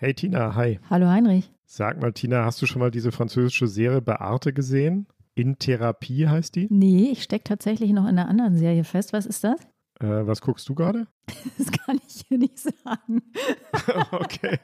Hey 0.00 0.14
Tina, 0.14 0.54
hi. 0.54 0.78
Hallo 0.88 1.08
Heinrich. 1.08 1.50
Sag 1.64 2.00
mal, 2.00 2.12
Tina, 2.12 2.44
hast 2.44 2.62
du 2.62 2.66
schon 2.66 2.78
mal 2.78 2.92
diese 2.92 3.10
französische 3.10 3.66
Serie 3.66 4.00
Beate 4.00 4.52
gesehen? 4.52 5.08
In 5.34 5.58
Therapie 5.58 6.28
heißt 6.28 6.54
die? 6.54 6.68
Nee, 6.70 7.08
ich 7.10 7.24
stecke 7.24 7.42
tatsächlich 7.42 7.90
noch 7.90 8.04
in 8.04 8.10
einer 8.10 8.28
anderen 8.28 8.56
Serie 8.56 8.84
fest. 8.84 9.12
Was 9.12 9.26
ist 9.26 9.42
das? 9.42 9.60
Äh, 9.98 10.24
was 10.24 10.40
guckst 10.40 10.68
du 10.68 10.76
gerade? 10.76 11.08
Das 11.58 11.72
kann 11.72 11.98
ich 12.06 12.24
hier 12.28 12.38
nicht 12.38 12.60
sagen. 12.60 13.22
okay. 14.12 14.60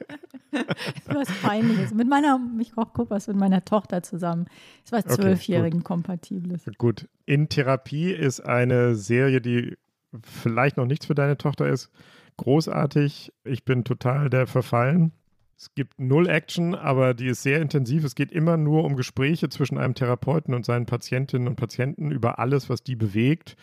was 1.05 1.27
Peinliches. 1.41 1.93
Mit 1.93 2.07
meiner, 2.07 2.39
ich 2.61 2.71
gucke 2.71 3.09
was 3.09 3.27
mit 3.27 3.35
meiner 3.35 3.65
Tochter 3.65 4.03
zusammen. 4.03 4.45
Es 4.85 4.93
war 4.93 5.05
zwölfjährigen 5.05 5.81
okay, 5.81 5.87
kompatibles. 5.87 6.63
Gut. 6.77 7.09
In 7.25 7.49
Therapie 7.49 8.09
ist 8.11 8.39
eine 8.39 8.95
Serie, 8.95 9.41
die 9.41 9.75
vielleicht 10.23 10.77
noch 10.77 10.85
nichts 10.85 11.07
für 11.07 11.15
deine 11.15 11.37
Tochter 11.37 11.67
ist. 11.67 11.91
Großartig. 12.37 13.33
Ich 13.43 13.65
bin 13.65 13.83
total 13.83 14.29
der 14.29 14.47
Verfallen. 14.47 15.11
Es 15.57 15.73
gibt 15.73 15.99
null 15.99 16.27
Action, 16.27 16.75
aber 16.75 17.13
die 17.13 17.27
ist 17.27 17.43
sehr 17.43 17.61
intensiv. 17.61 18.03
Es 18.03 18.15
geht 18.15 18.31
immer 18.31 18.57
nur 18.57 18.83
um 18.83 18.95
Gespräche 18.95 19.47
zwischen 19.49 19.77
einem 19.77 19.95
Therapeuten 19.95 20.53
und 20.53 20.65
seinen 20.65 20.85
Patientinnen 20.85 21.47
und 21.47 21.55
Patienten 21.55 22.11
über 22.11 22.39
alles, 22.39 22.69
was 22.69 22.83
die 22.83 22.95
bewegt. 22.95 23.55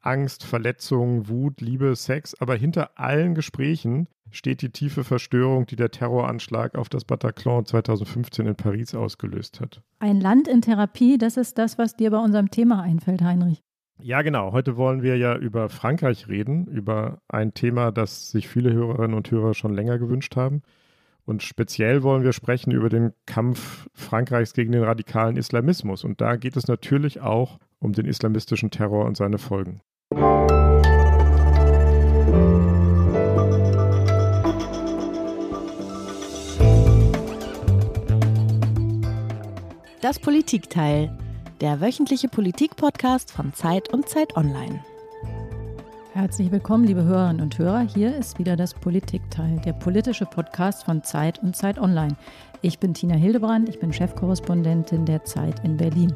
Angst, 0.00 0.44
Verletzung, 0.44 1.28
Wut, 1.28 1.60
Liebe, 1.60 1.94
Sex. 1.96 2.34
Aber 2.40 2.54
hinter 2.54 2.98
allen 2.98 3.34
Gesprächen 3.34 4.06
steht 4.30 4.62
die 4.62 4.70
tiefe 4.70 5.02
Verstörung, 5.02 5.66
die 5.66 5.76
der 5.76 5.90
Terroranschlag 5.90 6.76
auf 6.76 6.88
das 6.88 7.04
Bataclan 7.04 7.66
2015 7.66 8.46
in 8.46 8.54
Paris 8.54 8.94
ausgelöst 8.94 9.60
hat. 9.60 9.82
Ein 9.98 10.20
Land 10.20 10.46
in 10.46 10.62
Therapie, 10.62 11.18
das 11.18 11.36
ist 11.36 11.58
das, 11.58 11.78
was 11.78 11.96
dir 11.96 12.10
bei 12.10 12.18
unserem 12.18 12.50
Thema 12.50 12.80
einfällt, 12.80 13.22
Heinrich. 13.22 13.60
Ja, 14.02 14.22
genau. 14.22 14.52
Heute 14.52 14.76
wollen 14.76 15.02
wir 15.02 15.16
ja 15.16 15.36
über 15.36 15.68
Frankreich 15.68 16.28
reden, 16.28 16.66
über 16.66 17.20
ein 17.28 17.52
Thema, 17.52 17.90
das 17.90 18.30
sich 18.30 18.48
viele 18.48 18.72
Hörerinnen 18.72 19.14
und 19.14 19.30
Hörer 19.30 19.52
schon 19.52 19.74
länger 19.74 19.98
gewünscht 19.98 20.36
haben. 20.36 20.62
Und 21.30 21.44
speziell 21.44 22.02
wollen 22.02 22.24
wir 22.24 22.32
sprechen 22.32 22.72
über 22.72 22.88
den 22.88 23.12
Kampf 23.24 23.88
Frankreichs 23.94 24.52
gegen 24.52 24.72
den 24.72 24.82
radikalen 24.82 25.36
Islamismus. 25.36 26.02
Und 26.02 26.20
da 26.20 26.34
geht 26.34 26.56
es 26.56 26.66
natürlich 26.66 27.20
auch 27.20 27.60
um 27.78 27.92
den 27.92 28.06
islamistischen 28.06 28.72
Terror 28.72 29.04
und 29.04 29.16
seine 29.16 29.38
Folgen. 29.38 29.80
Das 40.02 40.18
Politikteil, 40.18 41.16
der 41.60 41.80
wöchentliche 41.80 42.26
Politik-Podcast 42.26 43.30
von 43.30 43.54
Zeit 43.54 43.92
und 43.92 44.08
Zeit 44.08 44.36
Online. 44.36 44.82
Herzlich 46.12 46.50
willkommen, 46.50 46.82
liebe 46.82 47.04
Hörerinnen 47.04 47.40
und 47.40 47.56
Hörer. 47.56 47.82
Hier 47.82 48.16
ist 48.16 48.40
wieder 48.40 48.56
das 48.56 48.74
Politikteil, 48.74 49.60
der 49.64 49.72
politische 49.74 50.26
Podcast 50.26 50.82
von 50.84 51.04
Zeit 51.04 51.40
und 51.40 51.54
Zeit 51.54 51.78
Online. 51.78 52.16
Ich 52.62 52.80
bin 52.80 52.94
Tina 52.94 53.14
Hildebrand, 53.14 53.68
ich 53.68 53.78
bin 53.78 53.92
Chefkorrespondentin 53.92 55.06
der 55.06 55.24
Zeit 55.24 55.64
in 55.64 55.76
Berlin. 55.76 56.12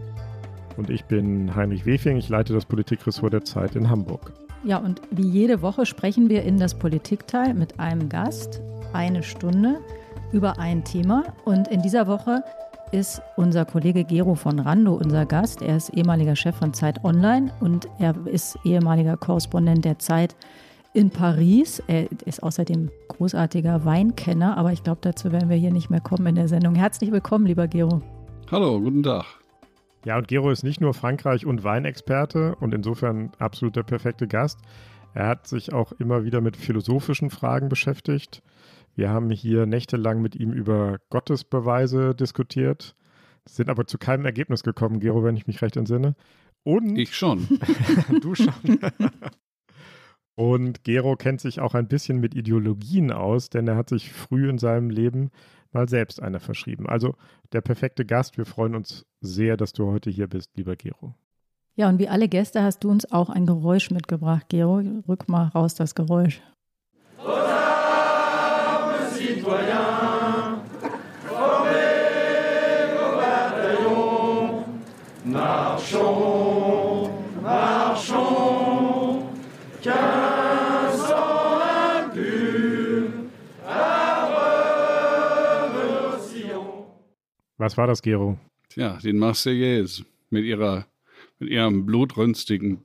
Und 0.76 0.90
ich 0.90 1.04
bin 1.04 1.54
Heinrich 1.54 1.86
Wefing, 1.86 2.16
ich 2.16 2.28
leite 2.28 2.52
das 2.52 2.64
Politikressort 2.64 3.34
der 3.34 3.44
Zeit 3.44 3.76
in 3.76 3.88
Hamburg. 3.88 4.32
Ja, 4.64 4.78
und 4.78 5.00
wie 5.12 5.28
jede 5.28 5.62
Woche 5.62 5.86
sprechen 5.86 6.28
wir 6.28 6.42
in 6.42 6.58
das 6.58 6.74
Politikteil 6.74 7.54
mit 7.54 7.78
einem 7.78 8.08
Gast 8.08 8.60
eine 8.92 9.22
Stunde 9.22 9.78
über 10.32 10.58
ein 10.58 10.82
Thema. 10.82 11.22
Und 11.44 11.68
in 11.68 11.82
dieser 11.82 12.08
Woche 12.08 12.42
ist 12.92 13.22
unser 13.36 13.64
Kollege 13.64 14.04
Gero 14.04 14.34
von 14.34 14.58
Rando 14.58 14.94
unser 14.94 15.26
Gast. 15.26 15.62
Er 15.62 15.76
ist 15.76 15.90
ehemaliger 15.90 16.36
Chef 16.36 16.56
von 16.56 16.72
Zeit 16.72 17.04
Online 17.04 17.52
und 17.60 17.88
er 17.98 18.14
ist 18.26 18.58
ehemaliger 18.64 19.16
Korrespondent 19.16 19.84
der 19.84 19.98
Zeit 19.98 20.36
in 20.92 21.10
Paris. 21.10 21.82
Er 21.86 22.08
ist 22.24 22.42
außerdem 22.42 22.90
großartiger 23.08 23.84
Weinkenner, 23.84 24.56
aber 24.56 24.72
ich 24.72 24.82
glaube, 24.82 25.00
dazu 25.02 25.32
werden 25.32 25.48
wir 25.48 25.56
hier 25.56 25.72
nicht 25.72 25.90
mehr 25.90 26.00
kommen 26.00 26.26
in 26.26 26.34
der 26.36 26.48
Sendung. 26.48 26.74
Herzlich 26.74 27.12
willkommen, 27.12 27.46
lieber 27.46 27.66
Gero. 27.68 28.00
Hallo, 28.50 28.80
guten 28.80 29.02
Tag. 29.02 29.24
Ja, 30.04 30.18
und 30.18 30.28
Gero 30.28 30.50
ist 30.50 30.64
nicht 30.64 30.80
nur 30.80 30.94
Frankreich- 30.94 31.46
und 31.46 31.64
Weinexperte 31.64 32.54
und 32.56 32.74
insofern 32.74 33.32
absolut 33.38 33.76
der 33.76 33.82
perfekte 33.82 34.28
Gast. 34.28 34.60
Er 35.14 35.28
hat 35.28 35.46
sich 35.46 35.72
auch 35.72 35.92
immer 35.92 36.24
wieder 36.24 36.40
mit 36.40 36.56
philosophischen 36.56 37.30
Fragen 37.30 37.68
beschäftigt. 37.68 38.42
Wir 38.94 39.10
haben 39.10 39.30
hier 39.30 39.66
nächtelang 39.66 40.22
mit 40.22 40.36
ihm 40.36 40.52
über 40.52 40.98
Gottesbeweise 41.10 42.14
diskutiert, 42.14 42.94
sind 43.44 43.68
aber 43.68 43.86
zu 43.86 43.98
keinem 43.98 44.24
Ergebnis 44.24 44.62
gekommen, 44.62 45.00
Gero, 45.00 45.24
wenn 45.24 45.36
ich 45.36 45.46
mich 45.46 45.62
recht 45.62 45.76
entsinne. 45.76 46.14
Und 46.62 46.96
ich 46.96 47.14
schon. 47.14 47.46
du 48.20 48.34
schon. 48.34 48.78
Und 50.36 50.82
Gero 50.84 51.16
kennt 51.16 51.40
sich 51.40 51.60
auch 51.60 51.74
ein 51.74 51.88
bisschen 51.88 52.18
mit 52.20 52.34
Ideologien 52.34 53.12
aus, 53.12 53.50
denn 53.50 53.68
er 53.68 53.76
hat 53.76 53.88
sich 53.88 54.12
früh 54.12 54.48
in 54.48 54.58
seinem 54.58 54.90
Leben 54.90 55.30
mal 55.72 55.88
selbst 55.88 56.22
einer 56.22 56.40
verschrieben. 56.40 56.88
Also 56.88 57.14
der 57.52 57.60
perfekte 57.60 58.04
Gast. 58.04 58.38
Wir 58.38 58.46
freuen 58.46 58.74
uns 58.74 59.04
sehr, 59.20 59.56
dass 59.56 59.72
du 59.72 59.86
heute 59.86 60.10
hier 60.10 60.28
bist, 60.28 60.50
lieber 60.56 60.76
Gero. 60.76 61.14
Ja, 61.76 61.88
und 61.88 61.98
wie 61.98 62.08
alle 62.08 62.28
Gäste 62.28 62.62
hast 62.62 62.84
du 62.84 62.90
uns 62.90 63.10
auch 63.10 63.28
ein 63.28 63.46
Geräusch 63.46 63.90
mitgebracht, 63.90 64.46
Gero. 64.48 64.82
Rück 65.08 65.28
mal 65.28 65.48
raus 65.48 65.74
das 65.74 65.94
Geräusch. 65.94 66.40
Citoyens, 69.24 70.60
formez 71.26 72.92
vos 72.94 73.12
bataillons, 73.16 74.64
marchons, 75.24 77.10
marchons, 77.42 79.22
qu'un 79.82 80.34
Was 87.56 87.78
war 87.78 87.86
das, 87.86 88.02
Gero? 88.02 88.38
Tja, 88.68 88.98
den 89.02 89.16
Marseillaise 89.16 90.04
mit 90.28 90.44
ihrer 90.44 90.86
mit 91.38 91.50
ihrem 91.50 91.86
blutrünstigen 91.86 92.82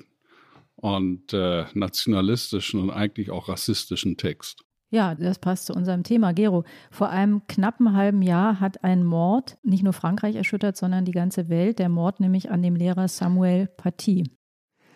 und 0.76 1.34
äh, 1.34 1.66
nationalistischen 1.74 2.80
und 2.80 2.90
eigentlich 2.90 3.30
auch 3.30 3.50
rassistischen 3.50 4.16
Text. 4.16 4.64
Ja, 4.92 5.14
das 5.14 5.38
passt 5.38 5.68
zu 5.68 5.74
unserem 5.74 6.04
Thema. 6.04 6.34
Gero, 6.34 6.64
vor 6.90 7.10
einem 7.10 7.46
knappen 7.48 7.96
halben 7.96 8.24
Jahr 8.24 8.60
hat 8.60 8.84
ein 8.84 9.04
Mord 9.04 9.58
nicht 9.62 9.84
nur 9.84 9.94
Frankreich 9.94 10.36
erschüttert, 10.36 10.78
sondern 10.78 11.06
die 11.06 11.12
ganze 11.12 11.48
Welt. 11.48 11.78
Der 11.78 11.90
Mord 11.90 12.20
nämlich 12.20 12.50
an 12.50 12.64
dem 12.64 12.76
Lehrer 12.76 13.08
Samuel 13.08 13.68
Paty. 13.68 14.24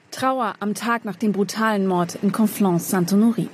Trauer 0.09 0.55
am 0.59 0.73
Tag 0.73 1.05
nach 1.05 1.15
dem 1.15 1.31
brutalen 1.31 1.85
Mord 1.85 2.15
in 2.15 2.31
Conflans-Saint-Honoré. 2.31 3.49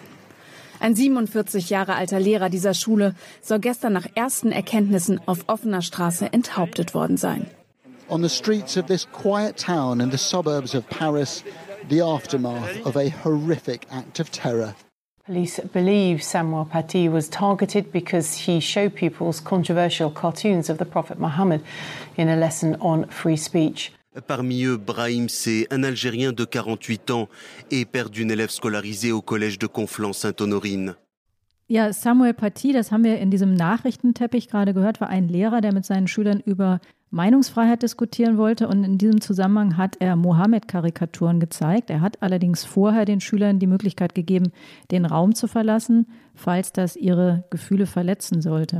Ein 0.79 0.95
47 0.95 1.69
Jahre 1.69 1.95
alter 1.95 2.21
Lehrer 2.21 2.49
dieser 2.49 2.73
Schule 2.73 3.15
soll 3.41 3.59
gestern 3.59 3.91
nach 3.91 4.07
ersten 4.15 4.53
Erkenntnissen 4.53 5.19
auf 5.25 5.43
offener 5.47 5.81
Straße 5.81 6.31
enthauptet 6.31 6.93
worden 6.93 7.17
sein. 7.17 7.47
On 8.07 8.23
the 8.23 8.29
streets 8.29 8.77
of 8.77 8.85
this 8.85 9.05
quiet 9.11 9.57
town 9.57 9.99
in 9.99 10.09
the 10.09 10.17
suburbs 10.17 10.73
of 10.73 10.87
Paris, 10.89 11.43
the 11.89 12.01
aftermath 12.01 12.85
of 12.85 12.95
a 12.95 13.09
horrific 13.23 13.85
act 13.91 14.21
of 14.21 14.29
terror. 14.31 14.73
Police 15.29 15.61
believe 15.71 16.23
Samuel 16.23 16.65
Paty 16.65 17.07
was 17.07 17.29
targeted 17.29 17.91
because 17.91 18.33
he 18.33 18.59
showed 18.59 18.95
pupils 18.95 19.39
controversial 19.39 20.09
cartoons 20.09 20.71
of 20.71 20.79
the 20.79 20.85
Prophet 20.85 21.19
Muhammad 21.19 21.61
in 22.17 22.29
a 22.29 22.35
lesson 22.35 22.75
on 22.81 23.05
free 23.09 23.37
speech. 23.37 23.91
Parmi 24.25 24.63
eux, 24.63 24.77
Brahim 24.77 25.29
C., 25.29 25.67
un 25.69 25.83
Algérien 25.83 26.31
de 26.31 26.45
48 26.45 27.11
ans 27.11 27.29
et 27.69 27.85
père 27.85 28.09
d'une 28.09 28.31
élève 28.31 28.49
scolarisée 28.49 29.11
au 29.11 29.21
collège 29.21 29.59
de 29.59 29.67
Conflans-Sainte-Honorine. 29.67 30.95
Ja, 31.67 31.93
Samuel 31.93 32.33
Paty, 32.33 32.73
das 32.73 32.91
haben 32.91 33.03
wir 33.03 33.19
in 33.19 33.29
diesem 33.29 33.53
Nachrichtenteppich 33.53 34.47
gerade 34.47 34.73
gehört, 34.73 34.99
war 34.99 35.09
ein 35.09 35.27
Lehrer, 35.27 35.61
der 35.61 35.75
mit 35.75 35.85
seinen 35.85 36.07
Schülern 36.07 36.41
über 36.43 36.79
Meinungsfreiheit 37.11 37.81
diskutieren 37.81 38.37
wollte 38.37 38.67
und 38.67 38.83
in 38.83 38.97
diesem 38.97 39.19
Zusammenhang 39.21 39.77
hat 39.77 39.97
er 39.99 40.15
Mohammed-Karikaturen 40.15 41.39
gezeigt. 41.39 41.89
Er 41.89 42.01
hat 42.01 42.21
allerdings 42.21 42.65
vorher 42.65 43.05
den 43.05 43.19
Schülern 43.19 43.59
die 43.59 43.67
Möglichkeit 43.67 44.13
gegeben, 44.13 44.51
den 44.91 45.05
Raum 45.05 45.33
zu 45.33 45.47
verlassen, 45.47 46.07
falls 46.35 46.71
das 46.71 46.95
ihre 46.95 47.45
Gefühle 47.49 47.87
verletzen 47.87 48.41
sollte. 48.41 48.79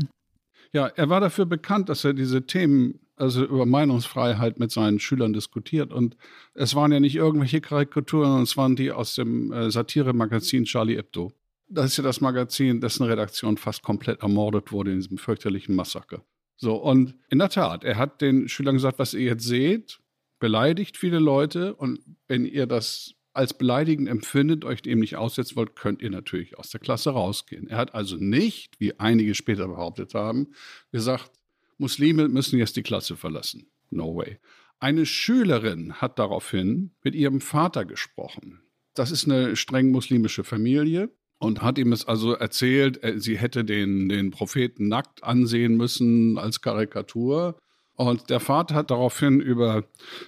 Ja, 0.71 0.85
er 0.87 1.09
war 1.09 1.19
dafür 1.19 1.45
bekannt, 1.45 1.89
dass 1.89 2.05
er 2.05 2.13
diese 2.13 2.45
Themen, 2.45 2.99
also 3.15 3.43
über 3.43 3.65
Meinungsfreiheit 3.65 4.59
mit 4.59 4.71
seinen 4.71 4.99
Schülern 4.99 5.33
diskutiert. 5.33 5.91
Und 5.91 6.15
es 6.53 6.75
waren 6.75 6.91
ja 6.91 6.99
nicht 6.99 7.15
irgendwelche 7.15 7.61
Karikaturen, 7.61 8.27
sondern 8.27 8.43
es 8.43 8.57
waren 8.57 8.75
die 8.75 8.91
aus 8.91 9.15
dem 9.15 9.51
äh, 9.51 9.71
Satire-Magazin 9.71 10.65
Charlie 10.65 10.97
Hebdo. 10.97 11.31
Das 11.67 11.85
ist 11.87 11.97
ja 11.97 12.03
das 12.03 12.21
Magazin, 12.21 12.81
dessen 12.81 13.03
Redaktion 13.03 13.57
fast 13.57 13.81
komplett 13.81 14.21
ermordet 14.21 14.71
wurde 14.71 14.91
in 14.91 14.99
diesem 14.99 15.17
fürchterlichen 15.17 15.75
Massaker. 15.75 16.21
So, 16.61 16.75
und 16.75 17.15
in 17.29 17.39
der 17.39 17.49
Tat, 17.49 17.85
er 17.85 17.95
hat 17.95 18.19
den 18.19 18.49
Schülern 18.49 18.75
gesagt, 18.75 18.99
was 18.99 19.13
ihr 19.13 19.21
jetzt 19.21 19.45
seht, 19.45 20.01
beleidigt 20.39 20.97
viele 20.97 21.19
Leute 21.19 21.73
und 21.73 21.99
wenn 22.27 22.45
ihr 22.45 22.67
das 22.67 23.15
als 23.31 23.57
beleidigend 23.57 24.09
empfindet, 24.09 24.65
euch 24.65 24.81
dem 24.81 24.99
nicht 24.99 25.15
aussetzen 25.15 25.55
wollt, 25.55 25.77
könnt 25.77 26.01
ihr 26.01 26.09
natürlich 26.09 26.57
aus 26.57 26.69
der 26.69 26.81
Klasse 26.81 27.11
rausgehen. 27.11 27.67
Er 27.69 27.77
hat 27.77 27.95
also 27.95 28.17
nicht, 28.17 28.77
wie 28.77 28.99
einige 28.99 29.35
später 29.35 29.69
behauptet 29.69 30.13
haben, 30.13 30.47
gesagt, 30.91 31.31
Muslime 31.77 32.27
müssen 32.27 32.59
jetzt 32.59 32.75
die 32.75 32.83
Klasse 32.83 33.15
verlassen. 33.15 33.71
No 33.89 34.17
way. 34.17 34.39
Eine 34.81 35.05
Schülerin 35.05 35.93
hat 35.93 36.19
daraufhin 36.19 36.91
mit 37.03 37.15
ihrem 37.15 37.39
Vater 37.39 37.85
gesprochen. 37.85 38.59
Das 38.95 39.11
ist 39.11 39.25
eine 39.25 39.55
streng 39.55 39.91
muslimische 39.91 40.43
Familie 40.43 41.09
und 41.39 41.61
hat 41.61 41.77
ihm 41.77 41.93
es 41.93 42.07
also 42.07 42.33
erzählt, 42.33 43.03
äh, 43.03 43.19
sie 43.19 43.37
hätte 43.37 43.65
den, 43.65 44.09
den 44.09 44.29
Propheten 44.29 44.87
nackt 44.87 45.23
ansehen 45.23 45.75
müssen 45.75 46.37
als 46.37 46.61
Karikatur. 46.61 47.57
Und 47.95 48.29
der 48.29 48.39
Vater 48.39 48.75
hat 48.75 48.91
daraufhin 48.91 49.41
über 49.41 49.83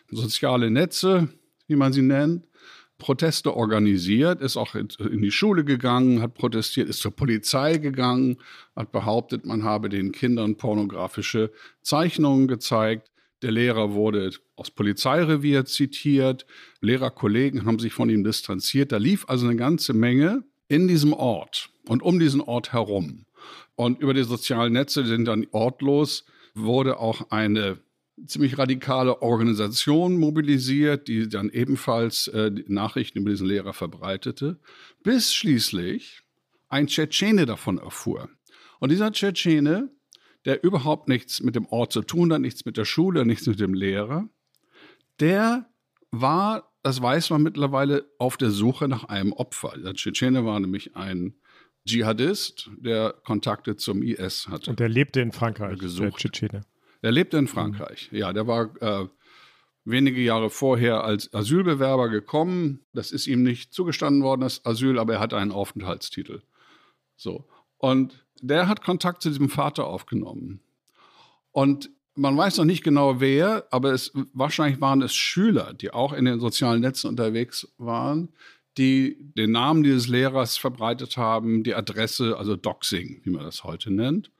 soziale 0.09 0.71
Netze, 0.71 1.29
wie 1.67 1.75
man 1.75 1.93
sie 1.93 2.01
nennt, 2.01 2.45
Proteste 2.97 3.55
organisiert, 3.55 4.41
ist 4.41 4.57
auch 4.57 4.75
in 4.75 5.21
die 5.23 5.31
Schule 5.31 5.63
gegangen, 5.63 6.21
hat 6.21 6.35
protestiert, 6.35 6.87
ist 6.87 6.99
zur 6.99 7.15
Polizei 7.15 7.77
gegangen, 7.77 8.37
hat 8.75 8.91
behauptet, 8.91 9.43
man 9.43 9.63
habe 9.63 9.89
den 9.89 10.11
Kindern 10.11 10.55
pornografische 10.55 11.51
Zeichnungen 11.81 12.47
gezeigt. 12.47 13.09
Der 13.41 13.51
Lehrer 13.51 13.93
wurde 13.93 14.29
aus 14.55 14.69
Polizeirevier 14.69 15.65
zitiert, 15.65 16.45
Lehrerkollegen 16.79 17.65
haben 17.65 17.79
sich 17.79 17.91
von 17.91 18.07
ihm 18.07 18.23
distanziert. 18.23 18.91
Da 18.91 18.97
lief 18.97 19.25
also 19.27 19.47
eine 19.47 19.55
ganze 19.55 19.93
Menge 19.93 20.43
in 20.71 20.87
diesem 20.87 21.11
Ort 21.11 21.69
und 21.85 22.01
um 22.01 22.17
diesen 22.17 22.39
Ort 22.39 22.71
herum. 22.71 23.25
Und 23.75 23.99
über 23.99 24.13
die 24.13 24.23
sozialen 24.23 24.71
Netze 24.71 25.05
sind 25.05 25.25
dann 25.25 25.45
ortlos, 25.51 26.23
wurde 26.53 26.97
auch 26.97 27.29
eine 27.29 27.79
ziemlich 28.25 28.57
radikale 28.57 29.21
Organisation 29.21 30.17
mobilisiert, 30.17 31.09
die 31.09 31.27
dann 31.27 31.49
ebenfalls 31.49 32.29
äh, 32.29 32.51
Nachrichten 32.67 33.19
über 33.19 33.31
diesen 33.31 33.47
Lehrer 33.47 33.73
verbreitete, 33.73 34.59
bis 35.03 35.33
schließlich 35.33 36.21
ein 36.69 36.87
Tschetschene 36.87 37.45
davon 37.45 37.77
erfuhr. 37.77 38.29
Und 38.79 38.91
dieser 38.91 39.11
Tschetschene, 39.11 39.89
der 40.45 40.63
überhaupt 40.63 41.09
nichts 41.09 41.41
mit 41.41 41.55
dem 41.55 41.65
Ort 41.65 41.91
zu 41.91 42.01
tun 42.01 42.31
hat, 42.31 42.39
nichts 42.39 42.63
mit 42.63 42.77
der 42.77 42.85
Schule, 42.85 43.25
nichts 43.25 43.45
mit 43.45 43.59
dem 43.59 43.73
Lehrer, 43.73 44.29
der 45.19 45.69
war 46.11 46.70
das 46.83 47.01
weiß 47.01 47.29
man 47.29 47.43
mittlerweile, 47.43 48.05
auf 48.17 48.37
der 48.37 48.51
Suche 48.51 48.87
nach 48.87 49.05
einem 49.05 49.33
Opfer. 49.33 49.73
Der 49.77 49.93
Tschetschene 49.93 50.45
war 50.45 50.59
nämlich 50.59 50.95
ein 50.95 51.35
Dschihadist, 51.87 52.69
der 52.77 53.13
Kontakte 53.23 53.75
zum 53.75 54.03
IS 54.03 54.47
hatte. 54.47 54.71
Und 54.71 54.79
der 54.79 54.89
lebte 54.89 55.21
in 55.21 55.31
Frankreich, 55.31 55.79
gesucht. 55.79 56.03
der 56.03 56.11
Tschetschene. 56.11 56.61
Der 57.03 57.11
lebte 57.11 57.37
in 57.37 57.47
Frankreich, 57.47 58.09
mhm. 58.11 58.17
ja. 58.17 58.33
Der 58.33 58.47
war 58.47 58.75
äh, 58.81 59.07
wenige 59.85 60.21
Jahre 60.21 60.49
vorher 60.49 61.03
als 61.03 61.33
Asylbewerber 61.33 62.09
gekommen. 62.09 62.85
Das 62.93 63.11
ist 63.11 63.27
ihm 63.27 63.43
nicht 63.43 63.73
zugestanden 63.73 64.23
worden, 64.23 64.41
das 64.41 64.65
Asyl, 64.65 64.99
aber 64.99 65.13
er 65.13 65.19
hatte 65.19 65.37
einen 65.37 65.51
Aufenthaltstitel. 65.51 66.41
So. 67.15 67.47
Und 67.77 68.25
der 68.41 68.67
hat 68.67 68.83
Kontakt 68.83 69.23
zu 69.23 69.29
diesem 69.29 69.49
Vater 69.49 69.87
aufgenommen. 69.87 70.61
Und 71.51 71.89
man 72.15 72.37
weiß 72.37 72.57
noch 72.57 72.65
nicht 72.65 72.83
genau 72.83 73.19
wer, 73.19 73.65
aber 73.71 73.93
es, 73.93 74.11
wahrscheinlich 74.33 74.81
waren 74.81 75.01
es 75.01 75.13
Schüler, 75.13 75.73
die 75.73 75.91
auch 75.91 76.13
in 76.13 76.25
den 76.25 76.39
sozialen 76.39 76.81
Netzen 76.81 77.07
unterwegs 77.07 77.67
waren, 77.77 78.29
die 78.77 79.17
den 79.19 79.51
Namen 79.51 79.83
dieses 79.83 80.07
Lehrers 80.07 80.57
verbreitet 80.57 81.17
haben, 81.17 81.63
die 81.63 81.75
Adresse, 81.75 82.37
also 82.37 82.55
Doxing, 82.55 83.21
wie 83.23 83.29
man 83.29 83.43
das 83.43 83.63
heute 83.63 83.91
nennt. 83.91 84.31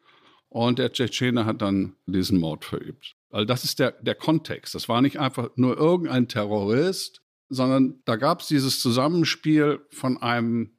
Und 0.50 0.79
der 0.79 0.91
Tschetschene 0.91 1.45
hat 1.45 1.62
dann 1.62 1.95
diesen 2.06 2.39
Mord 2.39 2.65
verübt. 2.65 3.15
Also 3.29 3.45
das 3.45 3.63
ist 3.63 3.79
der, 3.79 3.91
der 3.91 4.15
Kontext. 4.15 4.75
Das 4.75 4.89
war 4.89 5.01
nicht 5.01 5.19
einfach 5.19 5.50
nur 5.56 5.77
irgendein 5.77 6.27
Terrorist, 6.27 7.21
sondern 7.47 8.01
da 8.06 8.18
gab 8.18 8.41
es 8.41 8.47
dieses 8.47 8.81
Zusammenspiel 8.81 9.79
von 9.89 10.21
einem 10.21 10.71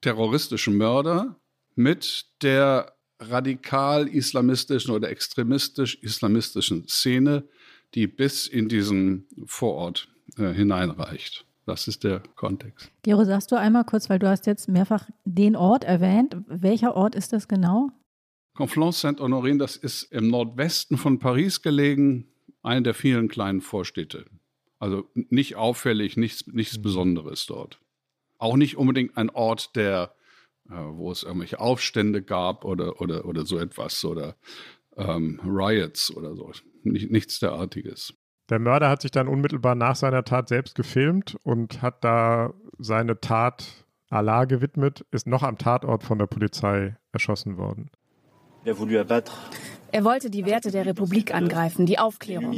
terroristischen 0.00 0.76
Mörder 0.76 1.36
mit 1.74 2.26
der 2.42 2.97
radikal-islamistischen 3.20 4.92
oder 4.92 5.08
extremistisch-islamistischen 5.10 6.86
Szene, 6.88 7.44
die 7.94 8.06
bis 8.06 8.46
in 8.46 8.68
diesen 8.68 9.26
Vorort 9.46 10.08
äh, 10.36 10.52
hineinreicht. 10.52 11.44
Das 11.66 11.86
ist 11.86 12.04
der 12.04 12.22
Kontext. 12.34 12.90
Gero, 13.02 13.24
sagst 13.24 13.52
du 13.52 13.56
einmal 13.56 13.84
kurz, 13.84 14.08
weil 14.08 14.18
du 14.18 14.28
hast 14.28 14.46
jetzt 14.46 14.68
mehrfach 14.68 15.08
den 15.24 15.54
Ort 15.54 15.84
erwähnt. 15.84 16.36
Welcher 16.46 16.96
Ort 16.96 17.14
ist 17.14 17.32
das 17.32 17.46
genau? 17.46 17.90
Conflans-Saint-Honorin, 18.54 19.58
das 19.58 19.76
ist 19.76 20.04
im 20.04 20.28
Nordwesten 20.28 20.96
von 20.96 21.18
Paris 21.18 21.60
gelegen, 21.60 22.26
eine 22.62 22.82
der 22.82 22.94
vielen 22.94 23.28
kleinen 23.28 23.60
Vorstädte. 23.60 24.24
Also 24.78 25.08
nicht 25.14 25.56
auffällig, 25.56 26.16
nichts, 26.16 26.46
nichts 26.46 26.78
mhm. 26.78 26.82
Besonderes 26.82 27.46
dort. 27.46 27.80
Auch 28.38 28.56
nicht 28.56 28.76
unbedingt 28.76 29.16
ein 29.16 29.30
Ort, 29.30 29.76
der 29.76 30.14
wo 30.68 31.10
es 31.10 31.22
irgendwelche 31.22 31.60
Aufstände 31.60 32.22
gab 32.22 32.64
oder, 32.64 33.00
oder, 33.00 33.24
oder 33.24 33.46
so 33.46 33.58
etwas 33.58 34.04
oder 34.04 34.36
ähm, 34.96 35.40
Riots 35.44 36.14
oder 36.14 36.34
so. 36.34 36.52
Nicht, 36.82 37.10
nichts 37.10 37.38
derartiges. 37.38 38.14
Der 38.50 38.58
Mörder 38.58 38.88
hat 38.88 39.02
sich 39.02 39.10
dann 39.10 39.28
unmittelbar 39.28 39.74
nach 39.74 39.96
seiner 39.96 40.24
Tat 40.24 40.48
selbst 40.48 40.74
gefilmt 40.74 41.36
und 41.42 41.82
hat 41.82 42.02
da 42.04 42.54
seine 42.78 43.20
Tat 43.20 43.84
Allah 44.10 44.46
gewidmet, 44.46 45.04
ist 45.10 45.26
noch 45.26 45.42
am 45.42 45.58
Tatort 45.58 46.02
von 46.02 46.18
der 46.18 46.26
Polizei 46.26 46.96
erschossen 47.12 47.58
worden. 47.58 47.90
Er 48.64 48.78
wollte 50.04 50.30
die 50.30 50.46
Werte 50.46 50.70
der 50.70 50.86
Republik 50.86 51.34
angreifen, 51.34 51.86
die 51.86 51.98
Aufklärung 51.98 52.54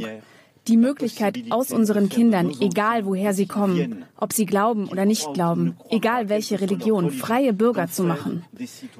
die 0.67 0.77
Möglichkeit, 0.77 1.39
aus 1.49 1.71
unseren 1.71 2.09
Kindern, 2.09 2.51
egal 2.59 3.05
woher 3.05 3.33
sie 3.33 3.47
kommen, 3.47 4.05
ob 4.17 4.33
sie 4.33 4.45
glauben 4.45 4.87
oder 4.87 5.05
nicht 5.05 5.33
glauben, 5.33 5.75
egal 5.89 6.29
welche 6.29 6.61
Religion, 6.61 7.09
freie 7.11 7.53
Bürger 7.53 7.87
zu 7.87 8.03
machen. 8.03 8.45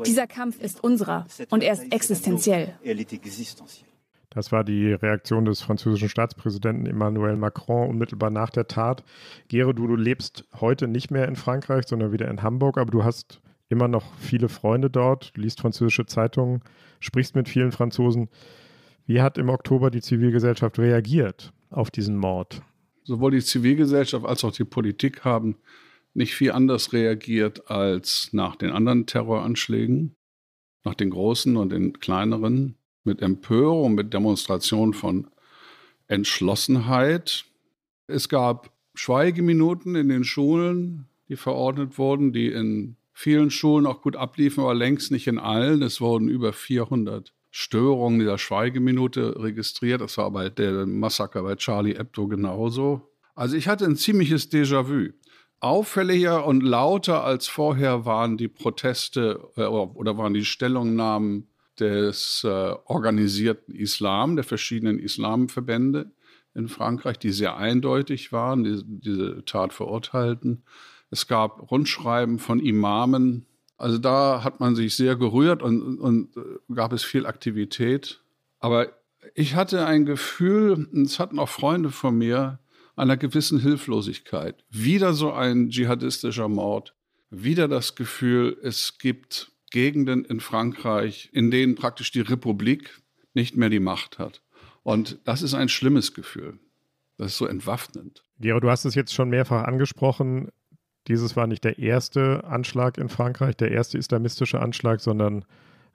Dieser 0.06 0.28
Kampf 0.28 0.60
ist 0.60 0.84
unserer 0.84 1.26
und 1.50 1.64
er 1.64 1.74
ist 1.74 1.92
existenziell. 1.94 2.74
Das 4.34 4.52
war 4.54 4.64
die 4.64 4.94
Reaktion 4.94 5.44
des 5.44 5.62
französischen 5.62 6.08
Staatspräsidenten 6.08 6.86
Emmanuel 6.86 7.36
Macron 7.36 7.90
unmittelbar 7.90 8.30
nach 8.30 8.50
der 8.50 8.68
Tat. 8.68 9.04
Gere, 9.50 9.76
du, 9.76 9.88
du 9.88 9.98
lebst 9.98 10.46
heute 10.60 10.88
nicht 10.88 11.12
mehr 11.12 11.28
in 11.28 11.36
Frankreich, 11.36 11.86
sondern 11.86 12.14
wieder 12.14 12.30
in 12.30 12.42
Hamburg, 12.42 12.78
aber 12.78 12.92
du 12.92 13.04
hast 13.04 13.42
immer 13.68 13.90
noch 13.90 14.06
viele 14.20 14.48
Freunde 14.48 14.90
dort, 14.90 15.34
liest 15.36 15.60
französische 15.60 16.06
Zeitungen, 16.06 16.62
sprichst 17.02 17.36
mit 17.36 17.50
vielen 17.50 17.74
Franzosen. 17.74 18.30
Wie 19.06 19.22
hat 19.22 19.38
im 19.38 19.50
Oktober 19.50 19.92
die 19.92 20.02
Zivilgesellschaft 20.02 20.80
reagiert 20.80 21.54
auf 21.70 21.92
diesen 21.92 22.18
Mord? 22.18 22.62
Sowohl 23.04 23.32
die 23.32 23.42
Zivilgesellschaft 23.42 24.26
als 24.26 24.44
auch 24.44 24.52
die 24.52 24.64
Politik 24.64 25.24
haben 25.24 25.56
nicht 26.14 26.36
viel 26.36 26.52
anders 26.52 26.94
reagiert 26.94 27.70
als 27.70 28.30
nach 28.32 28.56
den 28.56 28.72
anderen 28.72 29.06
Terroranschlägen, 29.06 30.16
nach 30.84 30.96
den 30.96 31.10
großen 31.10 31.56
und 31.58 31.72
den 31.72 32.00
kleineren, 32.00 32.76
mit 33.04 33.22
Empörung, 33.22 33.96
mit 33.96 34.14
Demonstration 34.14 34.94
von 34.94 35.28
Entschlossenheit. 36.08 37.46
Es 38.08 38.30
gab 38.30 38.72
Schweigeminuten 38.94 39.96
in 39.96 40.10
den 40.10 40.24
Schulen, 40.24 41.08
die 41.30 41.38
verordnet 41.38 41.98
wurden, 41.98 42.34
die 42.34 42.48
in 42.48 42.98
vielen 43.14 43.50
Schulen 43.50 43.86
auch 43.86 44.02
gut 44.02 44.16
abliefen, 44.16 44.64
aber 44.64 44.74
längst 44.74 45.12
nicht 45.12 45.28
in 45.28 45.40
allen. 45.40 45.82
Es 45.82 46.02
wurden 46.02 46.28
über 46.28 46.54
400 46.54 47.34
Störung 47.52 48.18
dieser 48.18 48.38
Schweigeminute 48.38 49.36
registriert. 49.38 50.02
Das 50.02 50.18
war 50.18 50.32
bei 50.32 50.50
der 50.50 50.86
Massaker 50.86 51.44
bei 51.44 51.56
Charlie 51.56 51.98
Hebdo 51.98 52.28
genauso. 52.28 53.12
Also 53.36 53.58
ich 53.58 53.68
hatte 53.68 53.86
ein 53.86 53.98
ziemliches 53.98 54.52
Déjà-vu. 54.52 55.12
Auffälliger 55.60 56.48
und 56.48 56.64
lauter 56.64 57.24
als 57.24 57.48
vorher 57.48 58.06
waren 58.06 58.36
die 58.36 58.48
Proteste 58.48 59.52
äh, 59.58 59.66
oder 59.66 60.18
waren 60.18 60.34
die 60.34 60.46
Stellungnahmen 60.46 61.48
des 61.80 62.44
äh, 62.44 62.48
organisierten 62.86 63.76
Islam, 63.76 64.36
der 64.36 64.44
verschiedenen 64.44 64.98
Islamverbände 64.98 66.12
in 66.56 66.68
Frankreich, 66.68 67.20
die 67.20 67.32
sehr 67.32 67.58
eindeutig 67.58 68.32
waren, 68.32 68.64
die, 68.64 68.82
diese 68.84 69.46
Tat 69.46 69.74
verurteilten. 69.74 70.64
Es 71.12 71.28
gab 71.28 71.72
Rundschreiben 71.72 72.40
von 72.40 72.60
Imamen, 72.60 73.46
also 73.82 73.98
da 73.98 74.44
hat 74.44 74.60
man 74.60 74.76
sich 74.76 74.96
sehr 74.96 75.16
gerührt 75.16 75.64
und, 75.64 76.00
und 76.00 76.30
gab 76.74 76.94
es 76.94 77.04
viel 77.04 77.26
Aktivität. 77.26 78.22
Aber 78.60 78.92
ich 79.34 79.56
hatte 79.56 79.86
ein 79.86 80.06
Gefühl, 80.06 80.88
es 81.04 81.20
hatten 81.20 81.40
auch 81.40 81.50
Freunde 81.50 81.90
von 81.90 82.18
mir, 82.18 82.60
einer 82.96 83.18
gewissen 83.18 83.60
Hilflosigkeit. 83.60 84.64
Wieder 84.70 85.14
so 85.14 85.32
ein 85.32 85.70
dschihadistischer 85.70 86.48
Mord. 86.48 86.94
Wieder 87.32 87.68
das 87.68 87.96
Gefühl, 87.96 88.58
es 88.62 89.00
gibt 89.00 89.52
Gegenden 89.72 90.26
in 90.26 90.42
Frankreich, 90.42 91.30
in 91.32 91.50
denen 91.50 91.76
praktisch 91.76 92.12
die 92.12 92.22
Republik 92.22 93.02
nicht 93.34 93.56
mehr 93.56 93.70
die 93.70 93.80
Macht 93.80 94.20
hat. 94.20 94.42
Und 94.84 95.20
das 95.24 95.42
ist 95.42 95.54
ein 95.54 95.70
schlimmes 95.70 96.14
Gefühl. 96.14 96.60
Das 97.18 97.32
ist 97.32 97.38
so 97.38 97.46
entwaffnend. 97.46 98.24
Gero, 98.40 98.60
du 98.60 98.70
hast 98.70 98.86
es 98.86 98.96
jetzt 98.96 99.14
schon 99.14 99.30
mehrfach 99.30 99.64
angesprochen. 99.64 100.50
Dieses 101.08 101.36
war 101.36 101.48
nicht 101.48 101.64
der 101.64 101.80
erste 101.80 102.44
Anschlag 102.44 102.98
in 102.98 103.10
Frankreich, 103.10 103.58
der 103.58 103.72
erste 103.72 103.98
islamistische 103.98 104.60
Anschlag, 104.60 105.02
sondern 105.02 105.46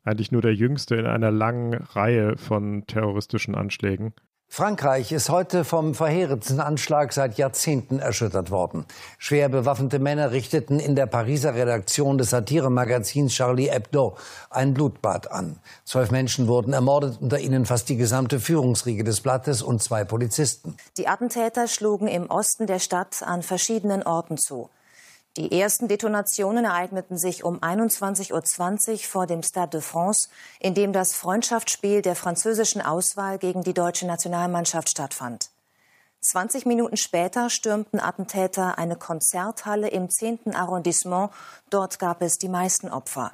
eigentlich 0.05 0.33
nur 0.33 0.43
der 0.43 0.55
jüngste 0.55 0.97
in 0.97 1.07
einer 1.07 1.31
langen 1.31 1.75
Reihe 1.75 2.37
von 2.37 2.87
terroristischen 2.87 3.55
Anschlägen. 3.55 4.15
Frankreich 4.49 5.11
ist 5.11 5.29
heute 5.29 5.65
vom 5.65 5.95
verheerendsten 5.95 6.61
Anschlag 6.61 7.13
seit 7.13 7.37
Jahrzehnten 7.37 7.99
erschüttert 7.99 8.51
worden. 8.51 8.87
Schwer 9.19 9.49
bewaffnete 9.49 9.99
Männer 9.99 10.31
richteten 10.31 10.79
in 10.79 10.95
der 10.95 11.07
Pariser 11.07 11.55
Redaktion 11.55 12.17
des 12.17 12.31
Satiremagazins 12.31 13.35
Charlie 13.35 13.69
Hebdo 13.69 14.17
ein 14.49 14.73
Blutbad 14.73 15.31
an. 15.31 15.59
Zwölf 15.85 16.11
Menschen 16.11 16.47
wurden 16.47 16.73
ermordet, 16.73 17.19
unter 17.21 17.41
ihnen 17.41 17.67
fast 17.67 17.89
die 17.89 17.97
gesamte 17.97 18.39
Führungsriege 18.39 19.03
des 19.05 19.21
Blattes 19.21 19.63
und 19.63 19.83
zwei 19.83 20.05
Polizisten. 20.05 20.77
Die 20.97 21.09
Attentäter 21.09 21.67
schlugen 21.67 22.07
im 22.07 22.31
Osten 22.31 22.67
der 22.67 22.79
Stadt 22.79 23.23
an 23.25 23.43
verschiedenen 23.43 24.05
Orten 24.05 24.39
zu. 24.39 24.71
Die 25.37 25.53
ersten 25.53 25.87
Detonationen 25.87 26.65
ereigneten 26.65 27.19
sich 27.19 27.45
um 27.45 27.59
21.20 27.59 28.33
Uhr 28.91 28.99
vor 28.99 29.27
dem 29.27 29.43
Stade 29.43 29.79
de 29.79 29.81
France, 29.83 30.31
in 30.61 30.73
dem 30.73 30.95
das 30.95 31.15
Freundschaftsspiel 31.15 32.01
der 32.01 32.17
französischen 32.17 32.81
Auswahl 32.81 33.39
gegen 33.39 33.63
die 33.63 33.75
deutsche 33.75 34.07
Nationalmannschaft 34.07 34.89
stattfand. 34.89 35.51
20 36.23 36.65
Minuten 36.65 36.97
später 36.97 37.51
stürmten 37.51 38.01
Attentäter 38.01 38.79
eine 38.79 38.97
Konzerthalle 38.97 39.89
im 39.89 40.09
10. 40.09 40.55
Arrondissement. 40.55 41.31
Dort 41.69 41.99
gab 41.99 42.23
es 42.23 42.39
die 42.39 42.49
meisten 42.49 42.89
Opfer. 42.89 43.33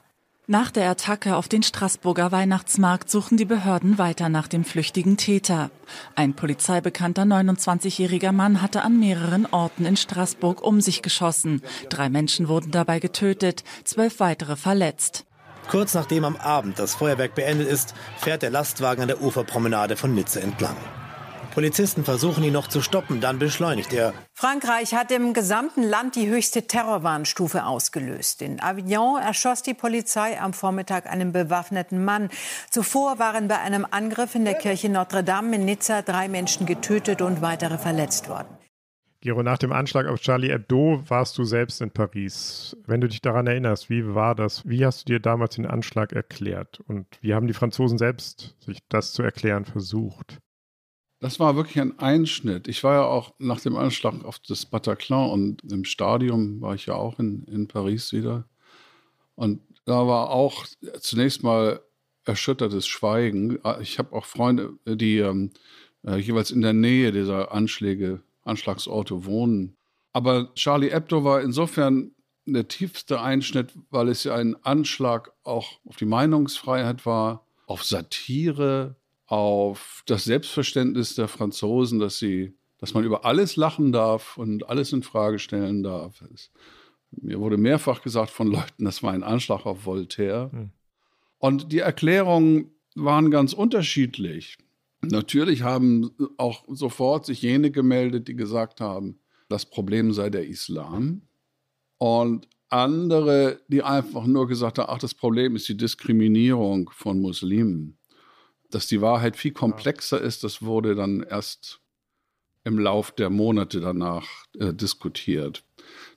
Nach 0.52 0.70
der 0.70 0.90
Attacke 0.90 1.36
auf 1.36 1.48
den 1.48 1.62
Straßburger 1.62 2.30
Weihnachtsmarkt 2.30 3.08
suchen 3.08 3.38
die 3.38 3.46
Behörden 3.46 3.96
weiter 3.96 4.28
nach 4.28 4.48
dem 4.48 4.66
flüchtigen 4.66 5.16
Täter. 5.16 5.70
Ein 6.14 6.34
polizeibekannter 6.34 7.22
29-jähriger 7.22 8.32
Mann 8.32 8.60
hatte 8.60 8.82
an 8.82 9.00
mehreren 9.00 9.46
Orten 9.46 9.86
in 9.86 9.96
Straßburg 9.96 10.62
um 10.62 10.82
sich 10.82 11.00
geschossen. 11.00 11.62
Drei 11.88 12.10
Menschen 12.10 12.48
wurden 12.48 12.70
dabei 12.70 13.00
getötet, 13.00 13.64
zwölf 13.84 14.20
weitere 14.20 14.56
verletzt. 14.56 15.24
Kurz 15.70 15.94
nachdem 15.94 16.26
am 16.26 16.36
Abend 16.36 16.78
das 16.78 16.96
Feuerwerk 16.96 17.34
beendet 17.34 17.68
ist, 17.68 17.94
fährt 18.18 18.42
der 18.42 18.50
Lastwagen 18.50 19.00
an 19.00 19.08
der 19.08 19.22
Uferpromenade 19.22 19.96
von 19.96 20.14
Nizza 20.14 20.40
entlang. 20.40 20.76
Polizisten 21.52 22.04
versuchen 22.04 22.42
ihn 22.44 22.52
noch 22.52 22.68
zu 22.68 22.80
stoppen, 22.80 23.20
dann 23.20 23.38
beschleunigt 23.38 23.92
er. 23.92 24.14
Frankreich 24.32 24.94
hat 24.94 25.10
im 25.12 25.34
gesamten 25.34 25.82
Land 25.82 26.16
die 26.16 26.28
höchste 26.28 26.66
Terrorwarnstufe 26.66 27.64
ausgelöst. 27.64 28.42
In 28.42 28.60
Avignon 28.60 29.20
erschoss 29.20 29.62
die 29.62 29.74
Polizei 29.74 30.40
am 30.40 30.54
Vormittag 30.54 31.06
einen 31.06 31.32
bewaffneten 31.32 32.04
Mann. 32.04 32.30
Zuvor 32.70 33.18
waren 33.18 33.48
bei 33.48 33.58
einem 33.58 33.86
Angriff 33.90 34.34
in 34.34 34.44
der 34.44 34.54
Kirche 34.54 34.88
Notre 34.88 35.22
Dame 35.22 35.56
in 35.56 35.64
Nizza 35.64 36.02
drei 36.02 36.28
Menschen 36.28 36.66
getötet 36.66 37.22
und 37.22 37.42
weitere 37.42 37.78
verletzt 37.78 38.28
worden. 38.28 38.48
Gero, 39.20 39.44
nach 39.44 39.58
dem 39.58 39.70
Anschlag 39.70 40.08
auf 40.08 40.18
Charlie 40.18 40.50
Hebdo 40.50 41.04
warst 41.06 41.38
du 41.38 41.44
selbst 41.44 41.80
in 41.80 41.92
Paris. 41.92 42.76
Wenn 42.86 43.00
du 43.00 43.06
dich 43.06 43.20
daran 43.20 43.46
erinnerst, 43.46 43.88
wie 43.88 44.16
war 44.16 44.34
das? 44.34 44.68
Wie 44.68 44.84
hast 44.84 45.02
du 45.02 45.12
dir 45.12 45.20
damals 45.20 45.54
den 45.54 45.66
Anschlag 45.66 46.12
erklärt? 46.12 46.80
Und 46.88 47.06
wie 47.20 47.32
haben 47.32 47.46
die 47.46 47.52
Franzosen 47.52 47.98
selbst 47.98 48.56
sich 48.58 48.80
das 48.88 49.12
zu 49.12 49.22
erklären 49.22 49.64
versucht? 49.64 50.40
Das 51.22 51.38
war 51.38 51.54
wirklich 51.54 51.80
ein 51.80 52.00
Einschnitt. 52.00 52.66
Ich 52.66 52.82
war 52.82 52.94
ja 52.94 53.04
auch 53.04 53.32
nach 53.38 53.60
dem 53.60 53.76
Anschlag 53.76 54.24
auf 54.24 54.40
das 54.40 54.66
Bataclan 54.66 55.30
und 55.30 55.62
im 55.70 55.84
Stadion 55.84 56.60
war 56.60 56.74
ich 56.74 56.86
ja 56.86 56.94
auch 56.94 57.20
in, 57.20 57.44
in 57.44 57.68
Paris 57.68 58.12
wieder. 58.12 58.48
Und 59.36 59.60
da 59.84 60.04
war 60.08 60.30
auch 60.30 60.66
zunächst 60.98 61.44
mal 61.44 61.80
erschüttertes 62.24 62.88
Schweigen. 62.88 63.60
Ich 63.80 64.00
habe 64.00 64.16
auch 64.16 64.24
Freunde, 64.24 64.72
die 64.84 65.18
ähm, 65.18 65.52
äh, 66.04 66.16
jeweils 66.16 66.50
in 66.50 66.60
der 66.60 66.72
Nähe 66.72 67.12
dieser 67.12 67.52
Anschläge, 67.52 68.20
Anschlagsorte 68.42 69.24
wohnen. 69.24 69.76
Aber 70.12 70.52
Charlie 70.56 70.90
Hebdo 70.90 71.22
war 71.22 71.40
insofern 71.40 72.16
der 72.46 72.66
tiefste 72.66 73.20
Einschnitt, 73.20 73.72
weil 73.90 74.08
es 74.08 74.24
ja 74.24 74.34
ein 74.34 74.56
Anschlag 74.64 75.32
auch 75.44 75.78
auf 75.86 75.94
die 75.94 76.04
Meinungsfreiheit 76.04 77.06
war, 77.06 77.46
auf 77.66 77.84
Satire, 77.84 78.96
auf 79.32 80.02
das 80.04 80.24
Selbstverständnis 80.24 81.14
der 81.14 81.26
Franzosen, 81.26 81.98
dass 81.98 82.18
sie, 82.18 82.52
dass 82.76 82.92
man 82.92 83.02
über 83.02 83.24
alles 83.24 83.56
lachen 83.56 83.90
darf 83.90 84.36
und 84.36 84.68
alles 84.68 84.92
in 84.92 85.02
Frage 85.02 85.38
stellen 85.38 85.82
darf. 85.82 86.22
Es, 86.34 86.50
mir 87.12 87.40
wurde 87.40 87.56
mehrfach 87.56 88.02
gesagt 88.02 88.28
von 88.28 88.48
Leuten, 88.48 88.84
das 88.84 89.02
war 89.02 89.14
ein 89.14 89.22
Anschlag 89.22 89.64
auf 89.64 89.86
Voltaire. 89.86 90.50
Hm. 90.52 90.70
Und 91.38 91.72
die 91.72 91.78
Erklärungen 91.78 92.72
waren 92.94 93.30
ganz 93.30 93.54
unterschiedlich. 93.54 94.58
Natürlich 95.00 95.62
haben 95.62 96.10
auch 96.36 96.64
sofort 96.68 97.24
sich 97.24 97.40
jene 97.40 97.70
gemeldet, 97.70 98.28
die 98.28 98.36
gesagt 98.36 98.82
haben, 98.82 99.18
das 99.48 99.64
Problem 99.64 100.12
sei 100.12 100.28
der 100.28 100.46
Islam. 100.46 101.22
Und 101.96 102.48
andere, 102.68 103.60
die 103.66 103.82
einfach 103.82 104.26
nur 104.26 104.46
gesagt 104.46 104.78
haben, 104.78 104.90
ach, 104.90 104.98
das 104.98 105.14
Problem 105.14 105.56
ist 105.56 105.70
die 105.70 105.76
Diskriminierung 105.78 106.90
von 106.92 107.18
Muslimen 107.18 107.96
dass 108.74 108.86
die 108.86 109.00
Wahrheit 109.00 109.36
viel 109.36 109.52
komplexer 109.52 110.20
ist, 110.20 110.44
das 110.44 110.62
wurde 110.62 110.94
dann 110.94 111.22
erst 111.22 111.80
im 112.64 112.78
Lauf 112.78 113.10
der 113.10 113.30
Monate 113.30 113.80
danach 113.80 114.26
äh, 114.58 114.72
diskutiert. 114.72 115.64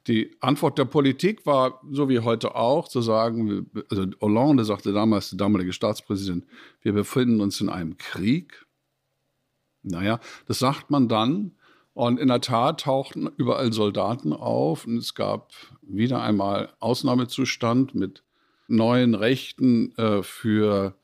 Die 0.07 0.35
Antwort 0.39 0.77
der 0.77 0.85
Politik 0.85 1.45
war, 1.45 1.81
so 1.89 2.07
wie 2.09 2.19
heute 2.19 2.55
auch, 2.55 2.87
zu 2.87 3.01
sagen, 3.01 3.71
also 3.89 4.05
Hollande 4.21 4.63
sagte 4.63 4.93
damals, 4.93 5.31
der 5.31 5.37
damalige 5.37 5.73
Staatspräsident, 5.73 6.45
wir 6.81 6.93
befinden 6.93 7.41
uns 7.41 7.59
in 7.61 7.69
einem 7.69 7.97
Krieg. 7.97 8.65
Naja, 9.81 10.19
das 10.47 10.59
sagt 10.59 10.91
man 10.91 11.07
dann. 11.07 11.55
Und 11.93 12.19
in 12.19 12.27
der 12.27 12.41
Tat 12.41 12.81
tauchten 12.81 13.29
überall 13.37 13.71
Soldaten 13.71 14.33
auf 14.33 14.85
und 14.85 14.97
es 14.97 15.15
gab 15.15 15.53
wieder 15.81 16.21
einmal 16.21 16.73
Ausnahmezustand 16.79 17.95
mit 17.95 18.21
neuen 18.67 19.15
Rechten 19.15 19.95
äh, 19.97 20.21
für 20.21 20.95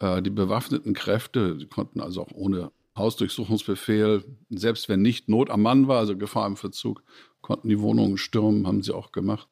die 0.00 0.30
bewaffneten 0.30 0.94
Kräfte, 0.94 1.58
konnten 1.70 2.00
also 2.00 2.22
auch 2.22 2.32
ohne 2.32 2.70
Hausdurchsuchungsbefehl, 2.96 4.24
selbst 4.50 4.88
wenn 4.88 5.02
nicht 5.02 5.28
Not 5.28 5.50
am 5.50 5.62
Mann 5.62 5.88
war, 5.88 5.98
also 5.98 6.16
Gefahr 6.16 6.46
im 6.46 6.56
Verzug, 6.56 7.02
konnten 7.40 7.68
die 7.68 7.80
Wohnungen 7.80 8.18
stürmen, 8.18 8.66
haben 8.66 8.82
sie 8.82 8.94
auch 8.94 9.12
gemacht. 9.12 9.48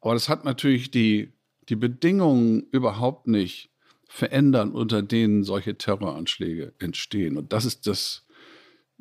Aber 0.00 0.14
das 0.14 0.28
hat 0.28 0.44
natürlich 0.44 0.90
die, 0.90 1.32
die 1.68 1.76
Bedingungen 1.76 2.66
überhaupt 2.70 3.26
nicht 3.26 3.70
verändern, 4.08 4.72
unter 4.72 5.02
denen 5.02 5.44
solche 5.44 5.76
Terroranschläge 5.76 6.72
entstehen. 6.78 7.36
Und 7.36 7.52
das 7.52 7.64
ist 7.64 7.86
das, 7.86 8.26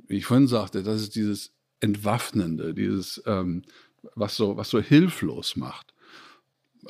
wie 0.07 0.17
ich 0.17 0.25
vorhin 0.25 0.47
sagte, 0.47 0.83
das 0.83 1.01
ist 1.01 1.15
dieses 1.15 1.53
Entwaffnende, 1.79 2.73
dieses, 2.73 3.21
ähm, 3.25 3.61
was, 4.15 4.35
so, 4.35 4.57
was 4.57 4.69
so 4.69 4.81
hilflos 4.81 5.55
macht 5.55 5.93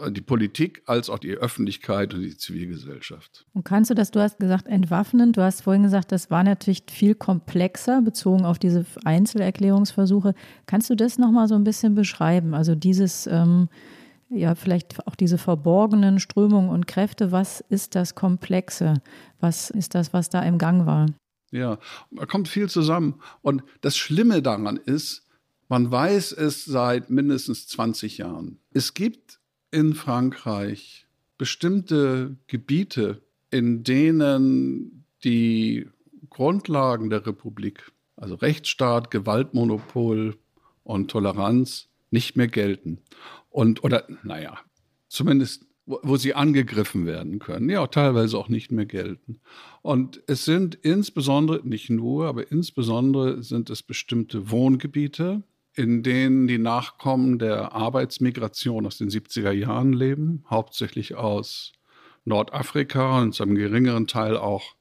die 0.10 0.22
Politik 0.22 0.84
als 0.86 1.10
auch 1.10 1.20
die 1.20 1.32
Öffentlichkeit 1.32 2.14
und 2.14 2.22
die 2.22 2.38
Zivilgesellschaft. 2.38 3.46
Und 3.54 3.66
kannst 3.66 3.90
du 3.90 3.96
das, 3.96 4.12
du 4.12 4.20
hast 4.20 4.40
gesagt, 4.40 4.68
entwaffnend, 4.68 5.38
du 5.38 5.42
hast 5.42 5.62
vorhin 5.62 5.84
gesagt, 5.84 6.12
das 6.12 6.30
war 6.30 6.44
natürlich 6.44 6.84
viel 6.90 7.16
komplexer 7.16 8.02
bezogen 8.02 8.46
auf 8.46 8.60
diese 8.60 8.86
Einzelerklärungsversuche. 9.04 10.34
Kannst 10.66 10.90
du 10.90 10.96
das 10.96 11.18
nochmal 11.18 11.48
so 11.48 11.56
ein 11.56 11.64
bisschen 11.64 11.96
beschreiben? 11.96 12.54
Also 12.54 12.76
dieses, 12.76 13.28
ähm, 13.28 13.70
ja, 14.30 14.56
vielleicht 14.56 15.08
auch 15.08 15.16
diese 15.16 15.38
verborgenen 15.38 16.20
Strömungen 16.20 16.70
und 16.70 16.88
Kräfte, 16.88 17.32
was 17.32 17.62
ist 17.70 17.96
das 17.96 18.16
Komplexe? 18.16 18.96
Was 19.40 19.70
ist 19.70 19.96
das, 19.96 20.14
was 20.14 20.30
da 20.30 20.42
im 20.42 20.58
Gang 20.58 20.86
war? 20.86 21.08
Ja, 21.52 21.80
da 22.12 22.26
kommt 22.26 22.50
viel 22.50 22.70
zusammen. 22.70 23.22
Und 23.42 23.64
das 23.82 23.96
Schlimme 23.96 24.42
daran 24.42 24.78
ist, 24.78 25.24
man 25.70 25.92
weiß 25.92 26.32
es 26.34 26.66
seit 26.66 27.10
mindestens 27.10 27.68
20 27.68 28.20
Jahren. 28.20 28.60
Es 28.72 28.94
gibt 28.94 29.37
in 29.72 29.94
Frankreich 29.94 31.08
bestimmte 31.38 32.38
Gebiete, 32.48 33.22
in 33.52 33.84
denen 33.84 35.06
die 35.24 35.88
Grundlagen 36.30 37.10
der 37.10 37.26
Republik, 37.26 37.92
also 38.16 38.36
Rechtsstaat, 38.36 39.12
Gewaltmonopol 39.12 40.38
und 40.84 41.12
Toleranz, 41.12 41.90
nicht 42.10 42.36
mehr 42.36 42.48
gelten. 42.48 43.00
Und, 43.50 43.84
oder, 43.84 44.08
naja, 44.24 44.58
zumindest 45.08 45.68
wo, 45.88 46.00
wo 46.04 46.18
sie 46.18 46.36
angegriffen 46.36 47.06
werden 47.06 47.40
können, 47.40 47.70
ja, 47.70 47.88
teilweise 47.88 48.38
auch 48.38 48.50
nicht 48.50 48.72
mehr 48.72 48.86
gelten. 48.86 49.40
Und 49.82 50.22
es 50.28 50.46
sind 50.46 50.76
insbesondere, 50.76 51.66
nicht 51.66 51.90
nur, 51.90 52.28
aber 52.28 52.52
insbesondere 52.52 53.42
sind 53.42 53.70
es 53.70 53.82
bestimmte 53.82 54.52
Wohngebiete, 54.52 55.44
in 55.78 56.02
denen 56.02 56.48
die 56.48 56.58
Nachkommen 56.58 57.38
der 57.38 57.74
Arbeitsmigration 57.74 58.86
aus 58.88 58.98
den 58.98 59.10
70er 59.10 59.52
Jahren 59.52 59.94
leben, 59.94 60.44
hauptsächlich 60.50 61.16
aus 61.16 61.74
Nordafrika 62.26 63.22
und 63.22 63.34
zu 63.34 63.44
einem 63.44 63.56
geringeren 63.56 64.08
Teil 64.08 64.38
auch 64.38 64.76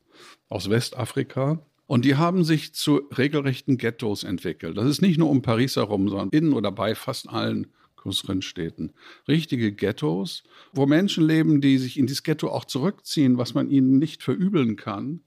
aus 0.49 0.71
Westafrika. 0.71 1.61
Und 1.87 2.05
die 2.05 2.17
haben 2.17 2.45
sich 2.45 2.73
zu 2.73 3.03
regelrechten 3.17 3.77
Ghettos 3.77 4.25
entwickelt. 4.25 4.77
Das 4.77 4.87
ist 4.87 5.03
nicht 5.03 5.19
nur 5.19 5.31
um 5.31 5.43
Paris 5.43 5.77
herum, 5.77 6.09
sondern 6.09 6.31
in 6.31 6.53
oder 6.53 6.73
bei 6.73 6.95
fast 6.95 7.29
allen 7.29 7.69
größeren 7.97 8.41
Städten. 8.41 8.93
Richtige 9.29 9.73
Ghettos, 9.73 10.45
wo 10.73 10.87
Menschen 10.87 11.27
leben, 11.27 11.61
die 11.61 11.77
sich 11.79 11.99
in 11.99 12.07
dieses 12.07 12.23
Ghetto 12.23 12.49
auch 12.49 12.65
zurückziehen, 12.65 13.37
was 13.37 13.55
man 13.55 13.71
ihnen 13.71 13.99
nicht 13.99 14.23
verübeln 14.23 14.77
kann, 14.77 15.21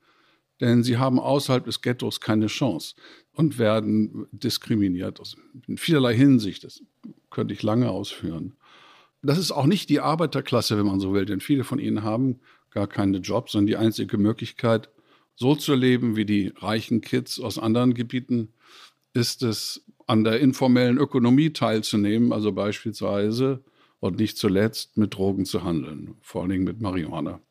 denn 0.59 0.83
sie 0.83 0.97
haben 0.97 1.19
außerhalb 1.19 1.65
des 1.65 1.81
Ghettos 1.81 2.19
keine 2.19 2.47
Chance 2.47 2.95
und 3.33 3.57
werden 3.57 4.27
diskriminiert 4.31 5.21
in 5.67 5.77
vielerlei 5.77 6.15
Hinsicht. 6.15 6.63
Das 6.63 6.83
könnte 7.29 7.53
ich 7.53 7.63
lange 7.63 7.89
ausführen. 7.89 8.53
Das 9.21 9.37
ist 9.37 9.51
auch 9.51 9.65
nicht 9.65 9.89
die 9.89 9.99
Arbeiterklasse, 9.99 10.77
wenn 10.77 10.85
man 10.85 10.99
so 10.99 11.13
will, 11.13 11.25
denn 11.25 11.41
viele 11.41 11.63
von 11.63 11.79
ihnen 11.79 12.03
haben 12.03 12.39
gar 12.71 12.87
keine 12.87 13.17
Jobs, 13.17 13.53
sondern 13.53 13.67
die 13.67 13.77
einzige 13.77 14.17
Möglichkeit, 14.17 14.89
so 15.35 15.55
zu 15.55 15.73
leben 15.73 16.15
wie 16.15 16.25
die 16.25 16.53
reichen 16.57 17.01
Kids 17.01 17.39
aus 17.39 17.57
anderen 17.57 17.93
Gebieten, 17.93 18.53
ist 19.13 19.43
es, 19.43 19.85
an 20.07 20.23
der 20.23 20.39
informellen 20.39 20.97
Ökonomie 20.97 21.51
teilzunehmen, 21.51 22.33
also 22.33 22.51
beispielsweise 22.51 23.63
und 23.99 24.17
nicht 24.17 24.37
zuletzt 24.37 24.97
mit 24.97 25.13
Drogen 25.13 25.45
zu 25.45 25.63
handeln, 25.63 26.15
vor 26.21 26.41
allen 26.41 26.49
Dingen 26.49 26.63
mit 26.63 26.81
Marihuana. 26.81 27.41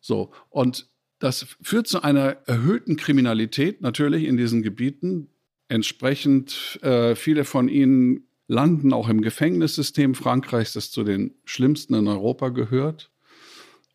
So, 0.00 0.32
und 0.50 0.88
das 1.22 1.46
führt 1.62 1.86
zu 1.86 2.02
einer 2.02 2.36
erhöhten 2.46 2.96
Kriminalität 2.96 3.80
natürlich 3.80 4.24
in 4.24 4.36
diesen 4.36 4.62
Gebieten. 4.62 5.28
Entsprechend 5.68 6.80
äh, 6.82 7.14
viele 7.14 7.44
von 7.44 7.68
ihnen 7.68 8.26
landen 8.48 8.92
auch 8.92 9.08
im 9.08 9.22
Gefängnissystem 9.22 10.16
Frankreichs, 10.16 10.72
das 10.72 10.90
zu 10.90 11.04
den 11.04 11.34
schlimmsten 11.44 11.94
in 11.94 12.08
Europa 12.08 12.48
gehört. 12.48 13.10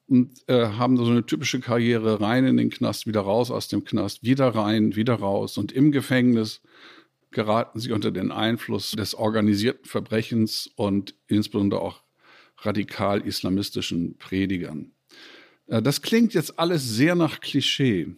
Und 0.07 0.41
äh, 0.47 0.67
haben 0.67 0.95
so 0.95 1.03
eine 1.03 1.25
typische 1.25 1.59
Karriere 1.59 2.21
rein 2.21 2.45
in 2.45 2.55
den 2.55 2.69
Knast, 2.69 3.07
wieder 3.07 3.19
raus 3.19 3.51
aus 3.51 3.67
dem 3.67 3.83
Knast, 3.83 4.23
wieder 4.23 4.47
rein, 4.47 4.95
wieder 4.95 5.15
raus. 5.15 5.57
Und 5.57 5.73
im 5.73 5.91
Gefängnis 5.91 6.61
geraten 7.31 7.81
sie 7.81 7.91
unter 7.91 8.11
den 8.11 8.31
Einfluss 8.31 8.91
des 8.91 9.15
organisierten 9.15 9.83
Verbrechens 9.83 10.69
und 10.77 11.13
insbesondere 11.27 11.81
auch 11.81 12.03
radikal-islamistischen 12.59 14.17
Predigern. 14.17 14.93
Äh, 15.67 15.81
das 15.81 16.01
klingt 16.01 16.33
jetzt 16.33 16.59
alles 16.59 16.87
sehr 16.87 17.15
nach 17.15 17.39
Klischee. 17.39 18.15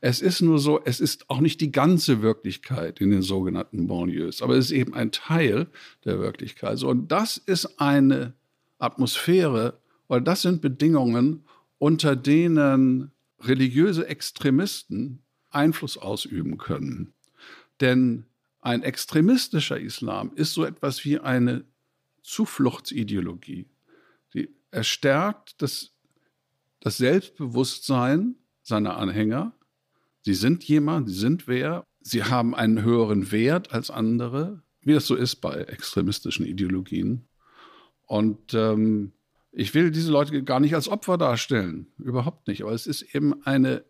Es 0.00 0.20
ist 0.20 0.42
nur 0.42 0.58
so, 0.58 0.80
es 0.84 1.00
ist 1.00 1.30
auch 1.30 1.40
nicht 1.40 1.60
die 1.60 1.72
ganze 1.72 2.20
Wirklichkeit 2.20 3.00
in 3.00 3.10
den 3.10 3.22
sogenannten 3.22 3.86
Banlieues, 3.86 4.42
aber 4.42 4.56
es 4.56 4.66
ist 4.66 4.72
eben 4.72 4.94
ein 4.94 5.10
Teil 5.10 5.68
der 6.04 6.20
Wirklichkeit. 6.20 6.82
Und 6.82 7.10
das 7.10 7.38
ist 7.38 7.80
eine 7.80 8.34
Atmosphäre, 8.78 9.78
weil 10.08 10.20
das 10.20 10.42
sind 10.42 10.60
Bedingungen, 10.60 11.44
unter 11.78 12.14
denen 12.14 13.10
religiöse 13.40 14.06
Extremisten 14.06 15.22
Einfluss 15.50 15.96
ausüben 15.96 16.58
können. 16.58 17.12
Denn 17.80 18.26
ein 18.60 18.82
extremistischer 18.82 19.80
Islam 19.80 20.32
ist 20.34 20.52
so 20.52 20.64
etwas 20.64 21.04
wie 21.04 21.18
eine 21.18 21.64
Zufluchtsideologie. 22.22 23.66
Die 24.34 24.50
erstärkt 24.70 25.62
das, 25.62 25.92
das 26.80 26.96
Selbstbewusstsein 26.96 28.36
seiner 28.62 28.96
Anhänger. 28.96 29.54
Sie 30.22 30.34
sind 30.34 30.64
jemand, 30.64 31.08
sie 31.08 31.14
sind 31.14 31.48
wer, 31.48 31.84
sie 32.00 32.24
haben 32.24 32.54
einen 32.54 32.82
höheren 32.82 33.30
Wert 33.32 33.72
als 33.72 33.90
andere, 33.90 34.62
wie 34.82 34.94
das 34.94 35.06
so 35.06 35.14
ist 35.14 35.36
bei 35.36 35.54
extremistischen 35.62 36.46
Ideologien. 36.46 37.28
Und 38.06 38.54
ähm, 38.54 39.12
ich 39.52 39.74
will 39.74 39.90
diese 39.90 40.10
Leute 40.10 40.42
gar 40.42 40.60
nicht 40.60 40.74
als 40.74 40.88
Opfer 40.88 41.18
darstellen, 41.18 41.86
überhaupt 41.98 42.48
nicht. 42.48 42.62
Aber 42.62 42.72
es 42.72 42.86
ist 42.86 43.14
eben 43.14 43.44
eine, 43.44 43.84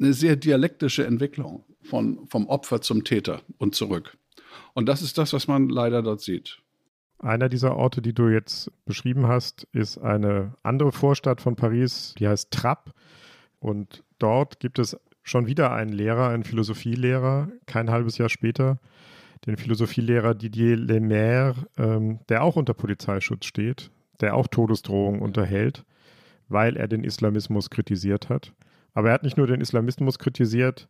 eine 0.00 0.12
sehr 0.12 0.36
dialektische 0.36 1.06
Entwicklung 1.06 1.64
von, 1.82 2.26
vom 2.28 2.46
Opfer 2.48 2.80
zum 2.80 3.04
Täter 3.04 3.42
und 3.58 3.74
zurück. 3.74 4.16
Und 4.74 4.86
das 4.86 5.02
ist 5.02 5.18
das, 5.18 5.32
was 5.32 5.48
man 5.48 5.68
leider 5.68 6.02
dort 6.02 6.20
sieht. 6.20 6.62
Einer 7.22 7.48
dieser 7.48 7.76
Orte, 7.76 8.02
die 8.02 8.12
du 8.12 8.28
jetzt 8.28 8.72
beschrieben 8.84 9.28
hast, 9.28 9.68
ist 9.72 9.96
eine 9.96 10.54
andere 10.64 10.90
Vorstadt 10.90 11.40
von 11.40 11.54
Paris, 11.54 12.14
die 12.18 12.26
heißt 12.26 12.50
Trapp. 12.50 12.92
Und 13.60 14.02
dort 14.18 14.58
gibt 14.58 14.80
es 14.80 14.98
schon 15.22 15.46
wieder 15.46 15.72
einen 15.72 15.92
Lehrer, 15.92 16.30
einen 16.30 16.42
Philosophielehrer, 16.42 17.48
kein 17.66 17.90
halbes 17.90 18.18
Jahr 18.18 18.28
später, 18.28 18.80
den 19.46 19.56
Philosophielehrer 19.56 20.34
Didier 20.34 20.76
Lemaire, 20.76 21.54
ähm, 21.78 22.18
der 22.28 22.42
auch 22.42 22.56
unter 22.56 22.74
Polizeischutz 22.74 23.46
steht, 23.46 23.92
der 24.20 24.34
auch 24.34 24.48
Todesdrohungen 24.48 25.22
unterhält, 25.22 25.84
weil 26.48 26.76
er 26.76 26.88
den 26.88 27.04
Islamismus 27.04 27.70
kritisiert 27.70 28.30
hat. 28.30 28.52
Aber 28.94 29.08
er 29.08 29.14
hat 29.14 29.22
nicht 29.22 29.36
nur 29.36 29.46
den 29.46 29.60
Islamismus 29.60 30.18
kritisiert, 30.18 30.88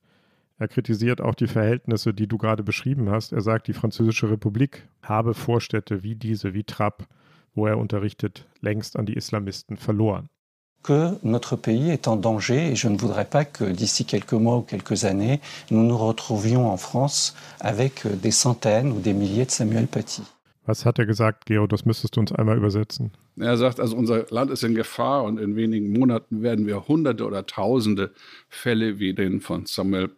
er 0.62 0.68
kritisiert 0.68 1.20
auch 1.20 1.34
die 1.34 1.48
Verhältnisse, 1.48 2.14
die 2.14 2.28
du 2.28 2.38
gerade 2.38 2.62
beschrieben 2.62 3.10
hast. 3.10 3.32
Er 3.32 3.40
sagt, 3.40 3.66
die 3.66 3.72
Französische 3.72 4.30
Republik 4.30 4.88
habe 5.02 5.34
Vorstädte 5.34 6.04
wie 6.04 6.14
diese, 6.14 6.54
wie 6.54 6.62
Trapp, 6.62 7.08
wo 7.54 7.66
er 7.66 7.78
unterrichtet, 7.78 8.46
längst 8.60 8.96
an 8.96 9.04
die 9.06 9.14
Islamisten 9.14 9.76
verloren. 9.76 10.28
que 10.84 11.16
notre 11.22 11.56
pays 11.56 11.90
est 11.90 12.08
en 12.08 12.16
danger 12.16 12.72
et 12.72 12.74
je 12.74 12.88
ne 12.88 12.98
voudrais 12.98 13.24
pas 13.24 13.44
que 13.44 13.62
d'ici 13.62 14.04
quelques 14.04 14.32
mois 14.32 14.56
ou 14.56 14.62
quelques 14.62 15.04
années, 15.04 15.40
nous 15.70 15.84
nous 15.84 15.96
retrouvions 15.96 16.68
en 16.68 16.76
France 16.76 17.36
avec 17.60 18.04
des 18.20 18.32
centaines 18.32 18.90
ou 18.90 18.98
des 18.98 19.12
milliers 19.12 19.46
de 19.46 19.52
Samuel 19.52 19.86
Paty. 19.86 20.22
Was 20.66 20.84
hat 20.84 20.98
er 20.98 21.06
gesagt, 21.06 21.46
Gero? 21.46 21.68
Das 21.68 21.84
müsstest 21.84 22.16
du 22.16 22.20
uns 22.20 22.32
einmal 22.32 22.56
übersetzen. 22.56 23.12
Er 23.36 23.56
sagt, 23.56 23.80
also 23.80 23.96
unser 23.96 24.26
Land 24.30 24.50
ist 24.50 24.62
in 24.62 24.74
Gefahr 24.74 25.24
und 25.24 25.38
in 25.38 25.56
wenigen 25.56 25.92
Monaten 25.92 26.42
werden 26.42 26.66
wir 26.66 26.86
Hunderte 26.88 27.24
oder 27.24 27.46
Tausende 27.46 28.12
Fälle 28.48 28.98
wie 28.98 29.14
den 29.14 29.40
von 29.40 29.66
Samuel 29.66 30.10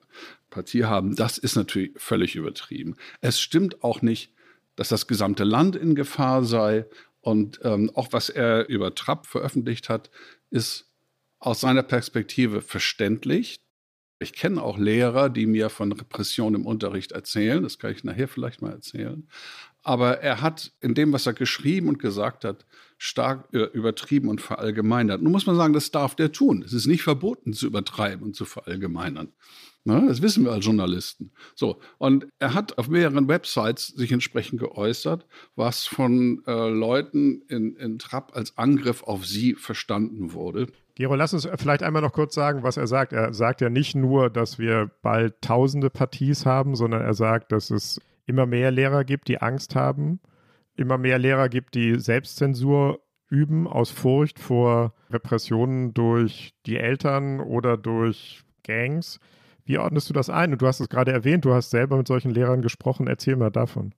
Paty 0.50 0.80
haben. 0.80 1.16
Das 1.16 1.39
ist 1.39 1.56
natürlich 1.56 1.93
völlig 1.97 2.36
übertrieben. 2.36 2.97
Es 3.21 3.41
stimmt 3.41 3.82
auch 3.84 4.02
nicht, 4.02 4.32
dass 4.76 4.89
das 4.89 5.06
gesamte 5.06 5.45
Land 5.45 5.76
in 5.76 5.95
Gefahr 5.95 6.45
sei. 6.45 6.86
Und 7.21 7.60
ähm, 7.62 7.91
auch 7.95 8.08
was 8.12 8.28
er 8.28 8.69
über 8.69 8.95
Trapp 8.95 9.26
veröffentlicht 9.26 9.89
hat, 9.89 10.10
ist 10.50 10.91
aus 11.39 11.60
seiner 11.60 11.82
Perspektive 11.82 12.60
verständlich. 12.60 13.60
Ich 14.19 14.32
kenne 14.32 14.62
auch 14.62 14.78
Lehrer, 14.78 15.28
die 15.28 15.47
mir 15.47 15.71
von 15.71 15.93
Repression 15.93 16.54
im 16.54 16.67
Unterricht 16.67 17.12
erzählen. 17.12 17.62
Das 17.62 17.78
kann 17.78 17.93
ich 17.93 18.04
nachher 18.04 18.28
vielleicht 18.28 18.62
mal 18.62 18.73
erzählen. 18.73 19.28
Aber 19.84 20.20
er 20.20 20.40
hat 20.40 20.73
in 20.80 20.94
dem, 20.94 21.12
was 21.12 21.26
er 21.26 21.34
geschrieben 21.34 21.88
und 21.88 21.99
gesagt 21.99 22.44
hat, 22.44 22.66
stark 22.99 23.49
äh, 23.52 23.64
übertrieben 23.73 24.28
und 24.28 24.40
verallgemeinert. 24.40 25.23
Nun 25.23 25.32
muss 25.32 25.47
man 25.47 25.56
sagen, 25.56 25.75
das 25.75 25.90
darf 25.90 26.14
der 26.14 26.32
tun. 26.32 26.62
Es 26.62 26.73
ist 26.73 26.86
nicht 26.86 27.02
verboten 27.02 27.52
zu 27.52 27.66
übertreiben 27.66 28.25
und 28.25 28.34
zu 28.34 28.47
verallgemeinern. 28.47 29.32
Ne? 29.84 30.06
Das 30.08 30.23
wissen 30.23 30.44
wir 30.44 30.52
als 30.52 30.64
Journalisten. 30.64 31.32
So, 31.54 31.80
und 31.99 32.26
er 32.38 32.54
hat 32.54 32.78
auf 32.78 32.88
mehreren 32.88 33.28
Websites 33.28 33.88
sich 33.88 34.10
entsprechend 34.12 34.58
geäußert, 34.58 35.26
was 35.56 35.86
von 35.86 36.42
äh, 36.47 36.70
Leuten 36.70 37.42
in, 37.49 37.76
in 37.76 37.99
Trapp 37.99 38.34
als 38.34 38.56
Angriff 38.56 39.02
auf 39.02 39.26
sie 39.26 39.54
verstanden 39.54 40.32
wurde. 40.32 40.68
Gero, 40.94 41.14
lass 41.14 41.34
uns 41.34 41.47
vielleicht 41.56 41.82
einmal 41.82 42.00
noch 42.00 42.12
kurz 42.12 42.34
sagen, 42.34 42.62
was 42.62 42.78
er 42.78 42.86
sagt. 42.86 43.12
Er 43.12 43.34
sagt 43.34 43.60
ja 43.60 43.68
nicht 43.68 43.94
nur, 43.94 44.30
dass 44.30 44.58
wir 44.58 44.90
bald 45.02 45.42
tausende 45.42 45.90
Partys 45.90 46.47
haben, 46.47 46.76
sondern 46.76 47.02
er 47.02 47.14
sagt, 47.14 47.52
dass 47.52 47.70
es 47.70 48.00
immer 48.26 48.47
mehr 48.47 48.71
Lehrer 48.71 49.04
gibt, 49.04 49.28
die 49.28 49.41
Angst 49.41 49.75
haben, 49.75 50.21
immer 50.76 50.99
mehr 50.99 51.19
Lehrer 51.19 51.49
gibt, 51.49 51.75
die 51.75 51.99
Selbstzensur 51.99 53.00
üben 53.28 53.67
aus 53.67 53.91
Furcht 53.91 54.39
vor 54.39 54.95
Repressionen 55.10 55.95
durch 55.95 56.54
die 56.67 56.76
Eltern 56.76 57.41
oder 57.41 57.76
durch 57.76 58.43
Gangs. 58.65 59.19
Wie 59.65 59.78
ordnest 59.78 60.08
du 60.10 60.13
das 60.15 60.30
ein? 60.30 60.52
Und 60.52 60.63
du 60.63 60.67
hast 60.67 60.80
es 60.80 60.89
gerade 60.89 61.13
erwähnt, 61.13 61.45
du 61.45 61.54
hast 61.54 61.71
selber 61.71 61.97
mit 61.97 62.06
solchen 62.06 62.30
Lehrern 62.30 62.63
gesprochen. 62.63 63.06
Erzähl 63.06 63.37
mal 63.37 63.50
davon. 63.50 63.95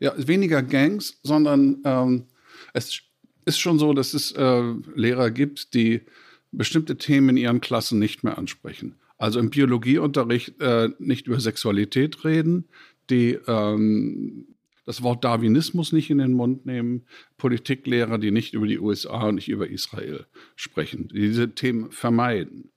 Ja, 0.00 0.12
weniger 0.16 0.62
Gangs, 0.62 1.20
sondern 1.22 1.78
ähm, 1.84 2.26
es 2.74 3.00
ist 3.44 3.58
schon 3.58 3.78
so, 3.78 3.92
dass 3.92 4.14
es 4.14 4.32
äh, 4.32 4.62
Lehrer 4.94 5.30
gibt, 5.30 5.74
die 5.74 6.02
bestimmte 6.50 6.96
Themen 6.96 7.30
in 7.30 7.36
ihren 7.38 7.60
Klassen 7.60 7.98
nicht 7.98 8.22
mehr 8.22 8.36
ansprechen. 8.36 8.96
Also 9.16 9.38
im 9.38 9.50
Biologieunterricht 9.50 10.60
äh, 10.60 10.90
nicht 10.98 11.26
über 11.26 11.40
Sexualität 11.40 12.24
reden, 12.24 12.68
die 13.10 13.38
ähm, 13.46 14.46
das 14.84 15.02
Wort 15.02 15.24
Darwinismus 15.24 15.92
nicht 15.92 16.10
in 16.10 16.18
den 16.18 16.32
Mund 16.32 16.66
nehmen, 16.66 17.06
Politiklehrer, 17.36 18.18
die 18.18 18.32
nicht 18.32 18.52
über 18.52 18.66
die 18.66 18.80
USA 18.80 19.28
und 19.28 19.36
nicht 19.36 19.48
über 19.48 19.68
Israel 19.68 20.26
sprechen, 20.56 21.08
die 21.08 21.20
diese 21.20 21.54
Themen 21.54 21.92
vermeiden 21.92 22.72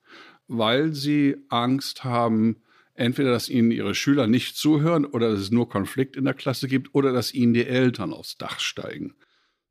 weil 0.47 0.93
sie 0.93 1.37
Angst 1.49 2.03
haben, 2.03 2.61
entweder, 2.93 3.31
dass 3.31 3.49
ihnen 3.49 3.71
ihre 3.71 3.95
Schüler 3.95 4.27
nicht 4.27 4.55
zuhören 4.55 5.05
oder 5.05 5.31
dass 5.31 5.39
es 5.39 5.51
nur 5.51 5.69
Konflikt 5.69 6.15
in 6.15 6.25
der 6.25 6.33
Klasse 6.33 6.67
gibt 6.67 6.93
oder 6.93 7.11
dass 7.11 7.33
ihnen 7.33 7.53
die 7.53 7.65
Eltern 7.65 8.13
aufs 8.13 8.37
Dach 8.37 8.59
steigen. 8.59 9.15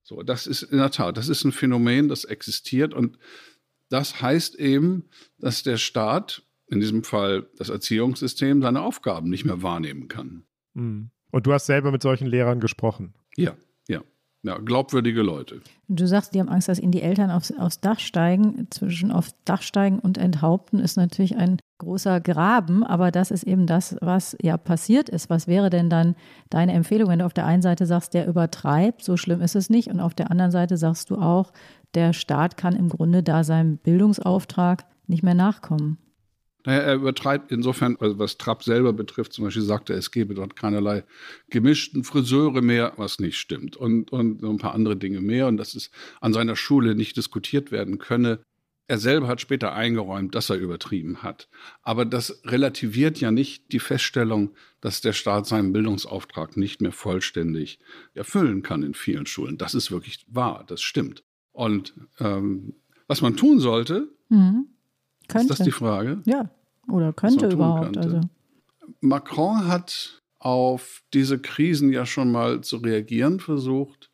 So, 0.03 0.23
das 0.23 0.47
ist 0.47 0.63
in 0.63 0.79
der 0.79 0.91
Tat, 0.91 1.17
das 1.17 1.29
ist 1.29 1.45
ein 1.45 1.53
Phänomen, 1.53 2.09
das 2.09 2.25
existiert 2.25 2.93
und 2.93 3.19
das 3.89 4.21
heißt 4.21 4.57
eben, 4.57 5.09
dass 5.39 5.63
der 5.63 5.79
Staat, 5.79 6.43
in 6.75 6.81
diesem 6.81 7.05
Fall 7.05 7.47
das 7.57 7.69
Erziehungssystem, 7.71 8.61
seine 8.61 8.83
Aufgaben 8.83 9.31
nicht 9.31 9.45
mehr 9.45 9.63
wahrnehmen 9.63 10.09
kann. 10.09 10.45
Mhm. 10.75 11.11
Und 11.31 11.47
du 11.47 11.53
hast 11.53 11.67
selber 11.67 11.91
mit 11.91 12.03
solchen 12.03 12.27
Lehrern 12.27 12.61
gesprochen? 12.61 13.15
Ja, 13.37 13.57
ja. 13.89 14.03
Ja, 14.45 14.59
glaubwürdige 14.59 15.23
Leute. 15.23 15.63
Du 15.89 16.07
sagst, 16.07 16.35
die 16.35 16.41
haben 16.41 16.51
Angst, 16.51 16.69
dass 16.69 16.79
ihnen 16.79 16.93
die 16.93 17.01
Eltern 17.01 17.31
aufs, 17.31 17.51
aufs 17.51 17.81
Dach 17.81 17.99
steigen. 17.99 18.67
Zwischen 18.71 19.11
aufs 19.11 19.35
Dach 19.47 19.63
steigen 19.63 19.99
und 19.99 20.19
enthaupten 20.19 20.81
ist 20.81 20.97
natürlich 20.97 21.37
ein 21.37 21.59
großer 21.79 22.21
Graben, 22.21 22.85
aber 22.85 23.11
das 23.11 23.31
ist 23.31 23.45
eben 23.45 23.67
das, 23.67 23.97
was 24.01 24.37
ja 24.43 24.59
passiert 24.59 25.09
ist. 25.09 25.31
Was 25.31 25.49
wäre 25.49 25.71
denn 25.71 25.89
dann 25.89 26.15
deine 26.51 26.73
Empfehlung, 26.73 27.09
wenn 27.09 27.21
du 27.21 27.25
auf 27.25 27.33
der 27.33 27.47
einen 27.47 27.63
Seite 27.63 27.87
sagst, 27.87 28.13
der 28.13 28.29
übertreibt, 28.29 29.03
so 29.03 29.17
schlimm 29.17 29.41
ist 29.41 29.57
es 29.57 29.71
nicht, 29.71 29.89
und 29.89 30.01
auf 30.01 30.15
der 30.15 30.31
anderen 30.31 30.51
Seite 30.51 30.77
sagst 30.77 31.11
du 31.11 31.17
auch, 31.17 31.53
der 31.95 32.13
Staat 32.13 32.57
kann 32.57 32.77
im 32.77 32.91
Grunde 32.91 33.23
da 33.23 33.45
seinem 33.45 33.79
Bildungsauftrag 33.79 34.85
nicht 35.07 35.23
mehr 35.23 35.35
nachkommen? 35.35 35.99
Naja, 36.65 36.81
er 36.81 36.95
übertreibt 36.95 37.53
insofern, 37.53 37.97
also 38.01 38.19
was 38.19 38.39
Trapp 38.39 38.63
selber 38.65 38.95
betrifft, 38.95 39.35
zum 39.35 39.45
Beispiel 39.45 39.63
sagte 39.63 39.93
er, 39.93 39.99
es 39.99 40.11
gebe 40.11 40.35
dort 40.35 40.57
keinerlei 40.57 41.05
gemischten 41.51 42.05
Friseure 42.05 42.63
mehr, 42.63 42.95
was 42.97 43.19
nicht 43.19 43.37
stimmt. 43.37 43.77
Und, 43.77 44.11
und 44.13 44.43
ein 44.43 44.57
paar 44.57 44.75
andere 44.75 44.97
Dinge 44.97 45.21
mehr 45.21 45.47
und 45.47 45.59
dass 45.59 45.75
es 45.75 45.91
an 46.21 46.33
seiner 46.33 46.57
Schule 46.57 46.95
nicht 46.95 47.17
diskutiert 47.19 47.71
werden 47.71 47.99
könne. 47.99 48.41
Er 48.87 48.99
selber 48.99 49.29
hat 49.29 49.41
später 49.41 49.75
eingeräumt, 49.75 50.35
dass 50.35 50.51
er 50.51 50.57
übertrieben 50.57 51.23
hat. 51.23 51.49
Aber 51.83 52.07
das 52.07 52.43
relativiert 52.45 53.21
ja 53.21 53.31
nicht 53.31 53.73
die 53.73 53.79
Feststellung, 53.79 54.55
dass 54.81 55.03
der 55.03 55.13
Staat 55.13 55.47
seinen 55.47 55.73
Bildungsauftrag 55.73 56.57
nicht 56.57 56.81
mehr 56.81 56.93
vollständig 56.93 57.79
erfüllen 58.15 58.63
kann 58.63 58.83
in 58.83 58.95
vielen 58.95 59.27
Schulen. 59.27 59.59
Das 59.59 59.75
ist 59.75 59.91
wirklich 59.91 60.25
wahr, 60.29 60.65
das 60.67 60.83
stimmt. 60.83 61.25
Und 61.53 61.95
ähm, 62.21 62.75
was 63.07 63.21
man 63.21 63.37
tun 63.37 63.61
sollte, 63.61 64.09
mhm 64.31 64.69
könnte. 65.29 65.53
Ist 65.53 65.61
das 65.61 65.65
die 65.65 65.73
Frage? 65.73 66.23
Ja, 66.25 66.51
oder 66.89 67.13
könnte 67.13 67.49
überhaupt. 67.49 67.97
Also. 67.97 68.21
Macron 69.01 69.67
hat 69.67 70.23
auf 70.39 71.03
diese 71.15 71.39
Krisen 71.39 71.93
ja 71.93 72.05
schon 72.05 72.31
mal 72.31 72.61
zu 72.61 72.77
reagieren 72.79 73.41
versucht. 73.41 74.11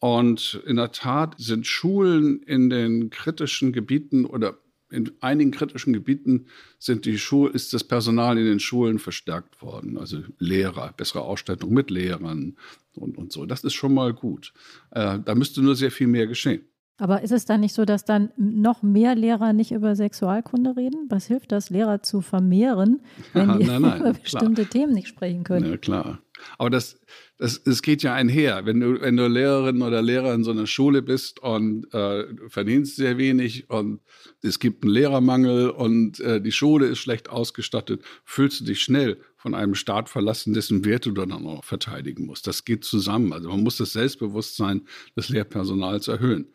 Und 0.00 0.62
in 0.66 0.76
der 0.76 0.92
Tat 0.92 1.34
sind 1.38 1.66
Schulen 1.66 2.40
in 2.42 2.70
den 2.70 3.10
kritischen 3.10 3.72
Gebieten 3.72 4.24
oder 4.24 4.58
in 4.90 5.12
einigen 5.20 5.50
kritischen 5.50 5.92
Gebieten 5.92 6.46
sind 6.78 7.04
die 7.04 7.18
Schul 7.18 7.50
ist 7.50 7.74
das 7.74 7.84
Personal 7.84 8.38
in 8.38 8.46
den 8.46 8.60
Schulen 8.60 8.98
verstärkt 8.98 9.60
worden. 9.60 9.98
Also 9.98 10.22
Lehrer, 10.38 10.94
bessere 10.96 11.22
Ausstattung 11.22 11.74
mit 11.74 11.90
Lehrern 11.90 12.56
und, 12.94 13.18
und 13.18 13.32
so. 13.32 13.44
Das 13.44 13.64
ist 13.64 13.74
schon 13.74 13.92
mal 13.92 14.14
gut. 14.14 14.52
Äh, 14.90 15.18
da 15.24 15.34
müsste 15.34 15.62
nur 15.62 15.76
sehr 15.76 15.90
viel 15.90 16.06
mehr 16.06 16.26
geschehen. 16.26 16.62
Aber 16.98 17.22
ist 17.22 17.30
es 17.30 17.44
dann 17.44 17.60
nicht 17.60 17.74
so, 17.74 17.84
dass 17.84 18.04
dann 18.04 18.30
noch 18.36 18.82
mehr 18.82 19.14
Lehrer 19.14 19.52
nicht 19.52 19.70
über 19.70 19.94
Sexualkunde 19.94 20.76
reden? 20.76 21.06
Was 21.08 21.26
hilft 21.26 21.52
das, 21.52 21.70
Lehrer 21.70 22.02
zu 22.02 22.20
vermehren, 22.20 23.00
wenn 23.32 23.58
die 23.58 23.64
nein, 23.64 23.82
nein, 23.82 24.00
über 24.00 24.12
bestimmte 24.12 24.62
klar. 24.62 24.70
Themen 24.70 24.94
nicht 24.94 25.06
sprechen 25.06 25.44
können? 25.44 25.70
Ja, 25.70 25.76
klar. 25.76 26.18
Aber 26.56 26.70
das, 26.70 26.98
das, 27.38 27.62
das 27.62 27.82
geht 27.82 28.02
ja 28.02 28.14
einher. 28.14 28.66
Wenn 28.66 28.80
du, 28.80 29.00
wenn 29.00 29.16
du 29.16 29.28
Lehrerin 29.28 29.82
oder 29.82 30.02
Lehrer 30.02 30.34
in 30.34 30.42
so 30.42 30.50
einer 30.50 30.66
Schule 30.66 31.02
bist 31.02 31.40
und 31.40 31.92
äh, 31.94 32.24
verdienst 32.48 32.96
sehr 32.96 33.16
wenig 33.16 33.70
und 33.70 34.00
es 34.42 34.58
gibt 34.58 34.82
einen 34.82 34.92
Lehrermangel 34.92 35.70
und 35.70 36.18
äh, 36.20 36.40
die 36.40 36.52
Schule 36.52 36.86
ist 36.86 36.98
schlecht 36.98 37.28
ausgestattet, 37.28 38.02
fühlst 38.24 38.60
du 38.60 38.64
dich 38.64 38.80
schnell 38.80 39.18
von 39.36 39.54
einem 39.54 39.74
Staat 39.76 40.08
verlassen, 40.08 40.52
dessen 40.52 40.84
Werte 40.84 41.10
du 41.12 41.20
dann 41.20 41.32
auch 41.32 41.40
noch 41.40 41.64
verteidigen 41.64 42.26
musst. 42.26 42.46
Das 42.48 42.64
geht 42.64 42.84
zusammen. 42.84 43.32
Also 43.32 43.48
man 43.48 43.62
muss 43.62 43.76
das 43.76 43.92
Selbstbewusstsein 43.92 44.82
des 45.16 45.28
Lehrpersonals 45.28 46.08
erhöhen 46.08 46.48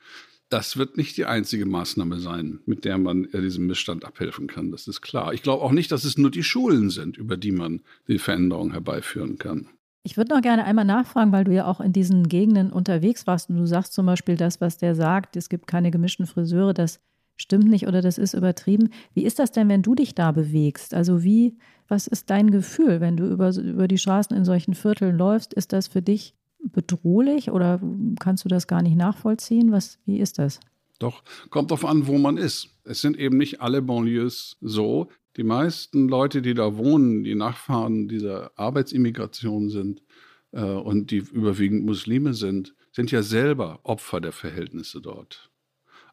das 0.53 0.77
wird 0.77 0.97
nicht 0.97 1.17
die 1.17 1.25
einzige 1.25 1.65
Maßnahme 1.65 2.19
sein, 2.19 2.59
mit 2.67 2.85
der 2.85 2.99
man 2.99 3.25
äh, 3.33 3.41
diesem 3.41 3.65
Missstand 3.65 4.05
abhelfen 4.05 4.45
kann. 4.45 4.71
Das 4.71 4.87
ist 4.87 5.01
klar. 5.01 5.33
Ich 5.33 5.41
glaube 5.41 5.63
auch 5.63 5.71
nicht, 5.71 5.91
dass 5.91 6.03
es 6.03 6.15
nur 6.15 6.29
die 6.29 6.43
Schulen 6.43 6.91
sind, 6.91 7.17
über 7.17 7.37
die 7.37 7.51
man 7.51 7.81
die 8.07 8.19
Veränderung 8.19 8.71
herbeiführen 8.71 9.39
kann. 9.39 9.67
Ich 10.03 10.15
würde 10.15 10.35
noch 10.35 10.41
gerne 10.41 10.65
einmal 10.65 10.85
nachfragen, 10.85 11.31
weil 11.31 11.45
du 11.45 11.53
ja 11.53 11.65
auch 11.65 11.81
in 11.81 11.91
diesen 11.91 12.29
Gegenden 12.29 12.71
unterwegs 12.71 13.25
warst 13.25 13.49
und 13.49 13.57
du 13.57 13.65
sagst 13.65 13.93
zum 13.93 14.05
Beispiel 14.05 14.37
das, 14.37 14.61
was 14.61 14.77
der 14.77 14.93
sagt, 14.93 15.35
es 15.37 15.49
gibt 15.49 15.65
keine 15.65 15.89
gemischten 15.89 16.27
Friseure, 16.27 16.75
das 16.75 16.99
stimmt 17.35 17.67
nicht 17.67 17.87
oder 17.87 18.01
das 18.01 18.19
ist 18.19 18.35
übertrieben. 18.35 18.89
Wie 19.15 19.23
ist 19.23 19.39
das 19.39 19.51
denn, 19.51 19.69
wenn 19.69 19.81
du 19.81 19.95
dich 19.95 20.13
da 20.13 20.31
bewegst? 20.31 20.93
Also 20.93 21.23
wie, 21.23 21.57
was 21.87 22.05
ist 22.05 22.29
dein 22.29 22.51
Gefühl, 22.51 23.01
wenn 23.01 23.17
du 23.17 23.25
über, 23.25 23.55
über 23.55 23.87
die 23.87 23.97
Straßen 23.97 24.37
in 24.37 24.45
solchen 24.45 24.75
Vierteln 24.75 25.17
läufst? 25.17 25.51
Ist 25.55 25.73
das 25.73 25.87
für 25.87 26.03
dich 26.03 26.35
bedrohlich 26.63 27.51
oder 27.51 27.79
kannst 28.19 28.45
du 28.45 28.49
das 28.49 28.67
gar 28.67 28.81
nicht 28.81 28.95
nachvollziehen? 28.95 29.71
Was, 29.71 29.99
wie 30.05 30.19
ist 30.19 30.39
das? 30.39 30.59
Doch, 30.99 31.23
kommt 31.49 31.71
darauf 31.71 31.85
an, 31.85 32.07
wo 32.07 32.17
man 32.17 32.37
ist. 32.37 32.69
Es 32.83 33.01
sind 33.01 33.17
eben 33.17 33.37
nicht 33.37 33.61
alle 33.61 33.81
Banlieues 33.81 34.57
so. 34.61 35.09
Die 35.35 35.43
meisten 35.43 36.07
Leute, 36.07 36.41
die 36.41 36.53
da 36.53 36.77
wohnen, 36.77 37.23
die 37.23 37.35
Nachfahren 37.35 38.07
dieser 38.07 38.51
Arbeitsimmigration 38.57 39.69
sind 39.69 40.03
äh, 40.51 40.61
und 40.61 41.11
die 41.11 41.17
überwiegend 41.17 41.85
Muslime 41.85 42.33
sind, 42.33 42.75
sind 42.91 43.11
ja 43.11 43.23
selber 43.23 43.79
Opfer 43.83 44.21
der 44.21 44.31
Verhältnisse 44.31 45.01
dort 45.01 45.52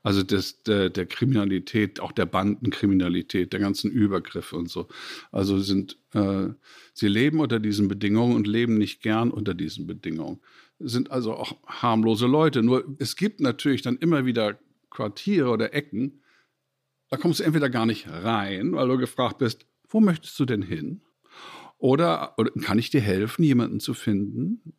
also 0.02 0.22
des, 0.22 0.62
der, 0.62 0.90
der 0.90 1.06
Kriminalität, 1.06 2.00
auch 2.00 2.12
der 2.12 2.26
Bandenkriminalität, 2.26 3.52
der 3.52 3.60
ganzen 3.60 3.90
Übergriffe 3.90 4.56
und 4.56 4.70
so. 4.70 4.88
Also 5.30 5.58
sind, 5.58 5.98
äh, 6.14 6.48
sie 6.94 7.08
leben 7.08 7.40
unter 7.40 7.58
diesen 7.58 7.88
Bedingungen 7.88 8.34
und 8.34 8.46
leben 8.46 8.78
nicht 8.78 9.02
gern 9.02 9.30
unter 9.30 9.54
diesen 9.54 9.86
Bedingungen. 9.86 10.40
Sind 10.78 11.10
also 11.10 11.34
auch 11.34 11.56
harmlose 11.66 12.26
Leute. 12.26 12.62
Nur 12.62 12.96
es 12.98 13.16
gibt 13.16 13.40
natürlich 13.40 13.82
dann 13.82 13.98
immer 13.98 14.24
wieder 14.24 14.58
Quartiere 14.88 15.50
oder 15.50 15.74
Ecken, 15.74 16.20
da 17.10 17.16
kommst 17.16 17.40
du 17.40 17.44
entweder 17.44 17.68
gar 17.68 17.86
nicht 17.86 18.08
rein, 18.08 18.72
weil 18.72 18.88
du 18.88 18.96
gefragt 18.96 19.38
bist, 19.38 19.66
wo 19.88 20.00
möchtest 20.00 20.38
du 20.38 20.44
denn 20.44 20.62
hin? 20.62 21.02
Oder, 21.78 22.34
oder 22.38 22.50
kann 22.62 22.78
ich 22.78 22.90
dir 22.90 23.00
helfen, 23.00 23.42
jemanden 23.42 23.80
zu 23.80 23.94
finden? 23.94 24.74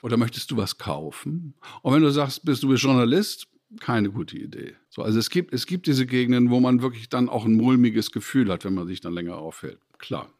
Oder 0.00 0.16
möchtest 0.16 0.50
du 0.50 0.56
was 0.56 0.78
kaufen? 0.78 1.54
Und 1.82 1.92
wenn 1.92 2.02
du 2.02 2.10
sagst, 2.10 2.44
bist 2.44 2.62
du 2.62 2.68
bist 2.68 2.84
Journalist, 2.84 3.48
keine 3.80 4.10
gute 4.10 4.36
Idee. 4.36 4.74
So, 4.88 5.02
also 5.02 5.18
es 5.18 5.30
gibt, 5.30 5.52
es 5.52 5.66
gibt 5.66 5.86
diese 5.86 6.06
Gegenden, 6.06 6.50
wo 6.50 6.60
man 6.60 6.82
wirklich 6.82 7.08
dann 7.08 7.28
auch 7.28 7.44
ein 7.44 7.54
mulmiges 7.54 8.12
Gefühl 8.12 8.50
hat, 8.50 8.64
wenn 8.64 8.74
man 8.74 8.86
sich 8.86 9.00
dann 9.00 9.12
länger 9.12 9.36
aufhält. 9.36 9.78
Klar. 9.98 10.32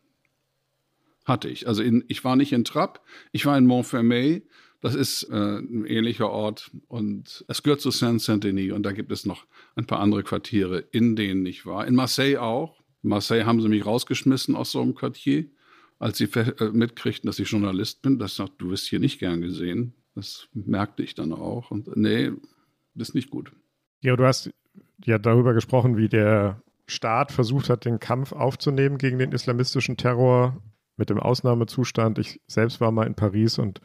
Hatte 1.25 1.49
ich. 1.49 1.69
Also 1.69 1.83
in, 1.83 2.05
ich 2.09 2.25
war 2.25 2.37
nicht 2.37 2.53
in 2.53 2.65
Trapp, 2.65 3.05
ich 3.33 3.45
war 3.45 3.59
in 3.59 3.67
Montfermeil. 3.67 4.43
Das 4.81 4.95
ist 4.95 5.25
äh, 5.25 5.59
ein 5.59 5.85
ähnlicher 5.87 6.31
Ort 6.31 6.71
und 6.87 7.45
es 7.49 7.63
gehört 7.65 7.81
zu 7.81 7.91
Saint-Saint-Denis 7.91 8.73
und 8.73 8.85
da 8.85 8.93
gibt 8.93 9.11
es 9.11 9.27
noch 9.27 9.45
ein 9.75 9.87
paar 9.87 9.99
andere 9.99 10.23
Quartiere, 10.23 10.79
in 10.79 11.17
denen 11.17 11.45
ich 11.47 11.67
war. 11.67 11.87
In 11.87 11.97
Marseille 11.97 12.39
auch. 12.41 12.81
In 13.03 13.11
Marseille 13.11 13.45
haben 13.45 13.61
sie 13.61 13.69
mich 13.69 13.85
rausgeschmissen 13.85 14.55
aus 14.55 14.71
so 14.71 14.81
einem 14.81 14.95
Quartier, 14.95 15.47
als 15.99 16.19
sie 16.19 16.27
äh, 16.27 16.71
mitkriegten, 16.71 17.27
dass 17.27 17.41
ich 17.41 17.51
Journalist 17.51 18.03
bin. 18.03 18.21
Das 18.21 18.37
sagt, 18.37 18.53
du 18.59 18.71
wirst 18.71 18.87
hier 18.87 19.01
nicht 19.01 19.19
gern 19.19 19.41
gesehen. 19.41 19.95
Das 20.15 20.49
merkte 20.55 21.03
ich 21.03 21.15
dann 21.15 21.33
auch. 21.33 21.73
Und 21.73 21.95
nee, 21.97 22.33
das 22.99 23.11
ist 23.11 23.15
nicht 23.15 23.31
gut. 23.31 23.53
Ja, 24.03 24.17
du 24.17 24.25
hast 24.25 24.51
ja 25.05 25.19
darüber 25.19 25.55
gesprochen, 25.55 25.97
wie 25.97 26.09
der 26.09 26.63
Staat 26.87 27.33
versucht 27.33 27.69
hat, 27.69 27.85
den 27.85 28.01
Kampf 28.01 28.33
aufzunehmen 28.33 28.99
gegen 28.99 29.19
den 29.19 29.33
islamistischen 29.33 29.97
Terror 29.97 30.63
mit 30.97 31.11
dem 31.11 31.19
Ausnahmezustand. 31.19 32.19
Ich 32.19 32.41
selbst 32.47 32.81
war 32.81 32.91
mal 32.91 33.07
in 33.07 33.15
Paris 33.15 33.59
und 33.59 33.81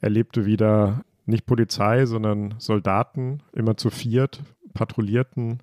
erlebte 0.00 0.46
wieder 0.46 1.04
nicht 1.24 1.46
Polizei, 1.46 2.06
sondern 2.06 2.54
Soldaten, 2.58 3.42
immer 3.52 3.76
zu 3.76 3.90
viert, 3.90 4.42
patrouillierten 4.74 5.62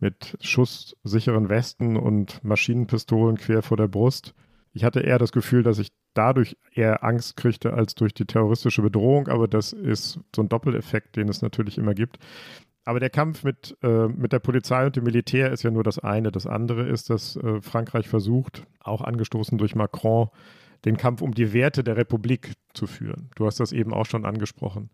mit 0.00 0.36
schusssicheren 0.40 1.48
Westen 1.48 1.96
und 1.96 2.42
Maschinenpistolen 2.42 3.36
quer 3.36 3.62
vor 3.62 3.76
der 3.76 3.86
Brust. 3.86 4.34
Ich 4.72 4.82
hatte 4.82 5.00
eher 5.00 5.18
das 5.18 5.30
Gefühl, 5.30 5.62
dass 5.62 5.78
ich 5.78 5.92
dadurch 6.14 6.56
eher 6.74 7.04
Angst 7.04 7.36
kriegte 7.36 7.72
als 7.74 7.94
durch 7.94 8.14
die 8.14 8.24
terroristische 8.24 8.82
Bedrohung, 8.82 9.28
aber 9.28 9.48
das 9.48 9.72
ist 9.72 10.20
so 10.34 10.42
ein 10.42 10.48
Doppeleffekt, 10.48 11.16
den 11.16 11.28
es 11.28 11.42
natürlich 11.42 11.78
immer 11.78 11.94
gibt. 11.94 12.18
Aber 12.84 12.98
der 12.98 13.10
Kampf 13.10 13.44
mit, 13.44 13.76
äh, 13.82 14.08
mit 14.08 14.32
der 14.32 14.40
Polizei 14.40 14.86
und 14.86 14.96
dem 14.96 15.04
Militär 15.04 15.52
ist 15.52 15.62
ja 15.62 15.70
nur 15.70 15.84
das 15.84 15.98
eine. 15.98 16.32
Das 16.32 16.46
andere 16.46 16.88
ist, 16.88 17.10
dass 17.10 17.36
äh, 17.36 17.60
Frankreich 17.60 18.08
versucht, 18.08 18.64
auch 18.80 19.02
angestoßen 19.02 19.56
durch 19.56 19.76
Macron, 19.76 20.30
den 20.84 20.96
Kampf 20.96 21.22
um 21.22 21.32
die 21.32 21.52
Werte 21.52 21.84
der 21.84 21.96
Republik 21.96 22.54
zu 22.74 22.88
führen. 22.88 23.30
Du 23.36 23.46
hast 23.46 23.60
das 23.60 23.70
eben 23.72 23.94
auch 23.94 24.06
schon 24.06 24.24
angesprochen. 24.24 24.90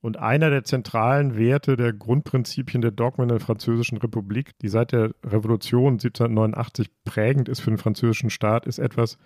Und 0.00 0.16
einer 0.16 0.48
der 0.48 0.64
zentralen 0.64 1.36
Werte 1.36 1.76
der 1.76 1.92
Grundprinzipien 1.92 2.80
der 2.80 2.92
Dogmen 2.92 3.28
der 3.28 3.40
Französischen 3.40 3.98
Republik, 3.98 4.56
die 4.60 4.68
seit 4.68 4.92
der 4.92 5.10
Revolution 5.24 5.94
1789 5.94 6.88
prägend 7.04 7.48
ist 7.48 7.60
für 7.60 7.70
den 7.70 7.78
französischen 7.78 8.30
Staat, 8.30 8.66
ist 8.66 8.78
etwas, 8.78 9.18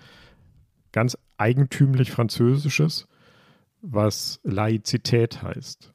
ganz 0.93 1.17
eigentümlich 1.37 2.11
Französisches, 2.11 3.07
was 3.81 4.41
Laizität 4.45 5.43
heißt. 5.43 5.93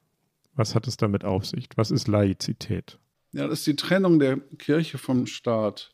Was 0.56 0.76
hat 0.76 0.88
es 0.88 0.98
damit 0.98 1.24
auf 1.24 1.46
sich? 1.46 1.70
Was 1.76 1.92
ist 1.92 2.08
Laizität? 2.08 3.00
Ja, 3.32 3.48
das 3.48 3.60
ist 3.60 3.68
die 3.68 3.76
Trennung 3.76 4.20
der 4.20 4.38
Kirche 4.58 4.98
vom 4.98 5.28
Staat. 5.28 5.92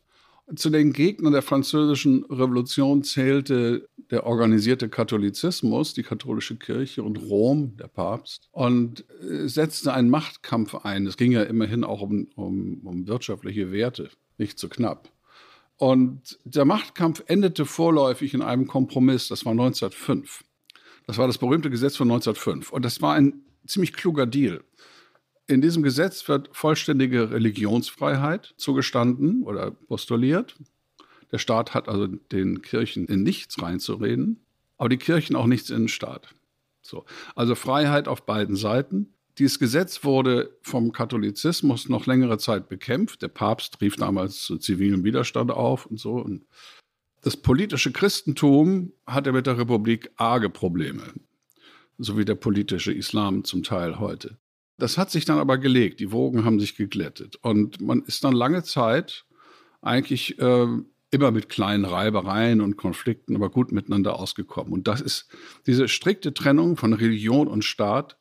Zu 0.55 0.69
den 0.69 0.91
Gegnern 0.91 1.33
der 1.33 1.41
französischen 1.41 2.25
Revolution 2.25 3.03
zählte 3.03 3.87
der 4.11 4.25
organisierte 4.25 4.89
Katholizismus, 4.89 5.93
die 5.93 6.03
katholische 6.03 6.57
Kirche 6.57 7.01
und 7.03 7.17
Rom, 7.17 7.77
der 7.77 7.87
Papst, 7.87 8.49
und 8.51 9.05
äh, 9.21 9.47
setzte 9.47 9.93
einen 9.93 10.09
Machtkampf 10.09 10.75
ein. 10.75 11.07
Es 11.07 11.17
ging 11.17 11.31
ja 11.31 11.43
immerhin 11.43 11.83
auch 11.83 12.01
um, 12.01 12.27
um, 12.35 12.81
um 12.83 13.07
wirtschaftliche 13.07 13.71
Werte, 13.71 14.09
nicht 14.37 14.59
zu 14.59 14.67
knapp. 14.67 15.09
Und 15.83 16.39
der 16.45 16.63
Machtkampf 16.63 17.23
endete 17.27 17.65
vorläufig 17.65 18.33
in 18.33 18.41
einem 18.41 18.67
Kompromiss, 18.67 19.27
das 19.27 19.43
war 19.43 19.51
1905. 19.51 20.45
Das 21.05 21.17
war 21.17 21.27
das 21.27 21.37
berühmte 21.37 21.69
Gesetz 21.69 21.97
von 21.97 22.09
1905. 22.09 22.71
Und 22.71 22.85
das 22.85 23.01
war 23.01 23.15
ein 23.15 23.41
ziemlich 23.67 23.91
kluger 23.91 24.25
Deal. 24.25 24.63
In 25.45 25.59
diesem 25.59 25.83
Gesetz 25.83 26.25
wird 26.29 26.49
vollständige 26.53 27.31
Religionsfreiheit 27.31 28.53
zugestanden 28.55 29.43
oder 29.43 29.71
postuliert. 29.71 30.55
Der 31.33 31.37
Staat 31.37 31.73
hat 31.73 31.89
also 31.89 32.07
den 32.07 32.61
Kirchen 32.61 33.05
in 33.07 33.23
nichts 33.23 33.61
reinzureden, 33.61 34.39
aber 34.77 34.87
die 34.87 34.95
Kirchen 34.95 35.35
auch 35.35 35.47
nichts 35.47 35.69
in 35.69 35.79
den 35.79 35.87
Staat. 35.89 36.33
So. 36.81 37.03
Also 37.35 37.55
Freiheit 37.55 38.07
auf 38.07 38.25
beiden 38.25 38.55
Seiten. 38.55 39.13
Dieses 39.39 39.57
Gesetz 39.57 40.03
wurde 40.03 40.57
vom 40.61 40.91
Katholizismus 40.91 41.89
noch 41.89 42.05
längere 42.05 42.37
Zeit 42.37 42.69
bekämpft. 42.69 43.21
Der 43.23 43.29
Papst 43.29 43.81
rief 43.81 43.95
damals 43.95 44.43
zu 44.43 44.57
zivilem 44.57 45.03
Widerstand 45.03 45.49
auf 45.49 45.87
und 45.87 45.99
so. 45.99 46.13
Und 46.13 46.45
das 47.21 47.37
politische 47.37 47.91
Christentum 47.91 48.93
hatte 49.07 49.31
mit 49.31 49.47
der 49.47 49.57
Republik 49.57 50.11
arge 50.17 50.49
Probleme, 50.49 51.01
so 51.97 52.17
wie 52.17 52.25
der 52.25 52.35
politische 52.35 52.93
Islam 52.93 53.43
zum 53.43 53.63
Teil 53.63 53.99
heute. 53.99 54.37
Das 54.77 54.97
hat 54.97 55.09
sich 55.09 55.25
dann 55.25 55.39
aber 55.39 55.57
gelegt, 55.57 55.99
die 55.99 56.11
Wogen 56.11 56.45
haben 56.45 56.59
sich 56.59 56.75
geglättet 56.75 57.37
und 57.37 57.79
man 57.79 58.03
ist 58.03 58.23
dann 58.23 58.33
lange 58.33 58.63
Zeit 58.63 59.25
eigentlich 59.81 60.39
äh, 60.39 60.67
immer 61.11 61.31
mit 61.31 61.47
kleinen 61.47 61.85
Reibereien 61.85 62.59
und 62.59 62.75
Konflikten, 62.75 63.35
aber 63.35 63.49
gut 63.49 63.71
miteinander 63.71 64.19
ausgekommen. 64.19 64.73
Und 64.73 64.87
das 64.87 64.99
ist 64.99 65.27
diese 65.67 65.87
strikte 65.87 66.33
Trennung 66.33 66.75
von 66.75 66.93
Religion 66.93 67.47
und 67.47 67.63
Staat 67.63 68.17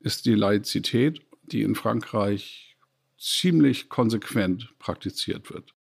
ist 0.00 0.26
die 0.26 0.34
Laizität, 0.34 1.20
die 1.42 1.62
in 1.62 1.74
Frankreich 1.74 2.76
ziemlich 3.18 3.88
konsequent 3.88 4.74
praktiziert 4.78 5.52
wird. 5.52 5.74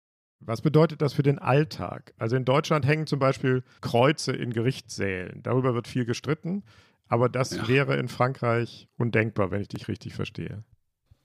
Was 0.41 0.61
bedeutet 0.61 1.03
das 1.03 1.15
für 1.15 1.23
den 1.23 1.39
Alltag? 1.39 2.15
Also 2.19 2.37
in 2.37 2.45
Deutschland 2.45 2.87
hängen 2.87 3.07
zum 3.07 3.19
Beispiel 3.19 3.63
Kreuze 3.81 4.33
in 4.33 4.53
Gerichtssälen. 4.53 5.43
Darüber 5.43 5.75
wird 5.75 5.89
viel 5.89 6.05
gestritten, 6.05 6.63
aber 7.09 7.29
das 7.29 7.57
ja. 7.57 7.69
wäre 7.69 7.97
in 7.97 8.09
Frankreich 8.09 8.89
undenkbar, 8.97 9.51
wenn 9.51 9.63
ich 9.63 9.69
dich 9.69 9.89
richtig 9.89 10.15
verstehe. 10.15 10.65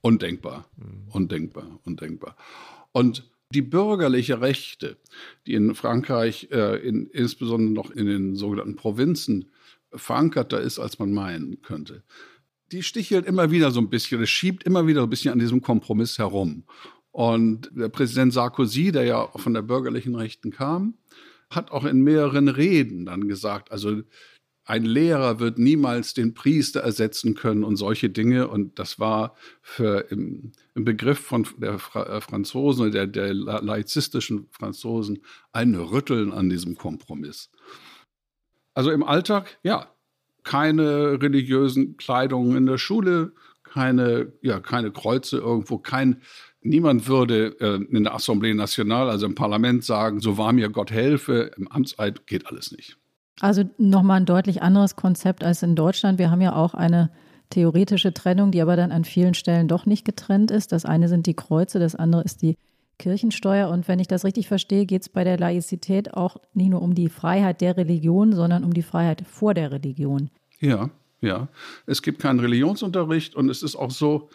Undenkbar, 0.00 0.68
mhm. 0.76 1.08
undenkbar, 1.08 1.80
undenkbar. 1.84 2.36
Und 2.92 3.30
die 3.52 3.62
bürgerliche 3.62 4.40
Rechte, 4.40 4.96
die 5.46 5.54
in 5.54 5.74
Frankreich 5.74 6.48
äh, 6.50 6.76
in, 6.76 7.06
insbesondere 7.08 7.72
noch 7.72 7.90
in 7.90 8.06
den 8.06 8.34
sogenannten 8.34 8.76
Provinzen 8.76 9.50
verankerter 9.94 10.60
ist, 10.60 10.78
als 10.78 10.98
man 10.98 11.12
meinen 11.12 11.60
könnte, 11.60 12.02
die 12.72 12.82
stichelt 12.82 13.26
immer 13.26 13.50
wieder 13.50 13.70
so 13.70 13.80
ein 13.80 13.90
bisschen, 13.90 14.22
es 14.22 14.30
schiebt 14.30 14.64
immer 14.64 14.86
wieder 14.86 15.02
ein 15.02 15.10
bisschen 15.10 15.32
an 15.32 15.38
diesem 15.38 15.60
Kompromiss 15.60 16.18
herum. 16.18 16.64
Und 17.10 17.70
der 17.74 17.90
Präsident 17.90 18.32
Sarkozy, 18.32 18.90
der 18.90 19.04
ja 19.04 19.28
von 19.36 19.52
der 19.52 19.62
bürgerlichen 19.62 20.14
Rechten 20.14 20.50
kam, 20.50 20.94
hat 21.50 21.70
auch 21.70 21.84
in 21.84 22.00
mehreren 22.00 22.48
Reden 22.48 23.04
dann 23.04 23.28
gesagt, 23.28 23.70
also 23.70 24.02
ein 24.64 24.84
Lehrer 24.84 25.38
wird 25.40 25.58
niemals 25.58 26.14
den 26.14 26.34
Priester 26.34 26.80
ersetzen 26.80 27.34
können 27.34 27.64
und 27.64 27.76
solche 27.76 28.08
Dinge. 28.08 28.48
Und 28.48 28.78
das 28.78 28.98
war 28.98 29.36
für 29.60 30.06
im, 30.10 30.52
im 30.74 30.84
Begriff 30.84 31.18
von 31.18 31.46
der 31.58 31.78
Fra 31.78 32.04
äh, 32.04 32.20
Franzosen, 32.20 32.92
der, 32.92 33.06
der 33.06 33.34
laizistischen 33.34 34.46
Franzosen, 34.50 35.22
ein 35.52 35.74
Rütteln 35.74 36.32
an 36.32 36.48
diesem 36.48 36.76
Kompromiss. 36.76 37.50
Also 38.74 38.90
im 38.90 39.02
Alltag, 39.02 39.58
ja, 39.62 39.91
keine 40.44 41.20
religiösen 41.22 41.96
Kleidungen 41.96 42.56
in 42.56 42.66
der 42.66 42.78
Schule, 42.78 43.32
keine, 43.64 44.32
ja, 44.42 44.60
keine 44.60 44.90
Kreuze 44.90 45.38
irgendwo, 45.38 45.78
kein, 45.78 46.22
niemand 46.60 47.08
würde 47.08 47.56
äh, 47.60 47.82
in 47.94 48.04
der 48.04 48.14
Assemblée 48.14 48.54
Nationale, 48.54 49.10
also 49.10 49.26
im 49.26 49.34
Parlament 49.34 49.84
sagen, 49.84 50.20
so 50.20 50.38
war 50.38 50.52
mir 50.52 50.68
Gott 50.68 50.90
helfe, 50.90 51.52
im 51.56 51.68
Amtseid 51.68 52.26
geht 52.26 52.46
alles 52.46 52.72
nicht. 52.72 52.98
Also 53.40 53.64
nochmal 53.78 54.20
ein 54.20 54.26
deutlich 54.26 54.62
anderes 54.62 54.94
Konzept 54.94 55.42
als 55.42 55.62
in 55.62 55.74
Deutschland. 55.74 56.18
Wir 56.18 56.30
haben 56.30 56.42
ja 56.42 56.54
auch 56.54 56.74
eine 56.74 57.10
theoretische 57.50 58.12
Trennung, 58.12 58.50
die 58.50 58.62
aber 58.62 58.76
dann 58.76 58.92
an 58.92 59.04
vielen 59.04 59.34
Stellen 59.34 59.68
doch 59.68 59.86
nicht 59.86 60.04
getrennt 60.04 60.50
ist. 60.50 60.72
Das 60.72 60.84
eine 60.84 61.08
sind 61.08 61.26
die 61.26 61.34
Kreuze, 61.34 61.78
das 61.78 61.94
andere 61.94 62.22
ist 62.22 62.42
die 62.42 62.56
Kirchensteuer. 63.02 63.68
Und 63.68 63.88
wenn 63.88 63.98
ich 63.98 64.06
das 64.06 64.24
richtig 64.24 64.46
verstehe, 64.46 64.86
geht 64.86 65.02
es 65.02 65.08
bei 65.08 65.24
der 65.24 65.36
Laizität 65.36 66.14
auch 66.14 66.36
nicht 66.54 66.70
nur 66.70 66.80
um 66.80 66.94
die 66.94 67.08
Freiheit 67.08 67.60
der 67.60 67.76
Religion, 67.76 68.32
sondern 68.32 68.62
um 68.62 68.72
die 68.72 68.82
Freiheit 68.82 69.24
vor 69.26 69.54
der 69.54 69.72
Religion. 69.72 70.30
Ja, 70.60 70.90
ja. 71.20 71.48
Es 71.86 72.02
gibt 72.02 72.20
keinen 72.20 72.40
Religionsunterricht 72.40 73.34
und 73.34 73.50
es 73.50 73.62
ist 73.62 73.74
auch 73.74 73.90
so, 73.90 74.30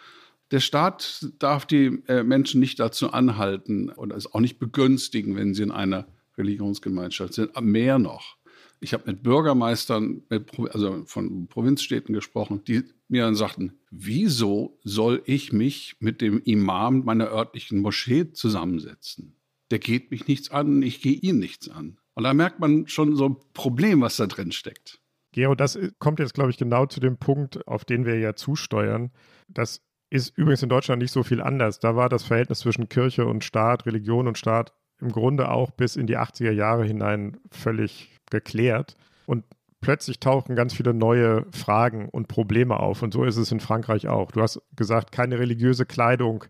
der 0.50 0.60
Staat 0.60 1.26
darf 1.38 1.66
die 1.66 2.02
äh, 2.08 2.22
Menschen 2.22 2.60
nicht 2.60 2.78
dazu 2.78 3.12
anhalten 3.12 3.88
und 3.88 4.12
es 4.12 4.32
auch 4.32 4.40
nicht 4.40 4.58
begünstigen, 4.58 5.34
wenn 5.36 5.54
sie 5.54 5.62
in 5.62 5.72
einer 5.72 6.06
Religionsgemeinschaft 6.36 7.34
sind. 7.34 7.60
Mehr 7.60 7.98
noch 7.98 8.36
ich 8.80 8.92
habe 8.92 9.04
mit 9.06 9.22
Bürgermeistern, 9.22 10.22
mit, 10.28 10.58
also 10.72 11.04
von 11.04 11.48
Provinzstädten 11.48 12.14
gesprochen, 12.14 12.62
die 12.66 12.84
mir 13.08 13.22
dann 13.22 13.34
sagten, 13.34 13.78
wieso 13.90 14.78
soll 14.84 15.22
ich 15.24 15.52
mich 15.52 15.96
mit 16.00 16.20
dem 16.20 16.42
Imam 16.44 17.04
meiner 17.04 17.30
örtlichen 17.30 17.80
Moschee 17.80 18.32
zusammensetzen? 18.32 19.36
Der 19.70 19.78
geht 19.78 20.10
mich 20.10 20.26
nichts 20.28 20.50
an, 20.50 20.82
ich 20.82 21.00
gehe 21.00 21.14
ihn 21.14 21.38
nichts 21.38 21.68
an. 21.68 21.98
Und 22.14 22.24
da 22.24 22.34
merkt 22.34 22.58
man 22.58 22.86
schon 22.88 23.16
so 23.16 23.28
ein 23.28 23.36
Problem, 23.52 24.00
was 24.00 24.16
da 24.16 24.26
drin 24.26 24.52
steckt. 24.52 25.00
Gero, 25.32 25.54
das 25.54 25.78
kommt 25.98 26.18
jetzt, 26.20 26.34
glaube 26.34 26.50
ich, 26.50 26.56
genau 26.56 26.86
zu 26.86 27.00
dem 27.00 27.18
Punkt, 27.18 27.66
auf 27.68 27.84
den 27.84 28.06
wir 28.06 28.18
ja 28.18 28.34
zusteuern. 28.34 29.12
Das 29.46 29.82
ist 30.10 30.36
übrigens 30.36 30.62
in 30.62 30.68
Deutschland 30.68 31.02
nicht 31.02 31.12
so 31.12 31.22
viel 31.22 31.40
anders. 31.40 31.80
Da 31.80 31.96
war 31.96 32.08
das 32.08 32.24
Verhältnis 32.24 32.60
zwischen 32.60 32.88
Kirche 32.88 33.26
und 33.26 33.44
Staat, 33.44 33.86
Religion 33.86 34.26
und 34.26 34.38
Staat 34.38 34.72
im 35.00 35.12
Grunde 35.12 35.50
auch 35.50 35.70
bis 35.70 35.96
in 35.96 36.06
die 36.06 36.18
80er 36.18 36.50
Jahre 36.50 36.84
hinein 36.84 37.36
völlig 37.50 38.17
geklärt. 38.30 38.96
Und 39.26 39.44
plötzlich 39.80 40.20
tauchen 40.20 40.56
ganz 40.56 40.74
viele 40.74 40.94
neue 40.94 41.46
Fragen 41.52 42.08
und 42.08 42.28
Probleme 42.28 42.80
auf. 42.80 43.02
Und 43.02 43.12
so 43.12 43.24
ist 43.24 43.36
es 43.36 43.52
in 43.52 43.60
Frankreich 43.60 44.08
auch. 44.08 44.32
Du 44.32 44.42
hast 44.42 44.60
gesagt, 44.76 45.12
keine 45.12 45.38
religiöse 45.38 45.86
Kleidung 45.86 46.44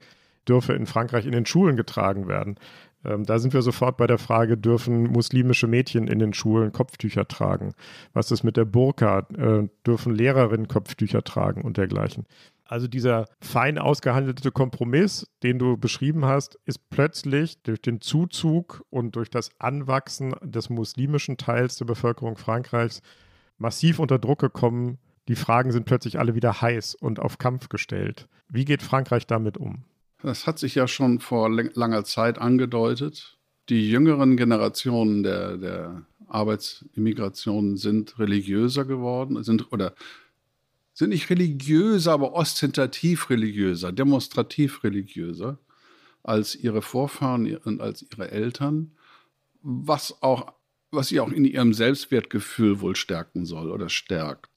dürfe 0.49 0.73
in 0.73 0.87
Frankreich 0.87 1.27
in 1.27 1.33
den 1.33 1.47
Schulen 1.47 1.77
getragen 1.77 2.27
werden. 2.27 2.59
Ähm, 3.05 3.25
da 3.25 3.39
sind 3.39 3.55
wir 3.55 3.63
sofort 3.63 3.97
bei 3.97 4.07
der 4.07 4.19
Frage, 4.19 4.57
dürfen 4.57 5.05
muslimische 5.05 5.67
Mädchen 5.67 6.09
in 6.09 6.19
den 6.19 6.35
Schulen 6.35 6.73
Kopftücher 6.73 7.29
tragen? 7.29 7.75
Was 8.13 8.31
ist 8.31 8.43
mit 8.43 8.57
der 8.57 8.65
Burka? 8.65 9.27
Äh, 9.37 9.69
dürfen 9.87 10.15
Lehrerinnen 10.15 10.69
Kopftücher 10.69 11.23
tragen 11.23 11.63
und 11.63 11.77
dergleichen? 11.77 12.25
Also 12.69 12.87
dieser 12.87 13.25
fein 13.41 13.79
ausgehandelte 13.79 14.53
Kompromiss, 14.53 15.27
den 15.43 15.59
du 15.59 15.79
beschrieben 15.79 16.27
hast, 16.27 16.59
ist 16.67 16.91
plötzlich 16.91 17.63
durch 17.63 17.81
den 17.81 18.03
Zuzug 18.03 18.85
und 18.91 19.17
durch 19.17 19.31
das 19.31 19.51
Anwachsen 19.59 20.35
des 20.43 20.69
muslimischen 20.69 21.39
Teils 21.39 21.77
der 21.77 21.87
Bevölkerung 21.87 22.37
Frankreichs 22.37 23.01
massiv 23.57 23.99
unter 23.99 24.19
Druck 24.19 24.41
gekommen. 24.41 24.99
Die 25.29 25.35
Fragen 25.35 25.73
sind 25.73 25.87
plötzlich 25.87 26.19
alle 26.19 26.35
wieder 26.35 26.61
heiß 26.61 26.95
und 26.95 27.21
auf 27.21 27.39
Kampf 27.39 27.71
gestellt. 27.71 28.29
Wie 28.51 28.67
geht 28.67 28.83
Frankreich 28.83 29.27
damit 29.27 29.57
um? 29.57 29.85
Das 30.23 30.47
hat 30.47 30.59
sich 30.59 30.75
ja 30.75 30.87
schon 30.87 31.21
vor 31.21 31.49
langer 31.51 32.05
Zeit 32.05 32.39
angedeutet. 32.39 33.39
Die 33.71 33.89
jüngeren 33.91 34.37
Generationen 34.37 35.23
der, 35.23 35.57
der 35.57 36.03
Arbeitsimmigrationen 36.27 37.79
sind 37.79 38.19
religiöser 38.19 38.85
geworden, 38.85 39.43
sind 39.43 39.73
oder 39.73 39.95
sind 40.99 41.11
nicht 41.11 41.31
religiöser, 41.31 42.11
aber 42.11 42.33
ostentativ 42.33 43.31
religiöser, 43.31 43.93
demonstrativ 43.93 44.83
religiöser 44.83 45.59
als 46.25 46.57
ihre 46.57 46.83
Vorfahren 46.83 47.57
und 47.59 47.81
als 47.81 48.05
ihre 48.11 48.33
Eltern, 48.33 48.91
was 49.63 50.23
auch 50.23 50.53
was 50.91 51.09
sie 51.09 51.21
auch 51.21 51.31
in 51.31 51.45
ihrem 51.45 51.73
Selbstwertgefühl 51.73 52.81
wohl 52.81 52.97
stärken 52.97 53.45
soll 53.45 53.71
oder 53.71 53.91
stärkt. 53.91 54.49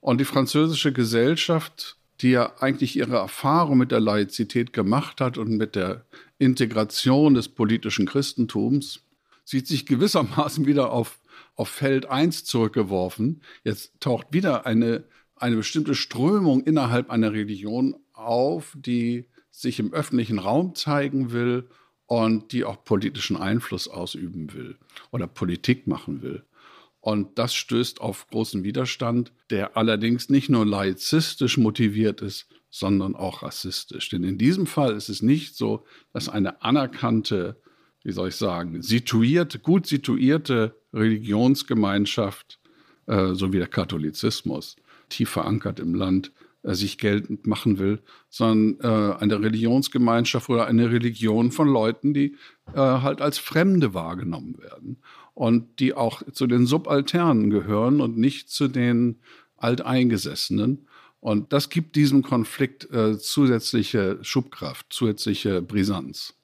Und 0.00 0.20
die 0.20 0.24
französische 0.24 0.92
Gesellschaft, 0.92 1.96
die 2.20 2.30
ja 2.30 2.56
eigentlich 2.58 2.96
ihre 2.96 3.16
Erfahrung 3.16 3.78
mit 3.78 3.90
der 3.90 4.00
Laizität 4.00 4.72
gemacht 4.72 5.20
hat 5.20 5.38
und 5.38 5.56
mit 5.56 5.76
der 5.76 6.04
Integration 6.38 7.34
des 7.34 7.48
politischen 7.48 8.04
Christentums, 8.04 9.00
sieht 9.44 9.66
sich 9.66 9.86
gewissermaßen 9.86 10.66
wieder 10.66 10.90
auf, 10.90 11.20
auf 11.54 11.68
Feld 11.68 12.06
1 12.06 12.44
zurückgeworfen. 12.44 13.40
Jetzt 13.62 13.92
taucht 14.00 14.26
wieder 14.32 14.66
eine 14.66 15.04
eine 15.40 15.56
bestimmte 15.56 15.94
Strömung 15.94 16.62
innerhalb 16.62 17.10
einer 17.10 17.32
Religion 17.32 17.96
auf, 18.12 18.76
die 18.78 19.26
sich 19.50 19.78
im 19.78 19.92
öffentlichen 19.92 20.38
Raum 20.38 20.74
zeigen 20.74 21.32
will 21.32 21.68
und 22.06 22.52
die 22.52 22.64
auch 22.64 22.84
politischen 22.84 23.36
Einfluss 23.36 23.88
ausüben 23.88 24.52
will 24.52 24.76
oder 25.10 25.26
Politik 25.26 25.86
machen 25.86 26.22
will. 26.22 26.44
Und 27.00 27.38
das 27.38 27.54
stößt 27.54 28.00
auf 28.00 28.26
großen 28.28 28.62
Widerstand, 28.62 29.32
der 29.48 29.76
allerdings 29.76 30.28
nicht 30.28 30.50
nur 30.50 30.66
laizistisch 30.66 31.56
motiviert 31.56 32.20
ist, 32.20 32.46
sondern 32.68 33.16
auch 33.16 33.42
rassistisch. 33.42 34.10
Denn 34.10 34.22
in 34.22 34.38
diesem 34.38 34.66
Fall 34.66 34.94
ist 34.94 35.08
es 35.08 35.22
nicht 35.22 35.56
so, 35.56 35.84
dass 36.12 36.28
eine 36.28 36.62
anerkannte, 36.62 37.56
wie 38.02 38.12
soll 38.12 38.28
ich 38.28 38.36
sagen, 38.36 38.82
situierte, 38.82 39.58
gut 39.58 39.86
situierte 39.86 40.76
Religionsgemeinschaft, 40.92 42.60
äh, 43.06 43.34
so 43.34 43.52
wie 43.52 43.58
der 43.58 43.68
Katholizismus, 43.68 44.76
tief 45.10 45.30
verankert 45.30 45.80
im 45.80 45.94
Land, 45.94 46.32
äh, 46.62 46.74
sich 46.74 46.98
geltend 46.98 47.46
machen 47.46 47.78
will, 47.78 48.00
sondern 48.28 48.80
äh, 48.80 49.22
eine 49.22 49.40
Religionsgemeinschaft 49.40 50.48
oder 50.48 50.66
eine 50.66 50.90
Religion 50.90 51.52
von 51.52 51.68
Leuten, 51.68 52.14
die 52.14 52.36
äh, 52.72 52.76
halt 52.76 53.20
als 53.20 53.38
Fremde 53.38 53.94
wahrgenommen 53.94 54.58
werden 54.58 54.98
und 55.34 55.80
die 55.80 55.94
auch 55.94 56.22
zu 56.32 56.46
den 56.46 56.66
Subalternen 56.66 57.50
gehören 57.50 58.00
und 58.00 58.18
nicht 58.18 58.50
zu 58.50 58.68
den 58.68 59.20
Alteingesessenen. 59.56 60.86
Und 61.20 61.52
das 61.52 61.68
gibt 61.68 61.96
diesem 61.96 62.22
Konflikt 62.22 62.90
äh, 62.90 63.18
zusätzliche 63.18 64.18
Schubkraft, 64.22 64.86
zusätzliche 64.90 65.60
Brisanz. 65.62 66.34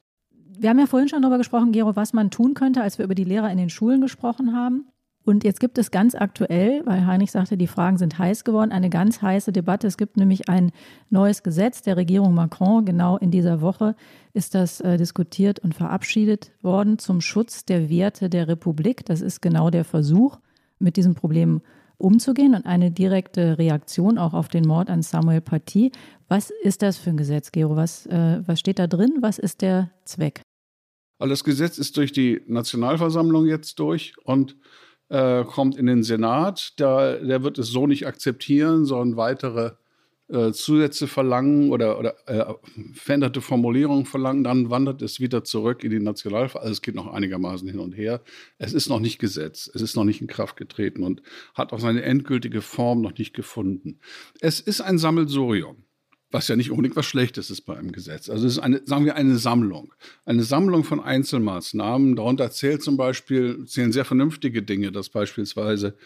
Wir 0.58 0.70
haben 0.70 0.78
ja 0.78 0.86
vorhin 0.86 1.08
schon 1.08 1.22
darüber 1.22 1.38
gesprochen, 1.38 1.72
Gero, 1.72 1.96
was 1.96 2.12
man 2.12 2.30
tun 2.30 2.54
könnte, 2.54 2.82
als 2.82 2.98
wir 2.98 3.04
über 3.04 3.14
die 3.14 3.24
Lehrer 3.24 3.50
in 3.50 3.58
den 3.58 3.70
Schulen 3.70 4.00
gesprochen 4.00 4.54
haben. 4.54 4.86
Und 5.26 5.42
jetzt 5.42 5.58
gibt 5.58 5.76
es 5.76 5.90
ganz 5.90 6.14
aktuell, 6.14 6.82
weil 6.86 7.04
Heinrich 7.04 7.32
sagte, 7.32 7.56
die 7.56 7.66
Fragen 7.66 7.98
sind 7.98 8.16
heiß 8.16 8.44
geworden, 8.44 8.70
eine 8.70 8.88
ganz 8.88 9.22
heiße 9.22 9.50
Debatte. 9.50 9.88
Es 9.88 9.98
gibt 9.98 10.16
nämlich 10.16 10.48
ein 10.48 10.70
neues 11.10 11.42
Gesetz 11.42 11.82
der 11.82 11.96
Regierung 11.96 12.32
Macron. 12.32 12.84
Genau 12.84 13.16
in 13.16 13.32
dieser 13.32 13.60
Woche 13.60 13.96
ist 14.34 14.54
das 14.54 14.80
äh, 14.80 14.96
diskutiert 14.96 15.58
und 15.58 15.74
verabschiedet 15.74 16.52
worden 16.62 17.00
zum 17.00 17.20
Schutz 17.20 17.64
der 17.64 17.90
Werte 17.90 18.30
der 18.30 18.46
Republik. 18.46 19.04
Das 19.04 19.20
ist 19.20 19.42
genau 19.42 19.68
der 19.68 19.84
Versuch, 19.84 20.38
mit 20.78 20.96
diesem 20.96 21.16
Problem 21.16 21.60
umzugehen 21.98 22.54
und 22.54 22.64
eine 22.64 22.92
direkte 22.92 23.58
Reaktion 23.58 24.18
auch 24.18 24.32
auf 24.32 24.46
den 24.46 24.64
Mord 24.64 24.88
an 24.88 25.02
Samuel 25.02 25.40
Paty. 25.40 25.90
Was 26.28 26.52
ist 26.62 26.82
das 26.82 26.98
für 26.98 27.10
ein 27.10 27.16
Gesetz, 27.16 27.50
Gero? 27.50 27.74
Was, 27.74 28.06
äh, 28.06 28.42
was 28.46 28.60
steht 28.60 28.78
da 28.78 28.86
drin? 28.86 29.14
Was 29.22 29.40
ist 29.40 29.60
der 29.60 29.90
Zweck? 30.04 30.42
Das 31.18 31.42
Gesetz 31.42 31.78
ist 31.78 31.96
durch 31.96 32.12
die 32.12 32.42
Nationalversammlung 32.46 33.46
jetzt 33.46 33.80
durch 33.80 34.12
und 34.22 34.56
äh, 35.08 35.44
kommt 35.44 35.76
in 35.76 35.86
den 35.86 36.02
Senat. 36.02 36.74
Da, 36.80 37.16
der 37.16 37.42
wird 37.42 37.58
es 37.58 37.68
so 37.68 37.86
nicht 37.86 38.06
akzeptieren, 38.06 38.84
sondern 38.84 39.16
weitere 39.16 39.72
äh, 40.28 40.52
Zusätze 40.52 41.06
verlangen 41.06 41.70
oder, 41.70 41.98
oder 41.98 42.16
äh, 42.26 42.52
veränderte 42.94 43.40
Formulierungen 43.40 44.06
verlangen, 44.06 44.42
dann 44.42 44.70
wandert 44.70 45.00
es 45.02 45.20
wieder 45.20 45.44
zurück 45.44 45.84
in 45.84 45.90
die 45.90 46.00
Nationalverfassung. 46.00 46.62
Also 46.62 46.72
es 46.72 46.82
geht 46.82 46.96
noch 46.96 47.12
einigermaßen 47.12 47.68
hin 47.68 47.78
und 47.78 47.92
her. 47.92 48.22
Es 48.58 48.72
ist 48.72 48.88
noch 48.88 48.98
nicht 48.98 49.20
Gesetz, 49.20 49.70
es 49.72 49.82
ist 49.82 49.94
noch 49.94 50.04
nicht 50.04 50.20
in 50.20 50.26
Kraft 50.26 50.56
getreten 50.56 51.04
und 51.04 51.22
hat 51.54 51.72
auch 51.72 51.78
seine 51.78 52.02
endgültige 52.02 52.60
Form 52.60 53.02
noch 53.02 53.16
nicht 53.16 53.34
gefunden. 53.34 54.00
Es 54.40 54.58
ist 54.58 54.80
ein 54.80 54.98
Sammelsurium 54.98 55.85
was 56.36 56.48
ja 56.48 56.56
nicht 56.56 56.70
unbedingt 56.70 56.96
was 56.96 57.06
Schlechtes 57.06 57.48
ist 57.48 57.62
bei 57.62 57.78
einem 57.78 57.92
Gesetz. 57.92 58.28
Also 58.28 58.46
es 58.46 58.52
ist 58.52 58.58
eine, 58.58 58.82
sagen 58.84 59.06
wir, 59.06 59.16
eine 59.16 59.38
Sammlung. 59.38 59.94
Eine 60.26 60.42
Sammlung 60.42 60.84
von 60.84 61.00
Einzelmaßnahmen. 61.00 62.14
Darunter 62.14 62.50
zählt 62.50 62.82
zum 62.82 62.98
Beispiel, 62.98 63.64
zählen 63.64 63.90
sehr 63.90 64.04
vernünftige 64.04 64.62
Dinge, 64.62 64.92
dass 64.92 65.08
beispielsweise 65.08 65.96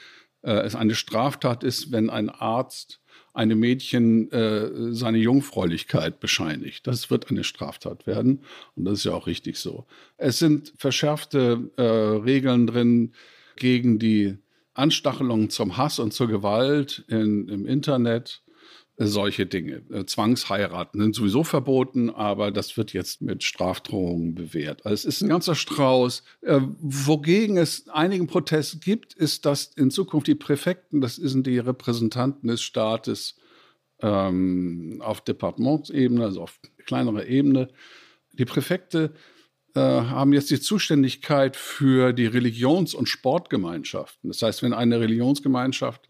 äh, 0.42 0.52
es 0.52 0.76
eine 0.76 0.94
Straftat 0.94 1.64
ist, 1.64 1.90
wenn 1.90 2.10
ein 2.10 2.30
Arzt 2.30 3.00
einem 3.34 3.58
Mädchen 3.58 4.30
äh, 4.30 4.94
seine 4.94 5.18
Jungfräulichkeit 5.18 6.20
bescheinigt. 6.20 6.86
Das 6.86 7.10
wird 7.10 7.28
eine 7.28 7.42
Straftat 7.42 8.06
werden 8.06 8.42
und 8.76 8.84
das 8.84 8.98
ist 8.98 9.04
ja 9.06 9.12
auch 9.12 9.26
richtig 9.26 9.56
so. 9.56 9.84
Es 10.16 10.38
sind 10.38 10.72
verschärfte 10.78 11.72
äh, 11.76 11.82
Regeln 11.82 12.68
drin 12.68 13.14
gegen 13.56 13.98
die 13.98 14.38
Anstachelung 14.74 15.50
zum 15.50 15.76
Hass 15.76 15.98
und 15.98 16.12
zur 16.12 16.28
Gewalt 16.28 17.04
in, 17.08 17.48
im 17.48 17.66
Internet 17.66 18.42
solche 19.06 19.46
Dinge. 19.46 19.82
Äh, 19.90 20.04
Zwangsheiraten 20.04 21.00
sind 21.00 21.14
sowieso 21.14 21.42
verboten, 21.42 22.10
aber 22.10 22.50
das 22.50 22.76
wird 22.76 22.92
jetzt 22.92 23.22
mit 23.22 23.42
Strafdrohungen 23.42 24.34
bewährt. 24.34 24.84
Also 24.84 24.94
es 24.94 25.04
ist 25.06 25.22
ein 25.22 25.30
ganzer 25.30 25.54
Strauß. 25.54 26.22
Äh, 26.42 26.60
wogegen 26.80 27.56
es 27.56 27.88
einigen 27.88 28.26
Protest 28.26 28.82
gibt, 28.82 29.14
ist, 29.14 29.46
dass 29.46 29.72
in 29.74 29.90
Zukunft 29.90 30.26
die 30.26 30.34
Präfekten, 30.34 31.00
das 31.00 31.16
sind 31.16 31.46
die 31.46 31.58
Repräsentanten 31.58 32.48
des 32.48 32.60
Staates 32.60 33.36
ähm, 34.02 35.00
auf 35.02 35.22
Departementsebene, 35.22 36.22
also 36.22 36.42
auf 36.42 36.60
kleinerer 36.84 37.24
Ebene, 37.26 37.68
die 38.32 38.44
Präfekte 38.44 39.14
äh, 39.74 39.80
haben 39.80 40.32
jetzt 40.32 40.50
die 40.50 40.60
Zuständigkeit 40.60 41.56
für 41.56 42.12
die 42.12 42.26
Religions- 42.26 42.94
und 42.94 43.08
Sportgemeinschaften. 43.08 44.28
Das 44.28 44.42
heißt, 44.42 44.62
wenn 44.62 44.74
eine 44.74 45.00
Religionsgemeinschaft 45.00 46.09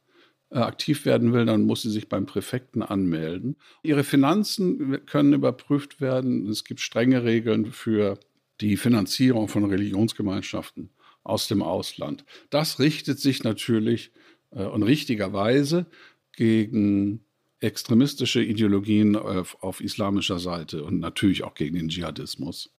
aktiv 0.50 1.04
werden 1.04 1.32
will, 1.32 1.46
dann 1.46 1.64
muss 1.64 1.82
sie 1.82 1.90
sich 1.90 2.08
beim 2.08 2.26
Präfekten 2.26 2.82
anmelden. 2.82 3.56
Ihre 3.82 4.04
Finanzen 4.04 5.04
können 5.06 5.32
überprüft 5.32 6.00
werden. 6.00 6.48
Es 6.48 6.64
gibt 6.64 6.80
strenge 6.80 7.24
Regeln 7.24 7.72
für 7.72 8.18
die 8.60 8.76
Finanzierung 8.76 9.48
von 9.48 9.64
Religionsgemeinschaften 9.64 10.90
aus 11.22 11.48
dem 11.48 11.62
Ausland. 11.62 12.24
Das 12.50 12.78
richtet 12.78 13.20
sich 13.20 13.44
natürlich 13.44 14.10
äh, 14.50 14.64
und 14.64 14.82
richtigerweise 14.82 15.86
gegen 16.34 17.24
extremistische 17.60 18.42
Ideologien 18.42 19.16
auf, 19.16 19.62
auf 19.62 19.80
islamischer 19.80 20.38
Seite 20.38 20.82
und 20.82 20.98
natürlich 20.98 21.44
auch 21.44 21.54
gegen 21.54 21.76
den 21.76 21.88
Dschihadismus. 21.88 22.70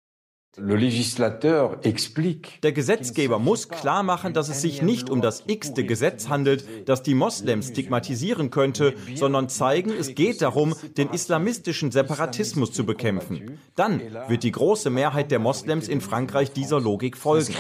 Der 2.64 2.72
Gesetzgeber 2.74 3.40
muss 3.40 3.70
klar 3.70 4.04
machen, 4.04 4.34
dass 4.34 4.50
es 4.50 4.62
sich 4.62 4.82
nicht 4.82 5.10
um 5.10 5.22
das 5.22 5.46
x-te 5.48 5.86
Gesetz 5.86 6.28
handelt, 6.28 6.90
das 6.90 7.04
die 7.04 7.14
Moslems 7.14 7.70
stigmatisieren 7.70 8.50
könnte, 8.50 8.94
sondern 9.16 9.48
zeigen, 9.48 9.92
es 9.92 10.14
geht 10.14 10.42
darum, 10.42 10.76
den 10.98 11.10
islamistischen 11.10 11.92
Separatismus 11.92 12.74
zu 12.74 12.86
bekämpfen. 12.86 13.60
Dann 13.76 14.02
wird 14.28 14.44
die 14.44 14.52
große 14.52 14.90
Mehrheit 14.90 15.32
der 15.32 15.40
Moslems 15.40 15.88
in 15.88 16.02
Frankreich 16.02 16.52
dieser 16.52 16.82
Logik 16.82 17.16
folgen. 17.16 17.54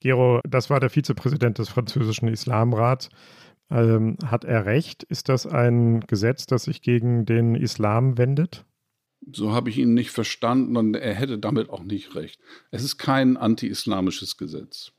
Gero, 0.00 0.40
das 0.48 0.68
war 0.68 0.80
der 0.80 0.90
Vizepräsident 0.90 1.58
des 1.58 1.68
französischen 1.68 2.26
Islamrats. 2.28 3.08
Ähm, 3.70 4.16
hat 4.24 4.44
er 4.44 4.66
recht? 4.66 5.04
Ist 5.04 5.28
das 5.28 5.46
ein 5.46 6.00
Gesetz, 6.00 6.46
das 6.46 6.64
sich 6.64 6.82
gegen 6.82 7.24
den 7.24 7.54
Islam 7.54 8.18
wendet? 8.18 8.64
So 9.30 9.52
habe 9.52 9.70
ich 9.70 9.78
ihn 9.78 9.94
nicht 9.94 10.10
verstanden 10.10 10.76
und 10.76 10.94
er 10.94 11.14
hätte 11.14 11.38
damit 11.38 11.70
auch 11.70 11.82
nicht 11.82 12.14
recht. 12.14 12.40
Es 12.70 12.82
ist 12.82 12.98
kein 12.98 13.36
anti-islamisches 13.36 14.36
Gesetz. 14.36 14.92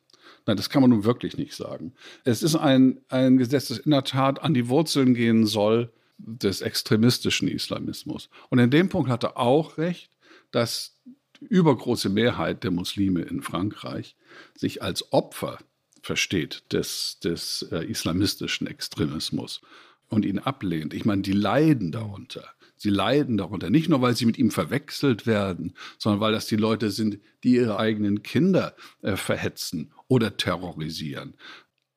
Nein, 0.46 0.58
das 0.58 0.70
kann 0.70 0.82
man 0.82 0.92
nun 0.92 1.04
wirklich 1.04 1.38
nicht 1.38 1.56
sagen. 1.56 1.94
Es 2.24 2.44
ist 2.44 2.56
ein, 2.56 3.02
ein 3.10 3.38
Gesetz, 3.38 3.70
das 3.70 3.80
in 3.80 3.92
der 3.92 4.04
Tat 4.04 4.42
an 4.42 4.54
die 4.54 4.68
Wurzeln 4.68 5.14
gehen 5.14 5.46
soll 5.46 5.92
des 6.18 6.62
extremistischen 6.62 7.48
Islamismus. 7.48 8.30
Und 8.50 8.60
in 8.60 8.70
dem 8.70 8.90
Punkt 8.90 9.10
hat 9.10 9.24
er 9.24 9.38
auch 9.38 9.78
recht, 9.78 10.12
dass 10.52 11.00
die 11.40 11.46
übergroße 11.46 12.10
Mehrheit 12.10 12.64
der 12.64 12.72
Muslime 12.72 13.22
in 13.22 13.42
Frankreich 13.42 14.16
sich 14.56 14.84
als 14.84 15.14
Opfer 15.14 15.60
versteht 16.02 16.64
des, 16.72 17.20
des 17.24 17.64
äh, 17.72 17.86
islamistischen 17.86 18.68
Extremismus 18.68 19.62
und 20.10 20.26
ihn 20.26 20.40
ablehnt. 20.40 20.94
Ich 20.94 21.06
meine, 21.06 21.22
die 21.22 21.34
leiden 21.34 21.92
darunter. 21.92 22.46
Sie 22.80 22.90
leiden 22.90 23.38
darunter. 23.38 23.70
Nicht 23.70 23.90
nur, 23.90 24.02
weil 24.02 24.16
sie 24.16 24.26
mit 24.26 24.38
ihm 24.38 24.52
verwechselt 24.52 25.28
werden, 25.28 25.74
sondern 25.98 26.22
weil 26.22 26.32
das 26.32 26.48
die 26.48 26.56
Leute 26.56 26.92
sind, 26.92 27.20
die 27.44 27.56
ihre 27.56 27.78
eigenen 27.78 28.24
Kinder 28.24 28.74
äh, 29.02 29.18
verhetzen 29.18 29.92
oder 30.08 30.38
terrorisieren. 30.38 31.36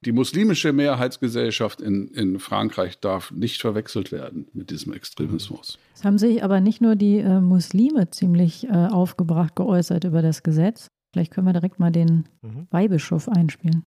Die 0.05 0.11
muslimische 0.11 0.73
Mehrheitsgesellschaft 0.73 1.81
in, 1.81 2.09
in 2.09 2.41
Frankreich 2.41 2.99
darf 2.99 3.31
nicht 3.31 3.61
verwechselt 3.61 4.11
werden 4.11 4.49
mit 4.53 4.71
diesem 4.71 4.93
Extremismus. 4.93 5.79
Es 5.95 6.03
haben 6.03 6.19
sich 6.19 6.43
aber 6.43 6.61
nicht 6.61 6.81
nur 6.81 6.97
die 6.97 7.19
äh, 7.19 7.41
Muslime 7.41 8.11
ziemlich 8.11 8.67
äh, 8.67 8.73
aufgebracht 8.73 9.55
geäußert 9.55 10.03
über 10.03 10.21
das 10.21 10.43
Gesetz. 10.43 10.89
Vielleicht 11.13 11.33
können 11.33 11.47
wir 11.47 11.53
direkt 11.53 11.79
mal 11.79 11.93
den 11.93 12.25
mhm. 12.43 12.67
Weihbischof 12.71 13.29
einspielen. 13.29 13.85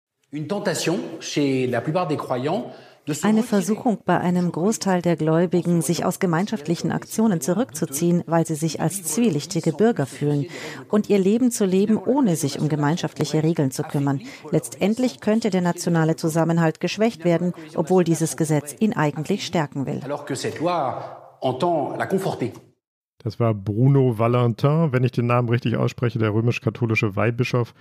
Eine 3.22 3.42
Versuchung 3.42 3.98
bei 4.06 4.18
einem 4.18 4.50
Großteil 4.50 5.02
der 5.02 5.16
Gläubigen, 5.16 5.82
sich 5.82 6.06
aus 6.06 6.20
gemeinschaftlichen 6.20 6.90
Aktionen 6.90 7.42
zurückzuziehen, 7.42 8.24
weil 8.26 8.46
sie 8.46 8.54
sich 8.54 8.80
als 8.80 9.02
zwielichtige 9.02 9.74
Bürger 9.74 10.06
fühlen 10.06 10.46
und 10.88 11.10
ihr 11.10 11.18
Leben 11.18 11.50
zu 11.50 11.66
leben, 11.66 11.98
ohne 11.98 12.36
sich 12.36 12.58
um 12.58 12.70
gemeinschaftliche 12.70 13.42
Regeln 13.42 13.72
zu 13.72 13.82
kümmern. 13.82 14.22
Letztendlich 14.50 15.20
könnte 15.20 15.50
der 15.50 15.60
nationale 15.60 16.16
Zusammenhalt 16.16 16.80
geschwächt 16.80 17.26
werden, 17.26 17.52
obwohl 17.74 18.02
dieses 18.02 18.38
Gesetz 18.38 18.74
ihn 18.78 18.94
eigentlich 18.94 19.44
stärken 19.44 19.84
will. 19.84 20.00
Das 23.22 23.38
war 23.38 23.54
Bruno 23.54 24.18
Valentin, 24.18 24.92
wenn 24.92 25.04
ich 25.04 25.12
den 25.12 25.26
Namen 25.26 25.48
richtig 25.48 25.76
ausspreche, 25.76 26.18
der 26.18 26.34
römisch-katholische 26.34 27.14
Weihbischof 27.14 27.74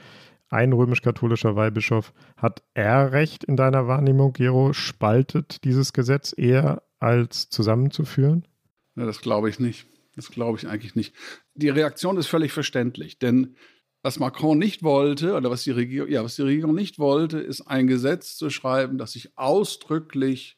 ein 0.51 0.73
römisch-katholischer 0.73 1.55
Weihbischof. 1.55 2.13
Hat 2.37 2.61
er 2.73 3.11
recht 3.11 3.43
in 3.43 3.55
deiner 3.55 3.87
Wahrnehmung, 3.87 4.33
Gero? 4.33 4.73
Spaltet 4.73 5.63
dieses 5.63 5.93
Gesetz 5.93 6.33
eher 6.35 6.83
als 6.99 7.49
zusammenzuführen? 7.49 8.47
Ja, 8.95 9.05
das 9.05 9.21
glaube 9.21 9.49
ich 9.49 9.59
nicht. 9.59 9.87
Das 10.15 10.29
glaube 10.29 10.57
ich 10.57 10.67
eigentlich 10.67 10.95
nicht. 10.95 11.15
Die 11.55 11.69
Reaktion 11.69 12.17
ist 12.17 12.27
völlig 12.27 12.51
verständlich, 12.51 13.17
denn 13.17 13.55
was 14.03 14.19
Macron 14.19 14.57
nicht 14.57 14.83
wollte, 14.83 15.35
oder 15.35 15.49
was 15.51 15.63
die, 15.63 15.71
Regierung, 15.71 16.09
ja, 16.09 16.23
was 16.23 16.35
die 16.35 16.41
Regierung 16.41 16.75
nicht 16.75 16.99
wollte, 16.99 17.39
ist 17.39 17.61
ein 17.61 17.87
Gesetz 17.87 18.35
zu 18.35 18.49
schreiben, 18.49 18.97
das 18.97 19.13
sich 19.13 19.37
ausdrücklich 19.37 20.57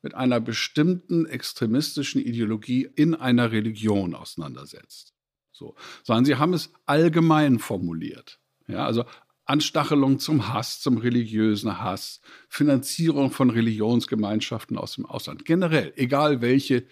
mit 0.00 0.14
einer 0.14 0.40
bestimmten 0.40 1.26
extremistischen 1.26 2.20
Ideologie 2.20 2.88
in 2.94 3.14
einer 3.14 3.52
Religion 3.52 4.14
auseinandersetzt. 4.14 5.12
So. 5.50 5.74
Sondern 6.02 6.24
sie 6.24 6.36
haben 6.36 6.52
es 6.52 6.72
allgemein 6.86 7.58
formuliert. 7.58 8.38
Ja, 8.66 8.86
also 8.86 9.04
Anstachelung 9.46 10.18
zum 10.18 10.52
Hass, 10.52 10.80
zum 10.80 10.98
religiösen 10.98 11.80
Hass, 11.80 12.20
Finanzierung 12.48 13.30
von 13.30 13.50
Religionsgemeinschaften 13.50 14.78
aus 14.78 14.94
dem 14.94 15.06
Ausland. 15.06 15.44
Generell, 15.44 15.92
egal 15.96 16.40
welche 16.40 16.84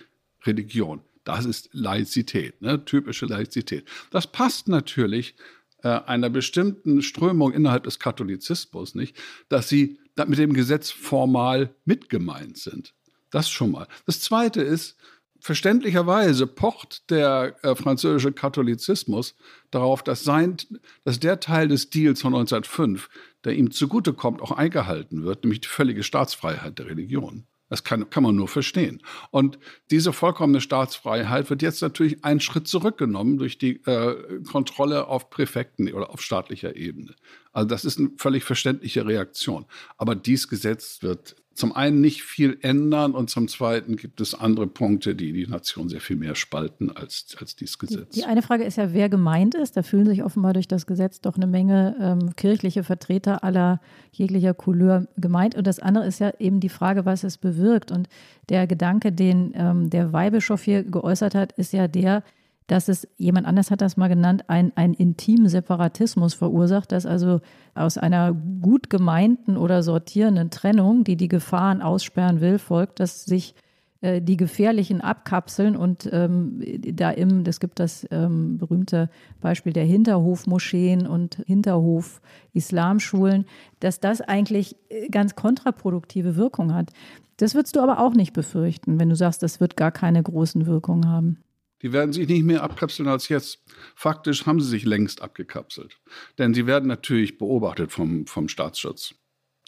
Religion. 0.44 1.00
Das 1.24 1.44
ist 1.44 1.70
Laizität, 1.72 2.60
ne? 2.60 2.84
typische 2.84 3.26
Laizität. 3.26 3.88
Das 4.10 4.26
passt 4.26 4.68
natürlich 4.68 5.36
äh, 5.82 5.88
einer 5.88 6.30
bestimmten 6.30 7.02
Strömung 7.02 7.52
innerhalb 7.52 7.84
des 7.84 7.98
Katholizismus 7.98 8.94
nicht, 8.94 9.16
dass 9.48 9.68
sie 9.68 9.98
mit 10.26 10.38
dem 10.38 10.52
Gesetz 10.52 10.90
formal 10.90 11.74
mitgemeint 11.84 12.58
sind. 12.58 12.94
Das 13.30 13.48
schon 13.48 13.70
mal. 13.70 13.86
Das 14.04 14.20
Zweite 14.20 14.60
ist, 14.60 14.96
verständlicherweise 15.42 16.46
pocht 16.46 17.10
der 17.10 17.56
äh, 17.62 17.74
französische 17.74 18.32
Katholizismus 18.32 19.34
darauf, 19.72 20.04
dass, 20.04 20.22
sein, 20.22 20.56
dass 21.04 21.18
der 21.18 21.40
Teil 21.40 21.66
des 21.66 21.90
Deals 21.90 22.22
von 22.22 22.32
1905, 22.32 23.10
der 23.44 23.54
ihm 23.54 23.72
zugutekommt, 23.72 24.40
auch 24.40 24.52
eingehalten 24.52 25.24
wird, 25.24 25.42
nämlich 25.42 25.60
die 25.60 25.68
völlige 25.68 26.04
Staatsfreiheit 26.04 26.78
der 26.78 26.86
Religion. 26.86 27.44
Das 27.68 27.82
kann, 27.82 28.08
kann 28.10 28.22
man 28.22 28.36
nur 28.36 28.48
verstehen. 28.48 29.02
Und 29.30 29.58
diese 29.90 30.12
vollkommene 30.12 30.60
Staatsfreiheit 30.60 31.50
wird 31.50 31.62
jetzt 31.62 31.82
natürlich 31.82 32.22
einen 32.22 32.40
Schritt 32.40 32.68
zurückgenommen 32.68 33.38
durch 33.38 33.58
die 33.58 33.82
äh, 33.86 34.42
Kontrolle 34.44 35.08
auf 35.08 35.30
Präfekten 35.30 35.92
oder 35.92 36.10
auf 36.10 36.20
staatlicher 36.20 36.76
Ebene. 36.76 37.16
Also 37.50 37.66
das 37.66 37.84
ist 37.84 37.98
eine 37.98 38.10
völlig 38.16 38.44
verständliche 38.44 39.06
Reaktion. 39.06 39.64
Aber 39.96 40.14
dieses 40.14 40.48
Gesetz 40.48 41.02
wird 41.02 41.41
zum 41.54 41.74
einen 41.74 42.00
nicht 42.00 42.22
viel 42.22 42.58
ändern 42.62 43.12
und 43.12 43.28
zum 43.30 43.48
zweiten 43.48 43.96
gibt 43.96 44.20
es 44.20 44.34
andere 44.34 44.66
Punkte, 44.66 45.14
die 45.14 45.32
die 45.32 45.46
Nation 45.46 45.88
sehr 45.88 46.00
viel 46.00 46.16
mehr 46.16 46.34
spalten 46.34 46.90
als, 46.90 47.36
als 47.38 47.56
dieses 47.56 47.78
Gesetz. 47.78 48.14
Die 48.14 48.24
eine 48.24 48.42
Frage 48.42 48.64
ist 48.64 48.76
ja, 48.76 48.92
wer 48.92 49.08
gemeint 49.08 49.54
ist. 49.54 49.76
Da 49.76 49.82
fühlen 49.82 50.06
sich 50.06 50.24
offenbar 50.24 50.54
durch 50.54 50.68
das 50.68 50.86
Gesetz 50.86 51.20
doch 51.20 51.36
eine 51.36 51.46
Menge 51.46 51.96
ähm, 52.00 52.34
kirchliche 52.36 52.84
Vertreter 52.84 53.44
aller 53.44 53.80
jeglicher 54.12 54.54
Couleur 54.54 55.06
gemeint. 55.16 55.54
Und 55.54 55.66
das 55.66 55.78
andere 55.78 56.06
ist 56.06 56.20
ja 56.20 56.32
eben 56.38 56.60
die 56.60 56.68
Frage, 56.68 57.04
was 57.04 57.24
es 57.24 57.36
bewirkt. 57.38 57.90
Und 57.90 58.08
der 58.48 58.66
Gedanke, 58.66 59.12
den 59.12 59.52
ähm, 59.54 59.90
der 59.90 60.12
Weihbischof 60.12 60.62
hier 60.62 60.82
geäußert 60.82 61.34
hat, 61.34 61.52
ist 61.52 61.72
ja 61.72 61.86
der, 61.88 62.22
dass 62.66 62.88
es, 62.88 63.08
jemand 63.16 63.46
anders 63.46 63.70
hat 63.70 63.80
das 63.80 63.96
mal 63.96 64.08
genannt, 64.08 64.44
ein, 64.48 64.72
ein 64.76 64.94
intimen 64.94 65.48
Separatismus 65.48 66.34
verursacht, 66.34 66.92
dass 66.92 67.06
also 67.06 67.40
aus 67.74 67.98
einer 67.98 68.32
gut 68.32 68.90
gemeinten 68.90 69.56
oder 69.56 69.82
sortierenden 69.82 70.50
Trennung, 70.50 71.04
die 71.04 71.16
die 71.16 71.28
Gefahren 71.28 71.82
aussperren 71.82 72.40
will, 72.40 72.58
folgt, 72.58 73.00
dass 73.00 73.24
sich 73.24 73.54
äh, 74.02 74.20
die 74.20 74.36
gefährlichen 74.36 75.00
abkapseln 75.00 75.76
und 75.76 76.08
ähm, 76.12 76.60
da 76.80 77.10
im, 77.10 77.44
das 77.44 77.60
gibt 77.60 77.78
das 77.78 78.06
ähm, 78.10 78.58
berühmte 78.58 79.08
Beispiel 79.40 79.72
der 79.72 79.84
Hinterhofmoscheen 79.84 81.06
und 81.06 81.36
Hinterhof-Islamschulen, 81.46 83.46
dass 83.78 84.00
das 84.00 84.20
eigentlich 84.20 84.76
äh, 84.88 85.08
ganz 85.08 85.36
kontraproduktive 85.36 86.34
Wirkung 86.34 86.74
hat. 86.74 86.90
Das 87.36 87.54
würdest 87.54 87.76
du 87.76 87.80
aber 87.80 88.00
auch 88.00 88.14
nicht 88.14 88.32
befürchten, 88.32 88.98
wenn 88.98 89.08
du 89.08 89.14
sagst, 89.14 89.42
das 89.42 89.60
wird 89.60 89.76
gar 89.76 89.92
keine 89.92 90.22
großen 90.22 90.66
Wirkungen 90.66 91.08
haben. 91.08 91.38
Die 91.82 91.92
werden 91.92 92.12
sich 92.12 92.28
nicht 92.28 92.44
mehr 92.44 92.62
abkapseln 92.62 93.08
als 93.08 93.28
jetzt. 93.28 93.62
Faktisch 93.94 94.46
haben 94.46 94.60
sie 94.60 94.68
sich 94.68 94.84
längst 94.84 95.20
abgekapselt. 95.20 96.00
Denn 96.38 96.54
sie 96.54 96.66
werden 96.66 96.86
natürlich 96.86 97.38
beobachtet 97.38 97.92
vom, 97.92 98.26
vom 98.26 98.48
Staatsschutz, 98.48 99.14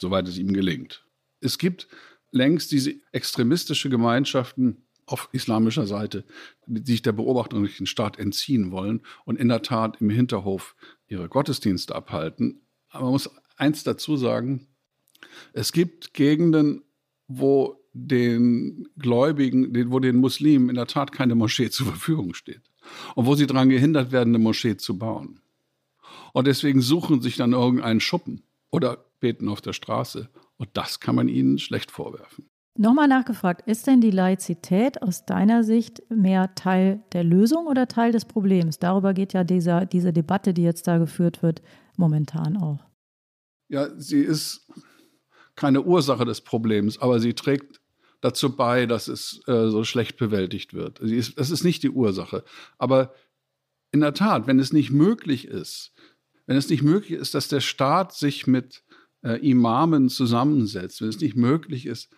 soweit 0.00 0.28
es 0.28 0.38
ihm 0.38 0.52
gelingt. 0.52 1.04
Es 1.40 1.58
gibt 1.58 1.88
längst 2.30 2.72
diese 2.72 2.94
extremistische 3.12 3.90
Gemeinschaften 3.90 4.86
auf 5.06 5.28
islamischer 5.32 5.86
Seite, 5.86 6.24
die 6.66 6.92
sich 6.92 7.02
der 7.02 7.12
Beobachtung 7.12 7.60
durch 7.60 7.76
den 7.76 7.86
Staat 7.86 8.18
entziehen 8.18 8.70
wollen 8.70 9.02
und 9.24 9.38
in 9.38 9.48
der 9.48 9.62
Tat 9.62 10.00
im 10.00 10.10
Hinterhof 10.10 10.76
ihre 11.06 11.28
Gottesdienste 11.28 11.94
abhalten. 11.94 12.66
Aber 12.88 13.04
man 13.04 13.12
muss 13.12 13.30
eins 13.56 13.84
dazu 13.84 14.16
sagen, 14.16 14.68
es 15.52 15.72
gibt 15.72 16.14
Gegenden, 16.14 16.82
wo 17.26 17.83
den 17.94 18.88
Gläubigen, 18.98 19.90
wo 19.90 20.00
den 20.00 20.16
Muslimen 20.16 20.68
in 20.68 20.74
der 20.74 20.86
Tat 20.86 21.12
keine 21.12 21.34
Moschee 21.36 21.70
zur 21.70 21.86
Verfügung 21.86 22.34
steht 22.34 22.62
und 23.14 23.26
wo 23.26 23.34
sie 23.36 23.46
daran 23.46 23.68
gehindert 23.68 24.12
werden, 24.12 24.34
eine 24.34 24.42
Moschee 24.42 24.76
zu 24.76 24.98
bauen. 24.98 25.40
Und 26.32 26.46
deswegen 26.48 26.80
suchen 26.82 27.22
sich 27.22 27.36
dann 27.36 27.52
irgendeinen 27.52 28.00
Schuppen 28.00 28.42
oder 28.70 29.04
beten 29.20 29.48
auf 29.48 29.60
der 29.60 29.72
Straße. 29.72 30.28
Und 30.56 30.70
das 30.74 30.98
kann 30.98 31.14
man 31.14 31.28
ihnen 31.28 31.58
schlecht 31.58 31.92
vorwerfen. 31.92 32.48
Nochmal 32.76 33.06
nachgefragt, 33.06 33.68
ist 33.68 33.86
denn 33.86 34.00
die 34.00 34.10
Laizität 34.10 35.00
aus 35.00 35.24
deiner 35.24 35.62
Sicht 35.62 36.02
mehr 36.10 36.56
Teil 36.56 37.04
der 37.12 37.22
Lösung 37.22 37.68
oder 37.68 37.86
Teil 37.86 38.10
des 38.10 38.24
Problems? 38.24 38.80
Darüber 38.80 39.14
geht 39.14 39.32
ja 39.32 39.44
dieser, 39.44 39.86
diese 39.86 40.12
Debatte, 40.12 40.52
die 40.52 40.62
jetzt 40.62 40.88
da 40.88 40.98
geführt 40.98 41.44
wird, 41.44 41.62
momentan 41.96 42.56
auch. 42.56 42.84
Ja, 43.68 43.88
sie 43.96 44.20
ist 44.20 44.68
keine 45.54 45.82
Ursache 45.82 46.24
des 46.24 46.40
Problems, 46.40 46.98
aber 46.98 47.20
sie 47.20 47.34
trägt 47.34 47.80
dazu 48.24 48.56
bei, 48.56 48.86
dass 48.86 49.06
es 49.06 49.42
äh, 49.48 49.68
so 49.68 49.84
schlecht 49.84 50.16
bewältigt 50.16 50.72
wird. 50.72 50.98
Ist, 51.00 51.38
das 51.38 51.50
ist 51.50 51.62
nicht 51.62 51.82
die 51.82 51.90
Ursache. 51.90 52.42
Aber 52.78 53.12
in 53.92 54.00
der 54.00 54.14
Tat, 54.14 54.46
wenn 54.46 54.58
es 54.58 54.72
nicht 54.72 54.90
möglich 54.90 55.46
ist, 55.46 55.92
wenn 56.46 56.56
es 56.56 56.70
nicht 56.70 56.82
möglich 56.82 57.18
ist, 57.20 57.34
dass 57.34 57.48
der 57.48 57.60
Staat 57.60 58.14
sich 58.14 58.46
mit 58.46 58.82
äh, 59.22 59.46
Imamen 59.46 60.08
zusammensetzt, 60.08 61.02
wenn 61.02 61.10
es 61.10 61.20
nicht 61.20 61.36
möglich 61.36 61.84
ist, 61.84 62.08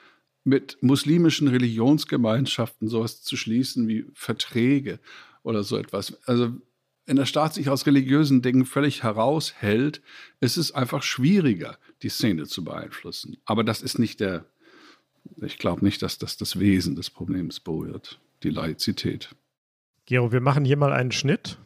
mit 0.45 0.79
muslimischen 0.81 1.49
Religionsgemeinschaften 1.49 2.87
sowas 2.87 3.23
zu 3.23 3.37
schließen 3.37 3.89
wie 3.89 4.07
Verträge 4.15 5.01
oder 5.43 5.65
so 5.65 5.77
etwas. 5.77 6.17
Also 6.25 6.55
wenn 7.07 7.17
der 7.17 7.27
Staat 7.27 7.55
sich 7.55 7.69
aus 7.69 7.85
religiösen 7.85 8.43
Dingen 8.43 8.65
völlig 8.65 9.03
heraushält, 9.03 10.03
ist 10.39 10.57
es 10.57 10.71
einfach 10.71 11.03
schwieriger, 11.03 11.81
die 12.03 12.11
Szene 12.11 12.47
zu 12.47 12.63
beeinflussen. 12.63 13.39
Aber 13.45 13.65
das 13.65 13.83
ist 13.83 13.99
nicht 13.99 14.21
der, 14.21 14.47
ich 15.43 15.59
glaube 15.59 15.85
nicht, 15.85 16.03
dass 16.03 16.19
das 16.19 16.37
das 16.37 16.59
Wesen 16.59 16.97
des 16.97 17.11
Problems 17.11 17.61
berührt, 17.61 18.21
die 18.43 18.51
Laizität. 18.51 19.35
Gero, 20.07 20.33
wir 20.33 20.41
machen 20.41 20.65
hier 20.65 20.77
mal 20.77 20.93
einen 20.93 21.13
Schnitt 21.13 21.59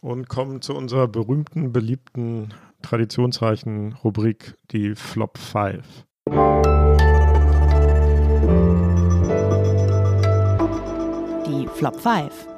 und 0.00 0.28
kommen 0.28 0.60
zu 0.60 0.74
unserer 0.74 1.08
berühmten, 1.08 1.72
beliebten, 1.72 2.54
traditionsreichen 2.82 3.94
Rubrik, 3.94 4.54
die 4.70 4.94
Flop 4.94 5.38
5. 5.38 6.04
Die 11.46 11.66
Flop 11.74 12.00
5. 12.00 12.48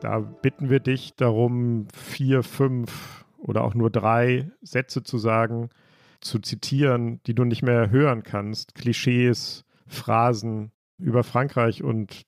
Da 0.00 0.20
bitten 0.20 0.70
wir 0.70 0.80
dich 0.80 1.14
darum, 1.16 1.88
vier, 1.94 2.42
fünf 2.42 3.24
oder 3.38 3.64
auch 3.64 3.74
nur 3.74 3.90
drei 3.90 4.50
Sätze 4.62 5.02
zu 5.02 5.18
sagen, 5.18 5.68
zu 6.20 6.38
zitieren, 6.38 7.20
die 7.26 7.34
du 7.34 7.44
nicht 7.44 7.62
mehr 7.62 7.90
hören 7.90 8.22
kannst. 8.22 8.74
Klischees, 8.74 9.65
Phrasen 9.86 10.72
über 10.98 11.24
Frankreich 11.24 11.82
und 11.82 12.26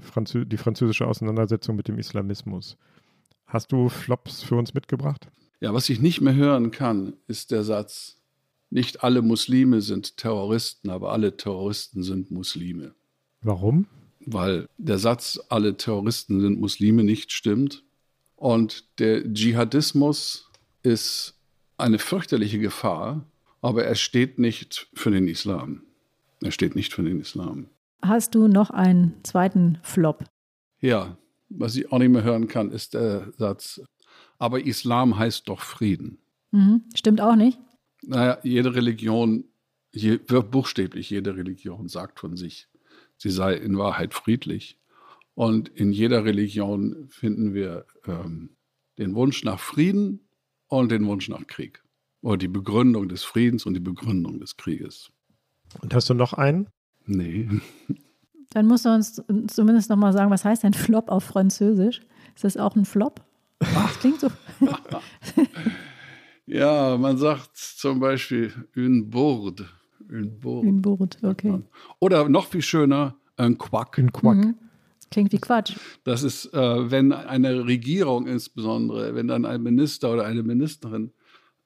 Franzö 0.00 0.44
die 0.44 0.56
französische 0.56 1.06
Auseinandersetzung 1.06 1.76
mit 1.76 1.88
dem 1.88 1.98
Islamismus. 1.98 2.76
Hast 3.46 3.72
du 3.72 3.88
Flops 3.88 4.42
für 4.42 4.56
uns 4.56 4.74
mitgebracht? 4.74 5.28
Ja, 5.60 5.74
was 5.74 5.88
ich 5.88 6.00
nicht 6.00 6.20
mehr 6.20 6.34
hören 6.34 6.70
kann, 6.70 7.14
ist 7.26 7.50
der 7.50 7.64
Satz, 7.64 8.18
nicht 8.70 9.02
alle 9.02 9.22
Muslime 9.22 9.80
sind 9.80 10.16
Terroristen, 10.16 10.90
aber 10.90 11.12
alle 11.12 11.36
Terroristen 11.36 12.02
sind 12.02 12.30
Muslime. 12.30 12.94
Warum? 13.40 13.86
Weil 14.20 14.68
der 14.76 14.98
Satz, 14.98 15.40
alle 15.48 15.76
Terroristen 15.76 16.40
sind 16.40 16.60
Muslime, 16.60 17.02
nicht 17.02 17.32
stimmt. 17.32 17.84
Und 18.36 18.98
der 18.98 19.32
Dschihadismus 19.32 20.50
ist 20.82 21.34
eine 21.76 21.98
fürchterliche 21.98 22.58
Gefahr, 22.58 23.24
aber 23.62 23.84
er 23.84 23.94
steht 23.94 24.38
nicht 24.38 24.88
für 24.94 25.10
den 25.10 25.28
Islam. 25.28 25.82
Er 26.42 26.50
steht 26.52 26.76
nicht 26.76 26.92
für 26.92 27.02
den 27.02 27.20
Islam. 27.20 27.68
Hast 28.02 28.34
du 28.34 28.48
noch 28.48 28.70
einen 28.70 29.14
zweiten 29.24 29.78
Flop? 29.82 30.24
Ja, 30.80 31.18
was 31.48 31.76
ich 31.76 31.90
auch 31.90 31.98
nicht 31.98 32.10
mehr 32.10 32.22
hören 32.22 32.46
kann, 32.46 32.70
ist 32.70 32.94
der 32.94 33.32
Satz, 33.36 33.80
aber 34.38 34.64
Islam 34.64 35.18
heißt 35.18 35.48
doch 35.48 35.60
Frieden. 35.60 36.18
Mhm. 36.52 36.84
Stimmt 36.94 37.20
auch 37.20 37.36
nicht. 37.36 37.58
Naja, 38.02 38.38
jede 38.42 38.74
Religion, 38.74 39.44
je, 39.92 40.18
buchstäblich 40.18 41.10
jede 41.10 41.36
Religion 41.36 41.88
sagt 41.88 42.20
von 42.20 42.36
sich, 42.36 42.68
sie 43.16 43.30
sei 43.30 43.54
in 43.54 43.76
Wahrheit 43.76 44.14
friedlich. 44.14 44.78
Und 45.34 45.68
in 45.68 45.92
jeder 45.92 46.24
Religion 46.24 47.06
finden 47.08 47.54
wir 47.54 47.86
ähm, 48.06 48.56
den 48.98 49.14
Wunsch 49.14 49.44
nach 49.44 49.60
Frieden 49.60 50.28
und 50.66 50.90
den 50.90 51.06
Wunsch 51.06 51.28
nach 51.28 51.46
Krieg. 51.46 51.82
Oder 52.22 52.38
die 52.38 52.48
Begründung 52.48 53.08
des 53.08 53.22
Friedens 53.22 53.64
und 53.64 53.74
die 53.74 53.80
Begründung 53.80 54.40
des 54.40 54.56
Krieges. 54.56 55.12
Und 55.80 55.94
hast 55.94 56.10
du 56.10 56.14
noch 56.14 56.32
einen? 56.32 56.68
Nee. 57.06 57.48
Dann 58.50 58.66
musst 58.66 58.84
du 58.84 58.90
uns 58.90 59.22
zumindest 59.48 59.90
noch 59.90 59.96
mal 59.96 60.12
sagen, 60.12 60.30
was 60.30 60.44
heißt 60.44 60.62
denn 60.62 60.72
Flop 60.72 61.10
auf 61.10 61.24
Französisch? 61.24 62.00
Ist 62.34 62.44
das 62.44 62.56
auch 62.56 62.76
ein 62.76 62.84
Flop? 62.84 63.20
Das 63.58 63.98
klingt 64.00 64.20
so. 64.20 64.28
ja, 66.46 66.96
man 66.96 67.18
sagt 67.18 67.56
zum 67.56 68.00
Beispiel 68.00 68.52
une 68.74 69.04
bourde. 69.04 69.68
Une 70.08 70.30
bourde. 70.30 70.68
Une 70.68 70.80
bourde, 70.80 71.18
okay. 71.22 71.60
Oder 71.98 72.28
noch 72.28 72.46
viel 72.46 72.62
schöner, 72.62 73.16
ein 73.36 73.58
Quack. 73.58 73.98
Ein 73.98 74.12
Quack. 74.12 74.36
Mhm. 74.36 74.54
Klingt 75.10 75.32
wie 75.32 75.38
Quatsch. 75.38 75.74
Das 76.04 76.22
ist, 76.22 76.52
äh, 76.52 76.90
wenn 76.90 77.12
eine 77.12 77.66
Regierung 77.66 78.26
insbesondere, 78.26 79.14
wenn 79.14 79.28
dann 79.28 79.44
ein 79.44 79.62
Minister 79.62 80.12
oder 80.12 80.24
eine 80.24 80.42
Ministerin 80.42 81.12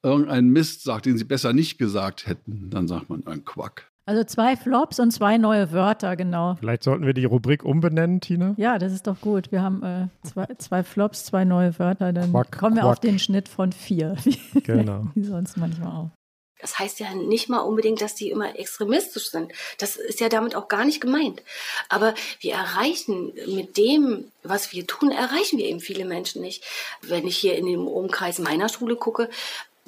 irgendeinen 0.03 0.51
Mist 0.51 0.83
sagt, 0.83 1.07
den 1.07 1.19
sie 1.19 1.25
besser 1.25 1.53
nicht 1.53 1.79
gesagt 1.79 2.27
hätten, 2.27 2.71
dann 2.71 2.89
sagt 2.89 3.09
man 3.09 3.27
ein 3.27 3.45
Quack. 3.45 3.92
Also 4.05 4.25
zwei 4.25 4.57
Flops 4.57 4.99
und 4.99 5.13
zwei 5.13 5.39
neue 5.39 5.71
Wörter, 5.71 6.17
genau. 6.17 6.57
Vielleicht 6.57 6.83
sollten 6.83 7.07
wir 7.07 7.15
die 7.15 7.25
Rubrik 7.25 7.65
umbenennen, 7.65 8.21
Tina? 8.21 8.55
Ja, 8.57 8.79
das 8.79 8.93
ist 8.93 9.07
doch 9.07 9.21
gut. 9.21 9.53
Wir 9.53 9.63
haben 9.63 9.83
äh, 9.83 10.27
zwei, 10.27 10.47
zwei, 10.59 10.83
Flops, 10.83 11.25
zwei 11.25 11.45
neue 11.45 11.79
Wörter. 11.79 12.13
Dann 12.13 12.33
Quack, 12.33 12.59
kommen 12.59 12.75
wir 12.75 12.83
Quack. 12.83 12.93
auf 12.93 13.01
den 13.01 13.19
Schnitt 13.19 13.49
von 13.49 13.73
vier. 13.73 14.17
Genau. 14.65 15.07
Wie 15.15 15.25
sonst 15.25 15.57
manchmal 15.57 15.89
auch. 15.89 16.11
Das 16.61 16.79
heißt 16.79 17.01
ja 17.01 17.13
nicht 17.15 17.49
mal 17.49 17.59
unbedingt, 17.59 18.01
dass 18.01 18.15
die 18.15 18.31
immer 18.31 18.57
extremistisch 18.57 19.31
sind. 19.31 19.53
Das 19.79 19.97
ist 19.97 20.21
ja 20.21 20.29
damit 20.29 20.55
auch 20.55 20.69
gar 20.69 20.85
nicht 20.85 21.01
gemeint. 21.01 21.43
Aber 21.89 22.15
wir 22.41 22.55
erreichen 22.55 23.33
mit 23.49 23.77
dem, 23.77 24.27
was 24.45 24.73
wir 24.73 24.87
tun, 24.87 25.11
erreichen 25.11 25.59
wir 25.59 25.67
eben 25.67 25.81
viele 25.81 26.05
Menschen 26.05 26.41
nicht. 26.41 26.65
Wenn 27.03 27.27
ich 27.27 27.37
hier 27.37 27.57
in 27.57 27.67
dem 27.67 27.89
Umkreis 27.89 28.39
meiner 28.39 28.69
Schule 28.69 28.95
gucke, 28.95 29.29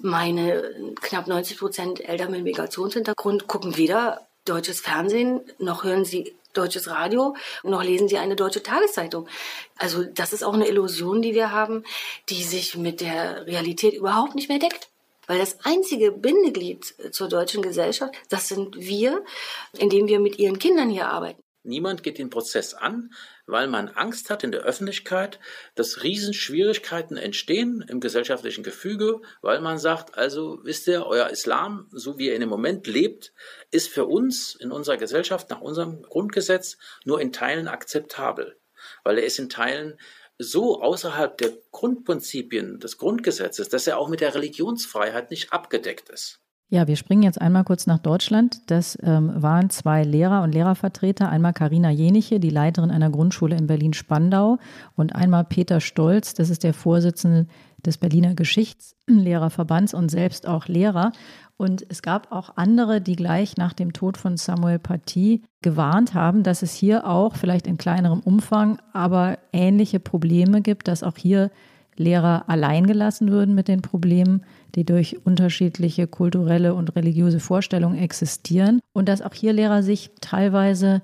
meine 0.02 0.94
knapp 1.00 1.26
90 1.26 1.58
Prozent 1.58 2.08
Eltern 2.08 2.30
mit 2.30 2.42
Migrationshintergrund 2.42 3.46
gucken 3.46 3.76
weder 3.76 4.26
deutsches 4.44 4.80
Fernsehen, 4.80 5.40
noch 5.58 5.84
hören 5.84 6.04
sie 6.04 6.34
deutsches 6.52 6.88
Radio, 6.88 7.34
noch 7.62 7.82
lesen 7.82 8.08
sie 8.08 8.18
eine 8.18 8.36
deutsche 8.36 8.62
Tageszeitung. 8.62 9.28
Also 9.76 10.04
das 10.04 10.32
ist 10.32 10.44
auch 10.44 10.54
eine 10.54 10.68
Illusion, 10.68 11.22
die 11.22 11.34
wir 11.34 11.50
haben, 11.50 11.84
die 12.28 12.42
sich 12.44 12.76
mit 12.76 13.00
der 13.00 13.46
Realität 13.46 13.94
überhaupt 13.94 14.34
nicht 14.34 14.48
mehr 14.48 14.58
deckt. 14.58 14.88
Weil 15.26 15.38
das 15.38 15.64
einzige 15.64 16.12
Bindeglied 16.12 16.94
zur 17.10 17.28
deutschen 17.28 17.62
Gesellschaft, 17.62 18.14
das 18.28 18.48
sind 18.48 18.76
wir, 18.76 19.24
indem 19.72 20.06
wir 20.06 20.20
mit 20.20 20.38
ihren 20.38 20.58
Kindern 20.58 20.90
hier 20.90 21.08
arbeiten. 21.08 21.43
Niemand 21.66 22.02
geht 22.02 22.18
den 22.18 22.28
Prozess 22.28 22.74
an, 22.74 23.14
weil 23.46 23.68
man 23.68 23.88
Angst 23.88 24.28
hat 24.28 24.44
in 24.44 24.52
der 24.52 24.60
Öffentlichkeit, 24.60 25.40
dass 25.74 26.02
Riesenschwierigkeiten 26.02 27.16
entstehen 27.16 27.82
im 27.88 28.00
gesellschaftlichen 28.00 28.62
Gefüge, 28.62 29.22
weil 29.40 29.62
man 29.62 29.78
sagt, 29.78 30.18
also 30.18 30.58
wisst 30.62 30.86
ihr, 30.88 31.06
euer 31.06 31.30
Islam, 31.30 31.88
so 31.90 32.18
wie 32.18 32.28
er 32.28 32.36
im 32.36 32.50
Moment 32.50 32.86
lebt, 32.86 33.32
ist 33.70 33.88
für 33.88 34.04
uns 34.04 34.54
in 34.54 34.70
unserer 34.70 34.98
Gesellschaft 34.98 35.48
nach 35.48 35.62
unserem 35.62 36.02
Grundgesetz 36.02 36.76
nur 37.04 37.18
in 37.18 37.32
Teilen 37.32 37.66
akzeptabel, 37.66 38.58
weil 39.02 39.16
er 39.16 39.24
ist 39.24 39.38
in 39.38 39.48
Teilen 39.48 39.98
so 40.36 40.82
außerhalb 40.82 41.38
der 41.38 41.52
Grundprinzipien 41.70 42.78
des 42.78 42.98
Grundgesetzes, 42.98 43.70
dass 43.70 43.86
er 43.86 43.96
auch 43.96 44.08
mit 44.08 44.20
der 44.20 44.34
Religionsfreiheit 44.34 45.30
nicht 45.30 45.50
abgedeckt 45.50 46.10
ist. 46.10 46.43
Ja, 46.70 46.88
wir 46.88 46.96
springen 46.96 47.22
jetzt 47.22 47.40
einmal 47.40 47.64
kurz 47.64 47.86
nach 47.86 47.98
Deutschland. 47.98 48.70
Das 48.70 48.98
ähm, 49.02 49.30
waren 49.36 49.70
zwei 49.70 50.02
Lehrer 50.02 50.42
und 50.42 50.52
Lehrervertreter. 50.52 51.28
Einmal 51.28 51.52
Karina 51.52 51.90
Jeniche, 51.90 52.40
die 52.40 52.50
Leiterin 52.50 52.90
einer 52.90 53.10
Grundschule 53.10 53.56
in 53.56 53.66
Berlin-Spandau 53.66 54.58
und 54.96 55.14
einmal 55.14 55.44
Peter 55.44 55.80
Stolz, 55.80 56.34
das 56.34 56.50
ist 56.50 56.64
der 56.64 56.74
Vorsitzende 56.74 57.46
des 57.84 57.98
Berliner 57.98 58.34
Geschichtslehrerverbands 58.34 59.92
und 59.92 60.10
selbst 60.10 60.48
auch 60.48 60.66
Lehrer. 60.66 61.12
Und 61.56 61.84
es 61.88 62.02
gab 62.02 62.32
auch 62.32 62.56
andere, 62.56 63.00
die 63.00 63.14
gleich 63.14 63.56
nach 63.56 63.74
dem 63.74 63.92
Tod 63.92 64.16
von 64.16 64.36
Samuel 64.36 64.78
Paty 64.78 65.44
gewarnt 65.62 66.14
haben, 66.14 66.42
dass 66.42 66.62
es 66.62 66.72
hier 66.72 67.06
auch 67.06 67.36
vielleicht 67.36 67.66
in 67.66 67.76
kleinerem 67.76 68.20
Umfang, 68.20 68.78
aber 68.92 69.38
ähnliche 69.52 70.00
Probleme 70.00 70.62
gibt, 70.62 70.88
dass 70.88 71.02
auch 71.02 71.16
hier 71.16 71.50
Lehrer 71.96 72.48
allein 72.48 72.86
gelassen 72.86 73.30
würden 73.30 73.54
mit 73.54 73.68
den 73.68 73.82
Problemen, 73.82 74.42
die 74.74 74.84
durch 74.84 75.24
unterschiedliche 75.24 76.06
kulturelle 76.06 76.74
und 76.74 76.94
religiöse 76.96 77.40
Vorstellungen 77.40 77.98
existieren 77.98 78.80
und 78.92 79.08
dass 79.08 79.22
auch 79.22 79.34
hier 79.34 79.52
Lehrer 79.52 79.82
sich 79.82 80.10
teilweise 80.20 81.02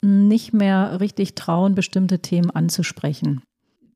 nicht 0.00 0.52
mehr 0.52 1.00
richtig 1.00 1.34
trauen, 1.34 1.74
bestimmte 1.74 2.20
Themen 2.20 2.50
anzusprechen. 2.50 3.42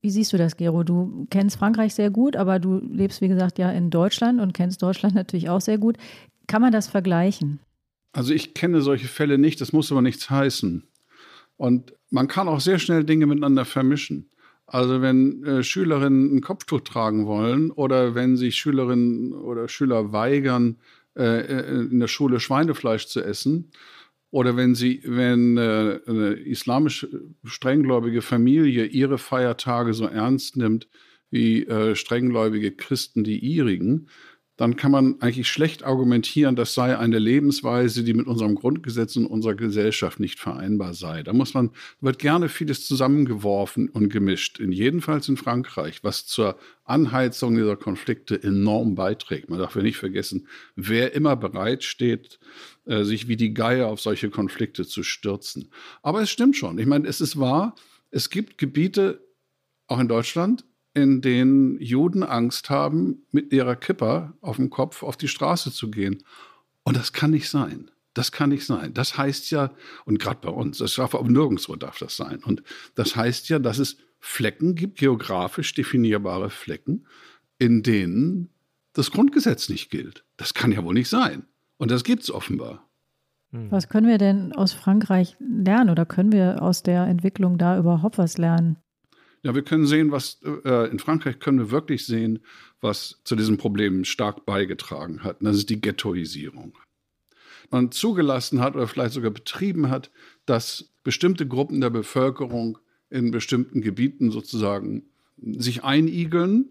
Wie 0.00 0.10
siehst 0.10 0.32
du 0.32 0.36
das, 0.36 0.56
Gero? 0.56 0.82
Du 0.82 1.26
kennst 1.30 1.56
Frankreich 1.56 1.94
sehr 1.94 2.10
gut, 2.10 2.34
aber 2.34 2.58
du 2.58 2.78
lebst, 2.78 3.20
wie 3.20 3.28
gesagt, 3.28 3.58
ja 3.58 3.70
in 3.70 3.90
Deutschland 3.90 4.40
und 4.40 4.52
kennst 4.52 4.82
Deutschland 4.82 5.14
natürlich 5.14 5.48
auch 5.48 5.60
sehr 5.60 5.78
gut. 5.78 5.96
Kann 6.48 6.60
man 6.60 6.72
das 6.72 6.88
vergleichen? 6.88 7.60
Also 8.12 8.34
ich 8.34 8.52
kenne 8.52 8.82
solche 8.82 9.06
Fälle 9.06 9.38
nicht, 9.38 9.60
das 9.60 9.72
muss 9.72 9.92
aber 9.92 10.02
nichts 10.02 10.28
heißen. 10.28 10.82
Und 11.56 11.94
man 12.10 12.26
kann 12.26 12.48
auch 12.48 12.60
sehr 12.60 12.78
schnell 12.78 13.04
Dinge 13.04 13.26
miteinander 13.26 13.64
vermischen. 13.64 14.28
Also 14.72 15.02
wenn 15.02 15.44
äh, 15.44 15.62
Schülerinnen 15.62 16.34
ein 16.34 16.40
Kopftuch 16.40 16.80
tragen 16.80 17.26
wollen 17.26 17.70
oder 17.70 18.14
wenn 18.14 18.38
sich 18.38 18.56
Schülerinnen 18.56 19.34
oder 19.34 19.68
Schüler 19.68 20.12
weigern, 20.12 20.78
äh, 21.14 21.40
äh, 21.40 21.80
in 21.90 22.00
der 22.00 22.08
Schule 22.08 22.40
Schweinefleisch 22.40 23.06
zu 23.06 23.20
essen, 23.22 23.70
oder 24.30 24.56
wenn 24.56 24.74
sie, 24.74 25.02
wenn 25.04 25.58
äh, 25.58 26.00
eine 26.06 26.32
islamisch 26.32 27.06
strenggläubige 27.44 28.22
Familie 28.22 28.86
ihre 28.86 29.18
Feiertage 29.18 29.92
so 29.92 30.06
ernst 30.06 30.56
nimmt 30.56 30.88
wie 31.28 31.66
äh, 31.66 31.94
strenggläubige 31.94 32.72
Christen 32.72 33.24
die 33.24 33.40
ihrigen, 33.40 34.08
dann 34.62 34.76
kann 34.76 34.92
man 34.92 35.20
eigentlich 35.20 35.48
schlecht 35.48 35.82
argumentieren, 35.82 36.54
das 36.54 36.72
sei 36.72 36.96
eine 36.96 37.18
Lebensweise, 37.18 38.04
die 38.04 38.14
mit 38.14 38.28
unserem 38.28 38.54
Grundgesetz 38.54 39.16
und 39.16 39.26
unserer 39.26 39.56
Gesellschaft 39.56 40.20
nicht 40.20 40.38
vereinbar 40.38 40.94
sei. 40.94 41.24
Da 41.24 41.32
muss 41.32 41.52
man, 41.52 41.70
wird 42.00 42.20
gerne 42.20 42.48
vieles 42.48 42.86
zusammengeworfen 42.86 43.88
und 43.88 44.08
gemischt. 44.08 44.60
In 44.60 44.70
jedenfalls 44.70 45.28
in 45.28 45.36
Frankreich, 45.36 46.04
was 46.04 46.26
zur 46.26 46.60
Anheizung 46.84 47.56
dieser 47.56 47.74
Konflikte 47.74 48.40
enorm 48.40 48.94
beiträgt. 48.94 49.50
Man 49.50 49.58
darf 49.58 49.74
ja 49.74 49.82
nicht 49.82 49.96
vergessen, 49.96 50.46
wer 50.76 51.12
immer 51.12 51.34
bereit 51.34 51.82
steht, 51.82 52.38
äh, 52.84 53.02
sich 53.02 53.26
wie 53.26 53.36
die 53.36 53.54
Geier 53.54 53.88
auf 53.88 54.00
solche 54.00 54.30
Konflikte 54.30 54.86
zu 54.86 55.02
stürzen. 55.02 55.70
Aber 56.04 56.22
es 56.22 56.30
stimmt 56.30 56.56
schon. 56.56 56.78
Ich 56.78 56.86
meine, 56.86 57.08
es 57.08 57.20
ist 57.20 57.36
wahr, 57.36 57.74
es 58.12 58.30
gibt 58.30 58.58
Gebiete, 58.58 59.26
auch 59.88 59.98
in 59.98 60.06
Deutschland, 60.06 60.64
in 60.94 61.20
denen 61.22 61.80
Juden 61.80 62.22
Angst 62.22 62.70
haben, 62.70 63.24
mit 63.30 63.52
ihrer 63.52 63.76
Kipper 63.76 64.34
auf 64.40 64.56
dem 64.56 64.70
Kopf 64.70 65.02
auf 65.02 65.16
die 65.16 65.28
Straße 65.28 65.72
zu 65.72 65.90
gehen. 65.90 66.22
Und 66.82 66.96
das 66.96 67.12
kann 67.12 67.30
nicht 67.30 67.48
sein. 67.48 67.90
Das 68.14 68.30
kann 68.30 68.50
nicht 68.50 68.66
sein. 68.66 68.92
Das 68.92 69.16
heißt 69.16 69.50
ja, 69.50 69.72
und 70.04 70.18
gerade 70.18 70.40
bei 70.42 70.50
uns, 70.50 70.78
das 70.78 70.96
darf 70.96 71.14
aber 71.14 71.28
nirgendwo 71.28 71.76
darf 71.76 71.98
das 71.98 72.16
sein. 72.16 72.42
Und 72.44 72.62
das 72.94 73.16
heißt 73.16 73.48
ja, 73.48 73.58
dass 73.58 73.78
es 73.78 73.96
Flecken 74.20 74.74
gibt, 74.74 74.98
geografisch 74.98 75.74
definierbare 75.74 76.50
Flecken, 76.50 77.06
in 77.58 77.82
denen 77.82 78.50
das 78.92 79.10
Grundgesetz 79.10 79.68
nicht 79.68 79.90
gilt. 79.90 80.24
Das 80.36 80.52
kann 80.52 80.72
ja 80.72 80.84
wohl 80.84 80.94
nicht 80.94 81.08
sein. 81.08 81.46
Und 81.78 81.90
das 81.90 82.04
gibt 82.04 82.22
es 82.22 82.30
offenbar. 82.30 82.86
Hm. 83.50 83.70
Was 83.70 83.88
können 83.88 84.06
wir 84.06 84.18
denn 84.18 84.52
aus 84.52 84.72
Frankreich 84.72 85.36
lernen 85.40 85.90
oder 85.90 86.04
können 86.04 86.32
wir 86.32 86.62
aus 86.62 86.82
der 86.82 87.06
Entwicklung 87.06 87.56
da 87.56 87.78
überhaupt 87.78 88.18
was 88.18 88.36
lernen? 88.36 88.76
Ja, 89.42 89.54
wir 89.54 89.62
können 89.62 89.86
sehen, 89.86 90.12
was 90.12 90.40
äh, 90.64 90.90
in 90.90 90.98
Frankreich 91.00 91.40
können 91.40 91.58
wir 91.58 91.70
wirklich 91.70 92.06
sehen, 92.06 92.40
was 92.80 93.20
zu 93.24 93.34
diesem 93.34 93.58
Problem 93.58 94.04
stark 94.04 94.46
beigetragen 94.46 95.24
hat. 95.24 95.40
Und 95.40 95.46
das 95.46 95.56
ist 95.56 95.70
die 95.70 95.80
Ghettoisierung. 95.80 96.78
Man 97.70 97.90
zugelassen 97.90 98.60
hat 98.60 98.76
oder 98.76 98.86
vielleicht 98.86 99.14
sogar 99.14 99.30
betrieben 99.30 99.90
hat, 99.90 100.10
dass 100.46 100.90
bestimmte 101.02 101.46
Gruppen 101.46 101.80
der 101.80 101.90
Bevölkerung 101.90 102.78
in 103.10 103.30
bestimmten 103.30 103.80
Gebieten 103.80 104.30
sozusagen 104.30 105.04
sich 105.38 105.82
einigeln, 105.82 106.68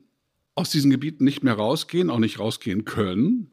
aus 0.56 0.70
diesen 0.70 0.92
Gebieten 0.92 1.24
nicht 1.24 1.44
mehr 1.44 1.54
rausgehen, 1.56 2.10
auch 2.10 2.20
nicht 2.20 2.40
rausgehen 2.40 2.86
können, 2.86 3.52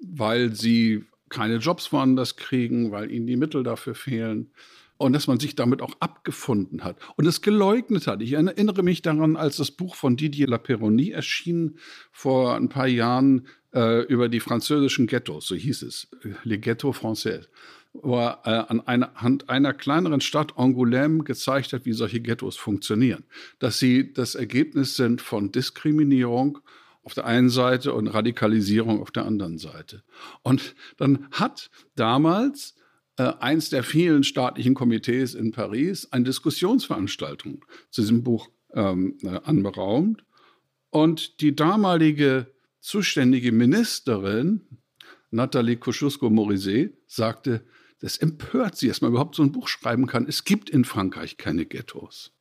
weil 0.00 0.54
sie 0.54 1.04
keine 1.28 1.56
Jobs 1.56 1.92
woanders 1.92 2.36
kriegen, 2.36 2.92
weil 2.92 3.10
ihnen 3.10 3.26
die 3.26 3.36
Mittel 3.36 3.62
dafür 3.62 3.94
fehlen 3.94 4.50
und 4.96 5.12
dass 5.12 5.26
man 5.26 5.40
sich 5.40 5.54
damit 5.56 5.82
auch 5.82 5.94
abgefunden 6.00 6.84
hat 6.84 6.96
und 7.16 7.26
es 7.26 7.42
geleugnet 7.42 8.06
hat. 8.06 8.22
Ich 8.22 8.32
erinnere 8.32 8.82
mich 8.82 9.02
daran, 9.02 9.36
als 9.36 9.56
das 9.56 9.70
Buch 9.70 9.94
von 9.94 10.16
Didier 10.16 10.46
Laperonie 10.46 11.10
erschien 11.10 11.78
vor 12.12 12.54
ein 12.54 12.68
paar 12.68 12.86
Jahren 12.86 13.46
äh, 13.74 14.02
über 14.04 14.28
die 14.28 14.40
französischen 14.40 15.06
Ghettos, 15.06 15.46
so 15.46 15.54
hieß 15.54 15.82
es, 15.82 16.08
Les 16.44 16.60
Ghettos 16.60 16.96
Français, 16.96 17.46
wo 17.92 18.18
er 18.18 18.40
äh, 18.44 18.70
an 18.70 18.80
einer, 18.86 19.14
Hand 19.14 19.48
einer 19.48 19.74
kleineren 19.74 20.20
Stadt 20.20 20.54
Angoulême 20.54 21.24
gezeigt 21.24 21.72
hat, 21.72 21.84
wie 21.84 21.92
solche 21.92 22.20
Ghettos 22.20 22.56
funktionieren. 22.56 23.24
Dass 23.58 23.78
sie 23.78 24.12
das 24.12 24.36
Ergebnis 24.36 24.96
sind 24.96 25.20
von 25.20 25.50
Diskriminierung 25.50 26.58
auf 27.02 27.14
der 27.14 27.26
einen 27.26 27.50
Seite 27.50 27.92
und 27.92 28.06
Radikalisierung 28.08 29.02
auf 29.02 29.10
der 29.10 29.26
anderen 29.26 29.58
Seite. 29.58 30.02
Und 30.42 30.74
dann 30.96 31.26
hat 31.32 31.70
damals 31.96 32.74
eins 33.22 33.70
der 33.70 33.84
vielen 33.84 34.24
staatlichen 34.24 34.74
Komitees 34.74 35.34
in 35.34 35.52
Paris 35.52 36.08
eine 36.12 36.24
Diskussionsveranstaltung 36.24 37.64
zu 37.90 38.00
diesem 38.00 38.24
Buch 38.24 38.48
ähm, 38.72 39.18
äh, 39.22 39.40
anberaumt. 39.44 40.24
Und 40.90 41.40
die 41.40 41.54
damalige 41.54 42.52
zuständige 42.80 43.52
Ministerin, 43.52 44.62
Nathalie 45.30 45.76
Kosciusko-Morizet, 45.76 46.96
sagte, 47.06 47.64
das 48.00 48.18
empört 48.18 48.76
sie, 48.76 48.88
dass 48.88 49.00
man 49.00 49.12
überhaupt 49.12 49.36
so 49.36 49.42
ein 49.42 49.52
Buch 49.52 49.68
schreiben 49.68 50.06
kann. 50.06 50.26
Es 50.28 50.44
gibt 50.44 50.68
in 50.68 50.84
Frankreich 50.84 51.36
keine 51.36 51.64
Ghettos. 51.64 52.32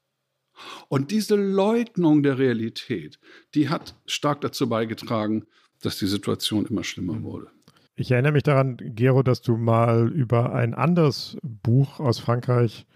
Und 0.89 1.11
diese 1.11 1.35
Leugnung 1.35 2.21
der 2.21 2.37
Realität, 2.37 3.19
die 3.55 3.69
hat 3.69 3.95
stark 4.05 4.41
dazu 4.41 4.67
beigetragen, 4.67 5.45
dass 5.81 5.97
die 5.97 6.07
Situation 6.07 6.65
immer 6.65 6.83
schlimmer 6.83 7.23
wurde. 7.23 7.52
Ich 7.95 8.09
erinnere 8.09 8.31
mich 8.31 8.43
daran, 8.43 8.77
Gero, 8.77 9.21
dass 9.21 9.41
du 9.41 9.55
mal 9.55 10.07
über 10.07 10.53
ein 10.53 10.73
anderes 10.73 11.37
Buch 11.43 11.99
aus 11.99 12.19
Frankreich 12.19 12.87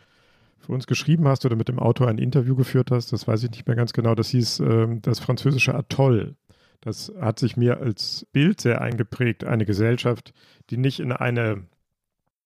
für 0.58 0.72
uns 0.72 0.88
geschrieben 0.88 1.28
hast 1.28 1.46
oder 1.46 1.56
mit 1.56 1.68
dem 1.68 1.78
Autor 1.78 2.08
ein 2.08 2.18
Interview 2.18 2.56
geführt 2.56 2.90
hast. 2.90 3.14
Das 3.14 3.28
weiß 3.28 3.44
ich 3.44 3.52
nicht 3.52 3.68
mehr 3.68 3.76
ganz 3.76 3.94
genau. 3.94 4.16
Das 4.16 4.30
hieß 4.30 4.60
ähm, 4.62 5.02
das 5.04 5.20
französische 5.20 5.76
Atoll. 5.76 6.36
Das 6.82 7.14
hat 7.22 7.38
sich 7.38 7.58
mir 7.58 7.80
als 7.80 8.26
Bild 8.32 8.60
sehr 8.60 8.82
eingeprägt. 8.82 9.44
Eine 9.44 9.66
Gesellschaft, 9.66 10.34
die 10.72 10.78
nicht 10.78 11.00
in 11.00 11.12
eine 11.12 11.64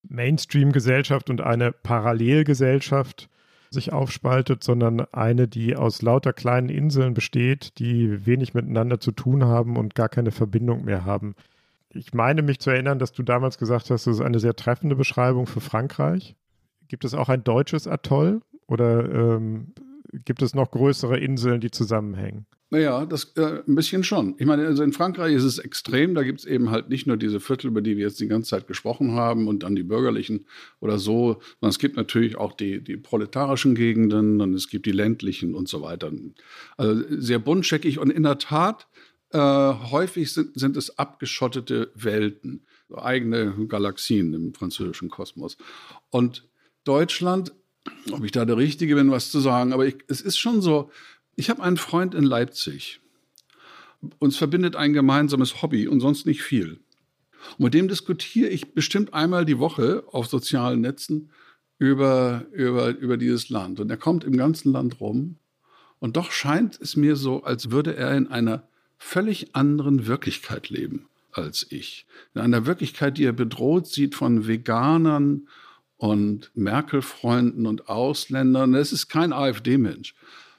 Mainstream-Gesellschaft 0.09 1.29
und 1.29 1.39
eine 1.39 1.71
Parallelgesellschaft 1.71 3.29
sich 3.69 3.93
aufspaltet, 3.93 4.61
sondern 4.61 4.99
eine, 5.13 5.47
die 5.47 5.77
aus 5.77 6.01
lauter 6.01 6.33
kleinen 6.33 6.67
Inseln 6.67 7.13
besteht, 7.13 7.79
die 7.79 8.25
wenig 8.25 8.53
miteinander 8.53 8.99
zu 8.99 9.13
tun 9.13 9.45
haben 9.45 9.77
und 9.77 9.95
gar 9.95 10.09
keine 10.09 10.31
Verbindung 10.31 10.83
mehr 10.83 11.05
haben 11.05 11.35
ich 11.93 12.13
meine 12.13 12.41
mich 12.41 12.59
zu 12.59 12.69
erinnern, 12.69 12.99
dass 12.99 13.11
du 13.11 13.23
damals 13.23 13.57
gesagt 13.57 13.89
hast, 13.89 14.07
das 14.07 14.15
ist 14.15 14.21
eine 14.21 14.39
sehr 14.39 14.55
treffende 14.55 14.95
Beschreibung 14.95 15.47
für 15.47 15.61
Frankreich. 15.61 16.35
Gibt 16.87 17.05
es 17.05 17.13
auch 17.13 17.29
ein 17.29 17.43
deutsches 17.43 17.87
Atoll 17.87 18.41
oder 18.67 19.35
ähm, 19.35 19.73
gibt 20.11 20.41
es 20.41 20.53
noch 20.53 20.71
größere 20.71 21.17
Inseln, 21.17 21.61
die 21.61 21.71
zusammenhängen? 21.71 22.45
Naja, 22.73 23.05
das 23.05 23.33
äh, 23.35 23.61
ein 23.67 23.75
bisschen 23.75 24.05
schon. 24.05 24.35
Ich 24.37 24.45
meine, 24.45 24.65
also 24.65 24.81
in 24.81 24.93
Frankreich 24.93 25.35
ist 25.35 25.43
es 25.43 25.59
extrem. 25.59 26.15
Da 26.15 26.23
gibt 26.23 26.39
es 26.39 26.45
eben 26.45 26.71
halt 26.71 26.87
nicht 26.87 27.05
nur 27.05 27.17
diese 27.17 27.41
Viertel, 27.41 27.67
über 27.67 27.81
die 27.81 27.97
wir 27.97 28.05
jetzt 28.05 28.21
die 28.21 28.29
ganze 28.29 28.51
Zeit 28.51 28.65
gesprochen 28.65 29.11
haben 29.11 29.49
und 29.49 29.63
dann 29.63 29.75
die 29.75 29.83
bürgerlichen 29.83 30.45
oder 30.79 30.97
so, 30.97 31.41
sondern 31.59 31.69
es 31.69 31.79
gibt 31.79 31.97
natürlich 31.97 32.37
auch 32.37 32.53
die, 32.53 32.81
die 32.81 32.95
proletarischen 32.95 33.75
Gegenden 33.75 34.39
und 34.39 34.53
es 34.53 34.69
gibt 34.69 34.85
die 34.85 34.93
ländlichen 34.93 35.53
und 35.53 35.67
so 35.67 35.81
weiter. 35.81 36.13
Also 36.77 37.03
sehr 37.09 37.39
buntscheckig 37.39 37.99
und 37.99 38.09
in 38.09 38.23
der 38.23 38.37
Tat 38.37 38.87
Äh, 39.33 39.37
häufig 39.37 40.33
sind, 40.33 40.59
sind 40.59 40.75
es 40.75 40.97
abgeschottete 40.97 41.91
Welten, 41.95 42.65
eigene 42.93 43.53
Galaxien 43.67 44.33
im 44.33 44.53
französischen 44.53 45.09
Kosmos. 45.09 45.57
Und 46.09 46.47
Deutschland, 46.83 47.53
ob 48.11 48.25
ich 48.25 48.31
da 48.31 48.43
der 48.43 48.57
Richtige 48.57 48.95
bin, 48.95 49.11
was 49.11 49.31
zu 49.31 49.39
sagen, 49.39 49.71
aber 49.71 49.85
ich, 49.85 49.97
es 50.07 50.21
ist 50.21 50.37
schon 50.37 50.61
so, 50.61 50.91
ich 51.35 51.49
habe 51.49 51.63
einen 51.63 51.77
Freund 51.77 52.13
in 52.13 52.23
Leipzig. 52.23 52.99
Uns 54.19 54.35
verbindet 54.35 54.75
ein 54.75 54.93
gemeinsames 54.93 55.61
Hobby 55.61 55.87
und 55.87 56.01
sonst 56.01 56.25
nicht 56.25 56.43
viel. 56.43 56.79
Und 57.57 57.65
mit 57.65 57.73
dem 57.73 57.87
diskutiere 57.87 58.49
ich 58.49 58.73
bestimmt 58.73 59.13
einmal 59.13 59.45
die 59.45 59.59
Woche 59.59 60.03
auf 60.11 60.27
sozialen 60.27 60.81
Netzen 60.81 61.31
über, 61.77 62.45
über, 62.51 62.89
über 62.89 63.17
dieses 63.17 63.49
Land. 63.49 63.79
Und 63.79 63.89
er 63.89 63.97
kommt 63.97 64.23
im 64.23 64.35
ganzen 64.35 64.73
Land 64.73 64.99
rum. 64.99 65.37
Und 65.99 66.17
doch 66.17 66.31
scheint 66.31 66.79
es 66.81 66.95
mir 66.95 67.15
so, 67.15 67.43
als 67.43 67.71
würde 67.71 67.95
er 67.95 68.15
in 68.17 68.27
einer 68.27 68.67
völlig 69.01 69.55
anderen 69.55 70.05
Wirklichkeit 70.05 70.69
leben 70.69 71.07
als 71.31 71.65
ich. 71.69 72.05
In 72.33 72.41
einer 72.41 72.65
Wirklichkeit, 72.65 73.17
die 73.17 73.25
er 73.25 73.33
bedroht 73.33 73.87
sieht 73.87 74.15
von 74.15 74.47
Veganern 74.47 75.47
und 75.97 76.51
Merkel-Freunden 76.53 77.65
und 77.65 77.89
Ausländern. 77.89 78.75
Es 78.75 78.91
ist 78.91 79.07
kein 79.07 79.33
AfD-Mensch. 79.33 80.13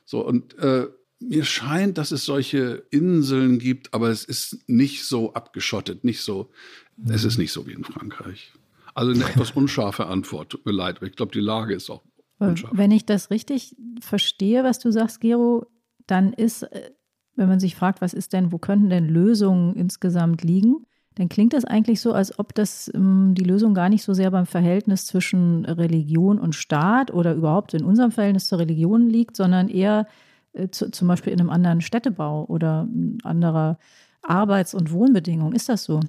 So, 0.05 0.26
und 0.26 0.59
äh, 0.59 0.88
mir 1.20 1.45
scheint, 1.45 1.99
dass 1.99 2.11
es 2.11 2.24
solche 2.24 2.84
Inseln 2.90 3.59
gibt, 3.59 3.95
aber 3.95 4.11
es 4.11 4.24
ist 4.24 4.59
nicht 4.66 5.05
so 5.05 5.34
abgeschottet, 5.34 6.05
nicht 6.05 6.22
so, 6.22 6.51
mhm. 6.97 7.12
es 7.12 7.24
ist 7.24 7.38
nicht 7.38 7.53
so 7.53 7.66
wie 7.66 7.72
in 7.72 7.84
Frankreich. 7.84 8.53
Also 8.95 9.12
eine 9.12 9.24
etwas 9.24 9.51
unscharfe 9.55 10.07
Antwort, 10.07 10.51
tut 10.51 10.66
mir 10.66 10.72
leid, 10.72 10.97
aber 10.97 11.07
ich 11.07 11.16
glaube, 11.16 11.32
die 11.32 11.40
Lage 11.40 11.74
ist 11.74 11.90
auch 11.90 12.03
unscharf. 12.38 12.72
Wenn 12.74 12.90
ich 12.90 13.07
das 13.07 13.30
richtig 13.30 13.76
verstehe, 14.01 14.64
was 14.64 14.80
du 14.80 14.90
sagst, 14.90 15.20
Gero, 15.20 15.66
dann 16.07 16.32
ist, 16.32 16.64
äh, 16.64 16.90
wenn 17.37 17.49
man 17.49 17.61
sich 17.61 17.74
fragt, 17.74 18.01
was 18.01 18.14
ist 18.14 18.33
denn, 18.33 18.53
wo 18.53 18.59
könnten 18.59 18.91
denn 18.91 19.09
Lösungen 19.09 19.74
insgesamt 19.74 20.43
liegen, 20.43 20.87
dann 21.16 21.28
klingt 21.28 21.53
das 21.53 21.64
eigentlich 21.64 22.01
so, 22.01 22.12
als 22.12 22.39
ob 22.39 22.55
das 22.55 22.91
ähm, 22.95 23.35
die 23.35 23.45
Lösung 23.45 23.74
gar 23.74 23.89
nicht 23.89 24.03
so 24.03 24.14
sehr 24.14 24.30
beim 24.30 24.47
Verhältnis 24.47 25.07
zwischen 25.07 25.64
Religion 25.64 26.39
und 26.39 26.55
Staat 26.55 27.12
oder 27.12 27.35
überhaupt 27.35 27.74
in 27.74 27.85
unserem 27.85 28.12
Verhältnis 28.12 28.47
zur 28.47 28.59
Religion 28.59 29.09
liegt, 29.09 29.37
sondern 29.37 29.68
eher 29.68 30.07
äh, 30.53 30.68
zu, 30.68 30.91
zum 30.91 31.09
Beispiel 31.09 31.33
in 31.33 31.41
einem 31.41 31.51
anderen 31.51 31.80
Städtebau 31.80 32.47
oder 32.47 32.89
anderer 33.24 33.78
Arbeits- 34.22 34.74
und 34.74 34.91
Wohnbedingungen. 34.91 35.55
Ist 35.55 35.68
das 35.68 35.85
so? 35.85 36.01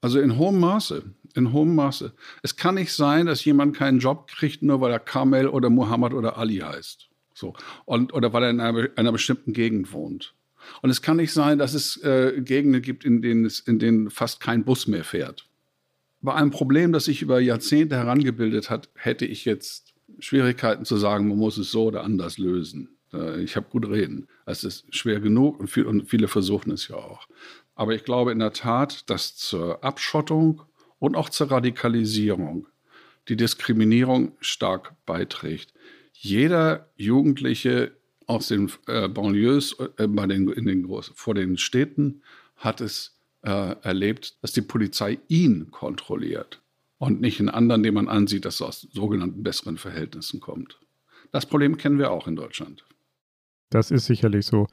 Also 0.00 0.20
in 0.20 0.36
hohem 0.36 0.58
Maße. 0.58 1.02
In 1.36 1.52
hohem 1.52 1.74
Maße. 1.76 2.12
Es 2.42 2.56
kann 2.56 2.74
nicht 2.74 2.92
sein, 2.92 3.26
dass 3.26 3.44
jemand 3.44 3.76
keinen 3.76 4.00
Job 4.00 4.26
kriegt, 4.26 4.62
nur 4.62 4.80
weil 4.80 4.90
er 4.90 4.98
Kamel 4.98 5.46
oder 5.46 5.70
Muhammad 5.70 6.12
oder 6.12 6.38
Ali 6.38 6.58
heißt. 6.58 7.08
So. 7.34 7.54
Und, 7.84 8.12
oder 8.12 8.32
weil 8.32 8.44
er 8.44 8.50
in 8.50 8.60
einer, 8.60 8.88
einer 8.96 9.12
bestimmten 9.12 9.52
Gegend 9.52 9.92
wohnt. 9.92 10.34
Und 10.82 10.90
es 10.90 11.02
kann 11.02 11.16
nicht 11.16 11.32
sein, 11.32 11.58
dass 11.58 11.74
es 11.74 11.96
äh, 12.02 12.40
Gegenden 12.40 12.82
gibt, 12.82 13.04
in 13.04 13.22
denen, 13.22 13.44
es, 13.44 13.60
in 13.60 13.78
denen 13.78 14.10
fast 14.10 14.40
kein 14.40 14.64
Bus 14.64 14.86
mehr 14.86 15.04
fährt. 15.04 15.46
Bei 16.22 16.34
einem 16.34 16.50
Problem, 16.50 16.92
das 16.92 17.06
sich 17.06 17.22
über 17.22 17.40
Jahrzehnte 17.40 17.96
herangebildet 17.96 18.68
hat, 18.68 18.90
hätte 18.94 19.24
ich 19.24 19.44
jetzt 19.44 19.94
Schwierigkeiten 20.18 20.84
zu 20.84 20.96
sagen, 20.96 21.28
man 21.28 21.38
muss 21.38 21.56
es 21.56 21.70
so 21.70 21.84
oder 21.84 22.04
anders 22.04 22.38
lösen. 22.38 22.90
Äh, 23.12 23.42
ich 23.42 23.56
habe 23.56 23.68
gut 23.70 23.88
reden. 23.88 24.28
Es 24.46 24.64
ist 24.64 24.94
schwer 24.94 25.20
genug 25.20 25.58
und, 25.58 25.68
viel, 25.68 25.86
und 25.86 26.08
viele 26.08 26.28
versuchen 26.28 26.72
es 26.72 26.88
ja 26.88 26.96
auch. 26.96 27.26
Aber 27.74 27.94
ich 27.94 28.04
glaube 28.04 28.32
in 28.32 28.38
der 28.38 28.52
Tat, 28.52 29.08
dass 29.08 29.36
zur 29.36 29.82
Abschottung 29.82 30.62
und 30.98 31.16
auch 31.16 31.30
zur 31.30 31.50
Radikalisierung 31.50 32.66
die 33.28 33.36
Diskriminierung 33.36 34.32
stark 34.40 34.94
beiträgt. 35.06 35.72
Jeder 36.12 36.90
Jugendliche 36.96 37.92
aus 38.30 38.46
den 38.48 38.70
äh, 38.86 39.08
Banlieues 39.08 39.76
äh, 39.96 40.06
bei 40.06 40.26
den, 40.26 40.48
in 40.48 40.66
den 40.66 40.84
Groß, 40.84 41.12
vor 41.16 41.34
den 41.34 41.58
Städten 41.58 42.22
hat 42.56 42.80
es 42.80 43.18
äh, 43.42 43.74
erlebt, 43.82 44.36
dass 44.40 44.52
die 44.52 44.62
Polizei 44.62 45.18
ihn 45.26 45.70
kontrolliert 45.72 46.62
und 46.98 47.20
nicht 47.20 47.40
einen 47.40 47.48
anderen, 47.48 47.82
den 47.82 47.94
man 47.94 48.08
ansieht, 48.08 48.44
dass 48.44 48.60
er 48.60 48.68
aus 48.68 48.82
sogenannten 48.92 49.42
besseren 49.42 49.78
Verhältnissen 49.78 50.38
kommt. 50.38 50.78
Das 51.32 51.44
Problem 51.44 51.76
kennen 51.76 51.98
wir 51.98 52.12
auch 52.12 52.28
in 52.28 52.36
Deutschland. 52.36 52.84
Das 53.70 53.90
ist 53.90 54.06
sicherlich 54.06 54.46
so. 54.46 54.68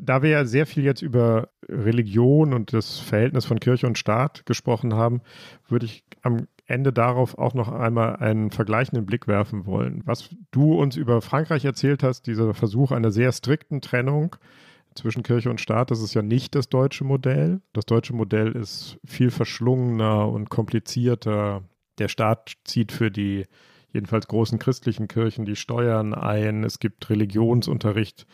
Da 0.00 0.22
wir 0.22 0.30
ja 0.30 0.44
sehr 0.44 0.66
viel 0.66 0.82
jetzt 0.82 1.02
über 1.02 1.50
Religion 1.68 2.52
und 2.52 2.72
das 2.72 2.98
Verhältnis 2.98 3.44
von 3.44 3.60
Kirche 3.60 3.86
und 3.86 3.98
Staat 3.98 4.44
gesprochen 4.46 4.94
haben, 4.94 5.20
würde 5.68 5.86
ich 5.86 6.04
am 6.22 6.48
Ende 6.66 6.92
darauf 6.92 7.38
auch 7.38 7.54
noch 7.54 7.70
einmal 7.70 8.16
einen 8.16 8.50
vergleichenden 8.50 9.06
Blick 9.06 9.28
werfen 9.28 9.66
wollen. 9.66 10.02
Was 10.04 10.30
du 10.50 10.74
uns 10.74 10.96
über 10.96 11.22
Frankreich 11.22 11.64
erzählt 11.64 12.02
hast, 12.02 12.26
dieser 12.26 12.54
Versuch 12.54 12.90
einer 12.90 13.12
sehr 13.12 13.30
strikten 13.32 13.80
Trennung 13.80 14.36
zwischen 14.96 15.22
Kirche 15.22 15.50
und 15.50 15.60
Staat, 15.60 15.90
das 15.90 16.02
ist 16.02 16.14
ja 16.14 16.22
nicht 16.22 16.54
das 16.54 16.68
deutsche 16.68 17.04
Modell. 17.04 17.60
Das 17.72 17.86
deutsche 17.86 18.14
Modell 18.14 18.52
ist 18.52 18.98
viel 19.04 19.30
verschlungener 19.30 20.28
und 20.28 20.50
komplizierter. 20.50 21.62
Der 21.98 22.08
Staat 22.08 22.54
zieht 22.64 22.92
für 22.92 23.10
die 23.10 23.46
jedenfalls 23.92 24.26
großen 24.26 24.58
christlichen 24.58 25.06
Kirchen 25.06 25.44
die 25.44 25.56
Steuern 25.56 26.14
ein. 26.14 26.64
Es 26.64 26.80
gibt 26.80 27.08
Religionsunterricht 27.08 28.26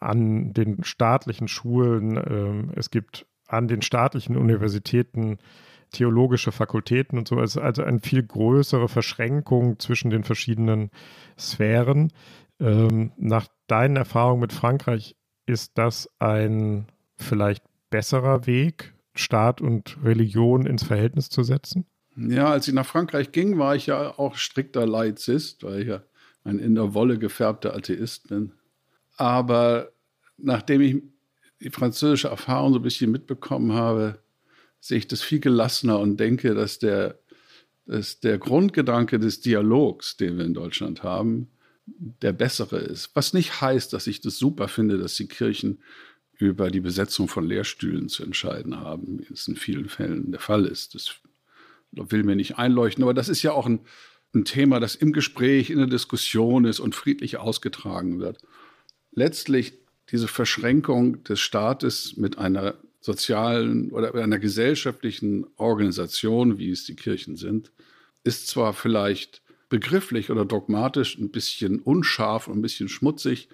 an 0.00 0.52
den 0.52 0.82
staatlichen 0.82 1.48
Schulen. 1.48 2.16
Ähm, 2.16 2.72
es 2.74 2.90
gibt 2.90 3.26
an 3.46 3.68
den 3.68 3.82
staatlichen 3.82 4.36
Universitäten 4.36 5.38
theologische 5.90 6.52
Fakultäten 6.52 7.18
und 7.18 7.28
so. 7.28 7.40
Es 7.40 7.56
ist 7.56 7.62
also 7.62 7.82
eine 7.82 8.00
viel 8.00 8.22
größere 8.22 8.88
Verschränkung 8.88 9.78
zwischen 9.78 10.10
den 10.10 10.24
verschiedenen 10.24 10.90
Sphären. 11.38 12.12
Ähm, 12.60 13.12
nach 13.16 13.46
deinen 13.66 13.96
Erfahrungen 13.96 14.40
mit 14.40 14.52
Frankreich 14.52 15.16
ist 15.46 15.78
das 15.78 16.08
ein 16.18 16.86
vielleicht 17.16 17.64
besserer 17.90 18.46
Weg, 18.46 18.94
Staat 19.14 19.60
und 19.60 19.98
Religion 20.04 20.66
ins 20.66 20.84
Verhältnis 20.84 21.28
zu 21.30 21.42
setzen? 21.42 21.86
Ja, 22.16 22.50
als 22.50 22.68
ich 22.68 22.74
nach 22.74 22.86
Frankreich 22.86 23.32
ging, 23.32 23.58
war 23.58 23.76
ich 23.76 23.86
ja 23.86 24.18
auch 24.18 24.36
strikter 24.36 24.86
Laizist, 24.86 25.62
weil 25.64 25.82
ich 25.82 25.88
ja 25.88 26.02
ein 26.44 26.58
in 26.58 26.74
der 26.74 26.94
Wolle 26.94 27.18
gefärbter 27.18 27.74
Atheist 27.74 28.28
bin. 28.28 28.52
Aber 29.16 29.92
nachdem 30.36 30.80
ich 30.80 31.02
die 31.60 31.70
französische 31.70 32.28
Erfahrung 32.28 32.72
so 32.72 32.78
ein 32.78 32.82
bisschen 32.82 33.10
mitbekommen 33.10 33.72
habe, 33.72 34.20
sehe 34.80 34.98
ich 34.98 35.08
das 35.08 35.22
viel 35.22 35.40
gelassener 35.40 35.98
und 35.98 36.18
denke, 36.18 36.54
dass 36.54 36.78
der, 36.78 37.18
dass 37.86 38.20
der 38.20 38.38
Grundgedanke 38.38 39.18
des 39.18 39.40
Dialogs, 39.40 40.16
den 40.16 40.38
wir 40.38 40.44
in 40.44 40.54
Deutschland 40.54 41.02
haben, 41.02 41.48
der 41.86 42.32
bessere 42.32 42.78
ist. 42.78 43.10
Was 43.14 43.32
nicht 43.32 43.60
heißt, 43.60 43.92
dass 43.92 44.06
ich 44.06 44.20
das 44.20 44.38
super 44.38 44.68
finde, 44.68 44.98
dass 44.98 45.14
die 45.14 45.28
Kirchen 45.28 45.78
über 46.38 46.70
die 46.70 46.80
Besetzung 46.80 47.28
von 47.28 47.46
Lehrstühlen 47.46 48.08
zu 48.08 48.22
entscheiden 48.22 48.78
haben, 48.78 49.20
wie 49.20 49.32
es 49.32 49.48
in 49.48 49.56
vielen 49.56 49.88
Fällen 49.88 50.30
der 50.30 50.40
Fall 50.40 50.66
ist. 50.66 50.94
Das 50.94 51.16
will 51.90 52.22
mir 52.22 52.36
nicht 52.36 52.58
einleuchten, 52.58 53.02
aber 53.02 53.14
das 53.14 53.28
ist 53.28 53.42
ja 53.42 53.52
auch 53.52 53.66
ein, 53.66 53.80
ein 54.34 54.44
Thema, 54.44 54.78
das 54.78 54.94
im 54.94 55.12
Gespräch, 55.12 55.70
in 55.70 55.78
der 55.78 55.86
Diskussion 55.86 56.64
ist 56.64 56.80
und 56.80 56.94
friedlich 56.94 57.38
ausgetragen 57.38 58.20
wird. 58.20 58.38
Letztlich 59.12 59.74
diese 60.10 60.28
Verschränkung 60.28 61.24
des 61.24 61.40
Staates 61.40 62.16
mit 62.16 62.38
einer 62.38 62.74
sozialen 63.08 63.90
oder 63.90 64.14
einer 64.14 64.38
gesellschaftlichen 64.38 65.46
Organisation, 65.56 66.58
wie 66.58 66.70
es 66.70 66.84
die 66.84 66.94
Kirchen 66.94 67.36
sind, 67.36 67.72
ist 68.22 68.48
zwar 68.48 68.74
vielleicht 68.74 69.40
begrifflich 69.70 70.30
oder 70.30 70.44
dogmatisch 70.44 71.16
ein 71.16 71.30
bisschen 71.30 71.80
unscharf 71.80 72.48
und 72.48 72.58
ein 72.58 72.62
bisschen 72.62 72.90
schmutzig, 72.90 73.48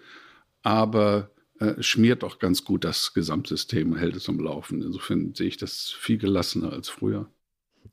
aber 0.65 1.31
äh, 1.61 1.81
schmiert 1.81 2.25
doch 2.25 2.41
ganz 2.41 2.65
gut 2.65 2.83
das 2.83 3.15
Gesamtsystem 3.15 3.93
und 3.93 3.99
hält 3.99 4.17
es 4.17 4.29
am 4.29 4.41
Laufen. 4.41 4.83
Insofern 4.83 5.35
sehe 5.35 5.47
ich 5.47 5.57
das 5.57 5.95
viel 5.97 6.19
gelassener 6.19 6.73
als 6.73 6.89
früher. 6.89 7.29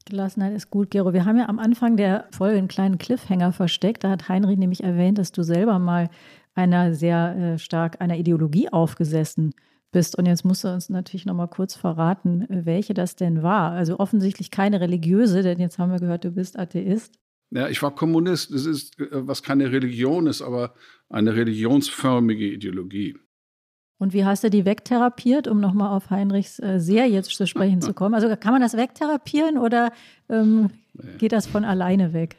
Gelassenheit 0.05 0.55
ist 0.55 0.71
gut, 0.71 0.89
Gero. 0.89 1.13
Wir 1.13 1.25
haben 1.25 1.37
ja 1.37 1.47
am 1.47 1.59
Anfang 1.59 1.95
der 1.95 2.27
Folge 2.31 2.57
einen 2.57 2.69
kleinen 2.69 2.97
Cliffhanger 2.97 3.53
versteckt. 3.53 4.03
Da 4.03 4.09
hat 4.09 4.29
Heinrich 4.29 4.57
nämlich 4.57 4.83
erwähnt, 4.83 5.19
dass 5.19 5.31
du 5.31 5.43
selber 5.43 5.77
mal 5.77 6.09
einer 6.55 6.95
sehr 6.95 7.35
äh, 7.37 7.59
stark 7.59 8.01
einer 8.01 8.17
Ideologie 8.17 8.69
aufgesessen 8.69 9.53
bist. 9.91 10.17
Und 10.17 10.25
jetzt 10.25 10.45
musst 10.45 10.63
du 10.63 10.69
uns 10.69 10.89
natürlich 10.89 11.25
noch 11.25 11.35
mal 11.35 11.47
kurz 11.47 11.75
verraten, 11.75 12.45
welche 12.49 12.93
das 12.93 13.15
denn 13.15 13.43
war. 13.43 13.71
Also 13.71 13.99
offensichtlich 13.99 14.51
keine 14.51 14.81
religiöse, 14.81 15.43
denn 15.43 15.59
jetzt 15.59 15.77
haben 15.77 15.91
wir 15.91 15.99
gehört, 15.99 16.23
du 16.23 16.31
bist 16.31 16.57
Atheist. 16.57 17.13
Ja, 17.51 17.67
ich 17.67 17.83
war 17.83 17.93
Kommunist. 17.93 18.53
Das 18.53 18.65
ist, 18.65 18.99
äh, 18.99 19.07
was 19.11 19.43
keine 19.43 19.71
Religion 19.71 20.27
ist, 20.27 20.41
aber 20.41 20.73
eine 21.09 21.35
religionsförmige 21.35 22.45
Ideologie. 22.51 23.17
Und 23.97 24.13
wie 24.13 24.25
hast 24.25 24.43
du 24.43 24.49
die 24.49 24.65
wegtherapiert, 24.65 25.47
um 25.47 25.59
nochmal 25.59 25.95
auf 25.95 26.09
Heinrichs 26.09 26.57
äh, 26.57 26.79
Serie 26.79 27.21
zu 27.21 27.45
sprechen 27.45 27.81
zu 27.81 27.93
kommen? 27.93 28.15
Also 28.15 28.35
kann 28.35 28.53
man 28.53 28.61
das 28.61 28.75
wegtherapieren 28.75 29.59
oder 29.59 29.91
ähm, 30.27 30.71
nee. 30.93 31.17
geht 31.19 31.33
das 31.33 31.45
von 31.45 31.63
alleine 31.65 32.11
weg? 32.11 32.37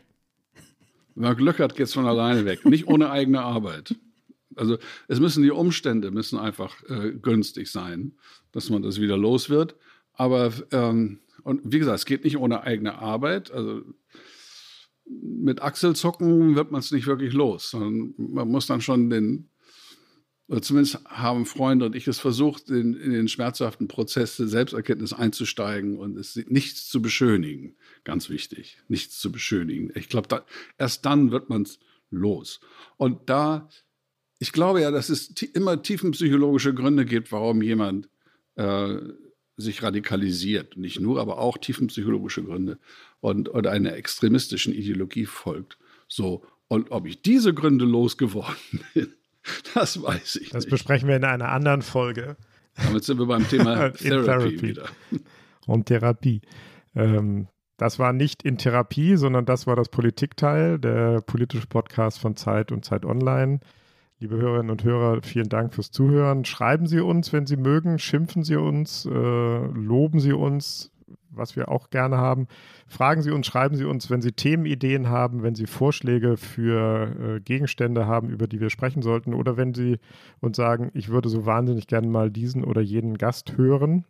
Wenn 1.15 1.25
man 1.25 1.37
Glück 1.37 1.61
hat, 1.61 1.77
geht 1.77 1.87
es 1.87 1.95
von 1.95 2.07
alleine 2.07 2.45
weg. 2.47 2.65
Nicht 2.65 2.89
ohne 2.89 3.11
eigene 3.11 3.43
Arbeit. 3.43 3.95
Also 4.57 4.79
es 5.09 5.21
müssen 5.21 5.43
die 5.43 5.51
Umstände 5.51 6.11
müssen 6.11 6.39
einfach 6.39 6.83
äh, 6.89 7.13
günstig 7.13 7.71
sein, 7.71 8.13
dass 8.53 8.71
man 8.71 8.83
das 8.83 9.01
wieder 9.01 9.17
los 9.17 9.51
wird. 9.51 9.77
Aber 10.15 10.53
ähm, 10.71 11.21
und 11.43 11.61
wie 11.65 11.79
gesagt, 11.79 11.99
es 11.99 12.07
geht 12.07 12.25
nicht 12.25 12.37
ohne 12.37 12.63
eigene 12.63 12.99
Arbeit. 12.99 13.51
Also 13.51 13.83
mit 15.05 15.61
Achselzucken 15.63 16.55
wird 16.55 16.71
man 16.71 16.81
es 16.81 16.93
nicht 16.93 17.07
wirklich 17.07 17.33
los, 17.33 17.71
sondern 17.71 18.15
man 18.17 18.49
muss 18.49 18.67
dann 18.67 18.81
schon 18.81 19.11
den 19.11 19.49
oder 20.49 20.61
zumindest 20.61 20.99
haben 21.07 21.47
Freunde 21.47 21.87
und 21.87 21.97
ich 21.97 22.07
es 22.09 22.19
versucht, 22.19 22.69
in, 22.69 22.95
in 22.95 23.13
den 23.13 23.29
schmerzhaften 23.29 23.89
Prozess 23.89 24.37
der 24.37 24.49
Selbsterkenntnis 24.49 25.15
einzusteigen 25.15 25.97
und 25.97 26.19
es 26.19 26.37
nichts 26.47 26.89
zu 26.89 27.01
beschönigen. 27.01 27.77
Ganz 28.05 28.29
wichtig, 28.29 28.79
nichts 28.87 29.19
zu 29.19 29.33
beschönigen. 29.33 29.93
Ich 29.95 30.11
glaube, 30.11 30.29
da, 30.29 30.45
erst 30.77 31.07
dann 31.07 31.31
wird 31.31 31.49
man 31.49 31.63
es 31.63 31.79
los. 32.11 32.61
Und 32.99 33.31
da, 33.31 33.71
ich 34.43 34.53
glaube 34.53 34.81
ja, 34.81 34.91
dass 34.91 35.09
es 35.09 35.29
immer 35.55 35.81
tiefenpsychologische 35.81 36.75
Gründe 36.75 37.05
gibt, 37.05 37.31
warum 37.31 37.63
jemand 37.63 38.09
äh, 38.57 38.97
sich 39.57 39.85
radikalisiert. 39.85 40.77
Nicht 40.77 40.99
nur, 40.99 41.21
aber 41.21 41.39
auch 41.39 41.59
tiefenpsychologische 41.59 42.43
Gründe 42.43 42.81
und, 43.21 43.49
und 43.49 43.69
einer 43.69 43.95
extremistischen 43.95 44.75
Ideologie 44.75 45.27
folgt. 45.27 45.79
So, 46.09 46.43
und 46.67 46.91
ob 46.91 47.07
ich 47.07 47.23
diese 47.23 47.55
Gründe 47.55 47.85
losgeworden 47.85 48.57
bin, 48.95 49.13
das 49.75 50.03
weiß 50.03 50.35
ich 50.43 50.51
Das 50.51 50.65
nicht. 50.65 50.73
besprechen 50.73 51.07
wir 51.09 51.15
in 51.15 51.25
einer 51.25 51.51
anderen 51.51 51.83
Folge. 51.83 52.37
Damit 52.75 53.05
sind 53.05 53.21
wir 53.21 53.27
beim 53.27 53.49
Thema 53.49 53.91
Therapy, 53.93 54.25
Therapy. 54.25 54.63
wieder. 54.63 54.89
Und 55.69 55.87
Therapie. 55.87 56.41
Ähm, 56.97 57.47
das 57.77 58.01
war 58.01 58.13
nicht 58.13 58.43
in 58.43 58.59
Therapie, 58.59 59.15
sondern 59.17 59.45
das 59.47 59.69
war 59.69 59.77
das 59.77 59.89
Politikteil, 59.89 60.81
der 60.81 61.21
politische 61.21 61.69
Podcast 61.69 62.19
von 62.19 62.35
Zeit 62.35 62.73
und 62.73 62.85
Zeit 62.85 63.05
Online. 63.05 63.61
Liebe 64.23 64.37
Hörerinnen 64.37 64.71
und 64.71 64.85
Hörer, 64.85 65.21
vielen 65.23 65.49
Dank 65.49 65.75
fürs 65.75 65.91
Zuhören. 65.91 66.45
Schreiben 66.45 66.87
Sie 66.87 67.01
uns, 67.01 67.33
wenn 67.33 67.45
Sie 67.45 67.57
mögen, 67.57 67.99
schimpfen 67.99 68.45
Sie 68.45 68.55
uns, 68.55 69.05
äh, 69.05 69.11
loben 69.11 70.21
Sie 70.21 70.33
uns, 70.33 70.93
was 71.31 71.57
wir 71.57 71.69
auch 71.69 71.91
gerne 71.91 72.19
haben. 72.19 72.47
Fragen 72.87 73.23
Sie 73.23 73.33
uns, 73.33 73.49
schreiben 73.49 73.75
Sie 73.75 73.85
uns, 73.85 74.11
wenn 74.11 74.23
Sie 74.23 74.31
Themenideen 74.31 75.09
haben, 75.09 75.43
wenn 75.43 75.57
Sie 75.57 75.67
Vorschläge 75.67 76.37
für 76.37 77.39
äh, 77.39 77.41
Gegenstände 77.41 78.07
haben, 78.07 78.29
über 78.29 78.47
die 78.47 78.61
wir 78.61 78.71
sprechen 78.71 79.03
sollten, 79.03 79.35
oder 79.35 79.57
wenn 79.57 79.75
Sie 79.75 79.99
uns 80.39 80.57
sagen, 80.57 80.93
ich 80.95 81.09
würde 81.09 81.29
so 81.29 81.45
wahnsinnig 81.45 81.89
gerne 81.89 82.07
mal 82.07 82.31
diesen 82.31 82.63
oder 82.63 82.81
jenen 82.81 83.19
Gast 83.19 83.57
hören. 83.57 84.05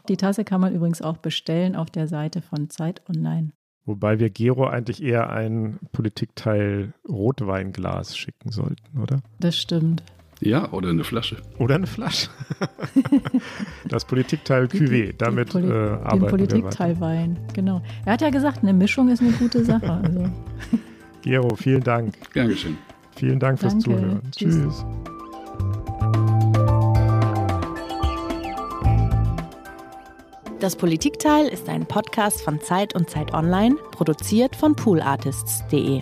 Die 0.10 0.18
Tasse 0.18 0.44
kann 0.44 0.60
man 0.60 0.76
übrigens 0.76 1.02
auch 1.02 1.18
bestellen 1.18 1.78
auf 1.78 1.90
der 1.90 2.08
Seite 2.08 2.42
von 2.42 2.70
Zeit 2.70 3.02
Online. 3.10 3.54
Wobei 3.86 4.20
wir 4.20 4.30
Gero 4.30 4.68
eigentlich 4.68 5.02
eher 5.02 5.30
ein 5.30 5.80
Politikteil 5.94 6.94
Rotweinglas 7.08 8.18
schicken 8.18 8.52
sollten, 8.52 9.00
oder? 9.02 9.22
Das 9.40 9.56
stimmt. 9.56 10.04
Ja, 10.42 10.74
oder 10.74 10.90
eine 10.90 11.06
Flasche. 11.06 11.38
Oder 11.58 11.76
eine 11.76 11.88
Flasche. 11.88 12.30
das 13.88 14.04
Politikteil 14.04 14.66
Cuvée, 14.66 15.14
damit 15.18 15.52
Poli 15.52 15.70
äh, 15.70 15.72
arbeiten 15.72 16.20
den 16.20 16.28
Politikteil 16.28 17.00
Wein, 17.00 17.40
genau. 17.54 17.82
Er 18.06 18.14
hat 18.14 18.22
ja 18.22 18.30
gesagt, 18.30 18.62
eine 18.62 18.74
Mischung 18.74 19.08
ist 19.08 19.22
eine 19.22 19.32
gute 19.32 19.64
Sache. 19.64 19.90
Also. 19.90 20.30
Gero, 21.22 21.56
vielen 21.56 21.82
Dank. 21.82 22.14
Gern 22.34 22.50
geschehen. 22.50 22.78
Vielen 23.18 23.40
Dank 23.40 23.60
fürs 23.60 23.74
Danke. 23.74 23.90
Zuhören. 23.90 24.22
Tschüss. 24.36 24.56
Tschüss. 24.56 24.86
Das 30.60 30.76
Politikteil 30.76 31.48
ist 31.48 31.70
ein 31.70 31.86
Podcast 31.86 32.42
von 32.42 32.60
Zeit 32.60 32.96
und 32.96 33.10
Zeit 33.10 33.34
Online, 33.34 33.76
produziert 33.92 34.56
von 34.56 34.76
poolartists.de. 34.76 36.02